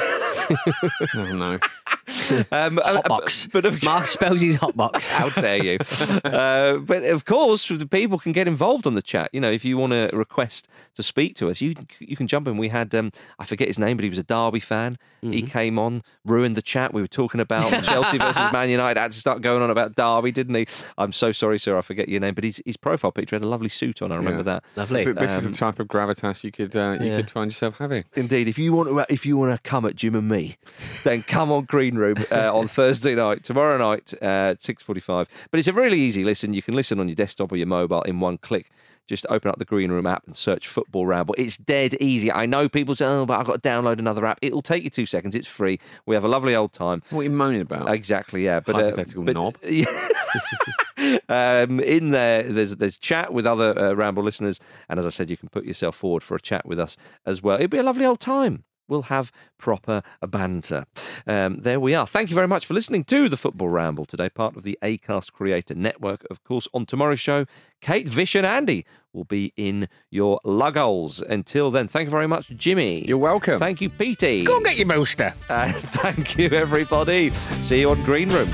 Oh 1.16 1.34
no. 1.34 1.60
Um, 2.52 2.80
uh, 2.80 3.02
Hotbox. 3.02 3.52
but 3.52 3.66
of 3.66 3.82
Mark 3.84 4.08
spells 4.08 4.42
his 4.42 4.58
hotbox. 4.58 5.10
How 5.20 5.30
dare 5.30 5.64
you? 5.64 5.78
uh, 6.26 6.78
but 6.78 7.04
of 7.04 7.26
course, 7.26 7.68
the 7.68 7.86
people 7.88 8.18
can 8.18 8.32
get 8.32 8.48
involved 8.48 8.86
on 8.88 8.94
the 8.94 9.02
chat. 9.02 9.30
You 9.34 9.42
know, 9.42 9.52
if 9.52 9.64
you 9.66 9.78
want 9.78 9.92
to 9.94 10.10
request 10.14 10.68
to 10.96 11.04
speak 11.04 11.36
to 11.38 11.50
us, 11.50 11.62
you 11.62 11.76
you 12.00 12.16
can 12.16 12.28
jump 12.28 12.48
in. 12.48 12.58
We 12.58 12.70
had 12.70 12.94
um, 12.96 13.12
I 13.40 13.46
forget 13.46 13.68
his 13.68 13.80
name, 13.80 13.98
but 13.98 14.04
he 14.04 14.10
was 14.10 14.20
a 14.20 14.24
Derby 14.24 14.60
fan. 14.60 14.98
He 15.22 15.42
came 15.42 15.78
on, 15.78 16.02
ruined 16.24 16.56
the 16.56 16.62
chat. 16.62 16.94
We 16.94 17.02
were 17.02 17.08
talking 17.08 17.42
about 17.42 17.70
Chelsea 17.84 18.18
versus 18.18 18.52
Man 18.54 18.70
United. 18.70 18.98
I 18.98 19.04
Had 19.04 19.12
to 19.12 19.20
start 19.20 19.42
going 19.42 19.62
on 19.62 19.70
about 19.70 19.96
Derby, 19.96 20.32
didn't 20.32 20.56
he? 20.56 20.66
I'm 20.98 21.12
so 21.12 21.32
sorry, 21.34 21.60
sir. 21.60 21.78
I 21.78 21.82
forget 21.82 22.08
your 22.08 22.22
name, 22.22 22.34
but 22.36 22.44
his 22.46 22.62
his 22.66 22.78
profile 22.78 23.12
picture 23.12 23.36
had 23.36 23.44
a 23.44 23.48
lovely 23.48 23.70
suit 23.70 24.02
on. 24.02 24.12
I 24.12 24.16
remember 24.16 24.40
Yeah. 24.42 24.60
that. 24.60 24.64
Lovely. 24.78 25.04
But 25.06 25.20
this 25.20 25.32
is 25.38 25.46
Um, 25.46 25.52
the 25.52 25.58
type 25.58 25.80
of 25.80 25.88
gravitas 25.88 26.44
you 26.44 26.52
could 26.52 26.76
uh, 26.76 26.98
you 27.00 27.08
Yeah. 27.08 27.18
could 27.18 27.30
find 27.32 27.52
yourself 27.52 27.78
having. 27.80 28.06
Indeed, 28.16 28.48
if 28.48 28.58
you 28.58 28.72
want 28.74 28.90
to, 28.90 29.06
if 29.14 29.26
you 29.26 29.36
want 29.38 29.56
to 29.56 29.70
come 29.70 29.86
at 29.86 29.96
Jim 29.96 30.16
and 30.16 30.28
me, 30.30 30.56
then 31.04 31.22
come 31.24 31.52
on 31.52 31.66
Green 31.66 31.96
Room 32.00 32.26
uh, 32.32 32.52
on 32.58 32.68
Thursday 32.68 33.16
night, 33.16 33.44
tomorrow 33.44 33.78
night, 33.78 34.14
uh, 34.22 34.56
six 34.60 34.82
forty-five. 34.84 35.28
But 35.52 35.60
it's 35.60 35.68
a 35.68 35.74
really 35.74 36.00
easy 36.00 36.24
listen. 36.24 36.54
You 36.54 36.62
can 36.62 36.76
listen 36.76 37.00
on 37.00 37.08
your 37.08 37.16
desktop 37.16 37.52
or 37.52 37.58
your 37.58 37.68
mobile 37.68 38.02
in 38.04 38.20
one 38.20 38.38
click. 38.38 38.72
Just 39.08 39.26
open 39.30 39.50
up 39.50 39.58
the 39.58 39.66
Green 39.66 39.92
Room 39.92 40.06
app 40.06 40.28
and 40.28 40.38
search 40.38 40.68
Football 40.68 41.08
Ramble. 41.08 41.34
It's 41.38 41.58
dead 41.58 41.96
easy. 42.00 42.32
I 42.32 42.46
know 42.46 42.70
people 42.70 42.94
say, 42.94 43.06
"Oh, 43.06 43.26
but 43.26 43.40
I've 43.40 43.48
got 43.48 43.64
to 43.64 43.68
download 43.68 43.98
another 43.98 44.24
app." 44.26 44.38
It'll 44.44 44.62
take 44.62 44.84
you 44.84 44.92
two 44.92 45.08
seconds. 45.08 45.34
It's 45.34 45.48
free. 45.48 45.80
We 46.06 46.14
have 46.14 46.24
a 46.24 46.28
lovely 46.28 46.56
old 46.56 46.74
time. 46.74 47.02
What 47.10 47.22
are 47.22 47.24
you 47.24 47.32
moaning 47.32 47.62
about? 47.62 47.92
Exactly, 47.92 48.46
yeah. 48.46 48.60
But 48.60 48.76
Hypothetical 48.76 49.24
but, 49.24 49.34
knob. 49.34 49.58
um, 51.30 51.80
in 51.80 52.12
there, 52.12 52.44
there's 52.44 52.76
there's 52.76 52.98
chat 52.98 53.34
with 53.34 53.48
other 53.48 53.78
uh, 53.78 53.94
Ramble 53.94 54.24
listeners, 54.24 54.60
and 54.88 55.00
as 55.00 55.08
I 55.08 55.10
said, 55.10 55.32
you 55.32 55.38
can 55.38 55.50
put 55.50 55.66
yourself 55.66 55.96
forward 55.96 56.22
for 56.22 56.36
a 56.36 56.42
chat 56.42 56.66
with 56.68 56.80
us 56.80 56.96
as 57.26 57.42
well. 57.42 57.58
It'd 57.58 57.72
be 57.72 57.80
a 57.80 57.84
lovely 57.84 58.06
old 58.06 58.20
time. 58.20 58.64
We'll 58.90 59.04
have 59.04 59.32
proper 59.58 60.02
banter. 60.28 60.86
Um, 61.28 61.60
there 61.60 61.80
we 61.80 61.94
are. 61.96 62.08
Thank 62.08 62.30
you 62.30 62.36
very 62.36 62.48
much 62.48 62.66
for 62.66 62.74
listening 62.74 63.04
to 63.06 63.30
the 63.30 63.38
Football 63.38 63.70
Ramble 63.70 64.06
today, 64.06 64.30
part 64.30 64.58
of 64.58 64.64
the 64.64 64.78
Acast 64.84 65.32
Creator 65.32 65.76
Network. 65.76 66.26
Of 66.30 66.44
course, 66.44 66.68
on 66.74 66.86
tomorrow's 66.86 67.20
show, 67.20 67.46
Kate, 67.82 68.10
Vish, 68.10 68.36
and 68.36 68.46
Andy 68.46 68.86
will 69.14 69.24
be 69.24 69.54
in 69.56 69.88
your 70.10 70.40
lugholes. 70.44 71.22
Until 71.22 71.72
then, 71.72 71.88
thank 71.88 72.08
you 72.08 72.12
very 72.12 72.28
much, 72.28 72.50
Jimmy. 72.50 73.06
You're 73.08 73.18
welcome. 73.18 73.60
Thank 73.60 73.82
you, 73.82 73.90
Petey. 73.90 74.44
Go 74.44 74.58
and 74.58 74.66
get 74.66 74.78
your 74.78 74.88
booster. 74.88 75.34
Thank 75.50 76.38
you, 76.38 76.50
everybody. 76.50 77.32
See 77.62 77.82
you 77.82 77.92
on 77.92 78.04
Green 78.04 78.30
Room. 78.30 78.54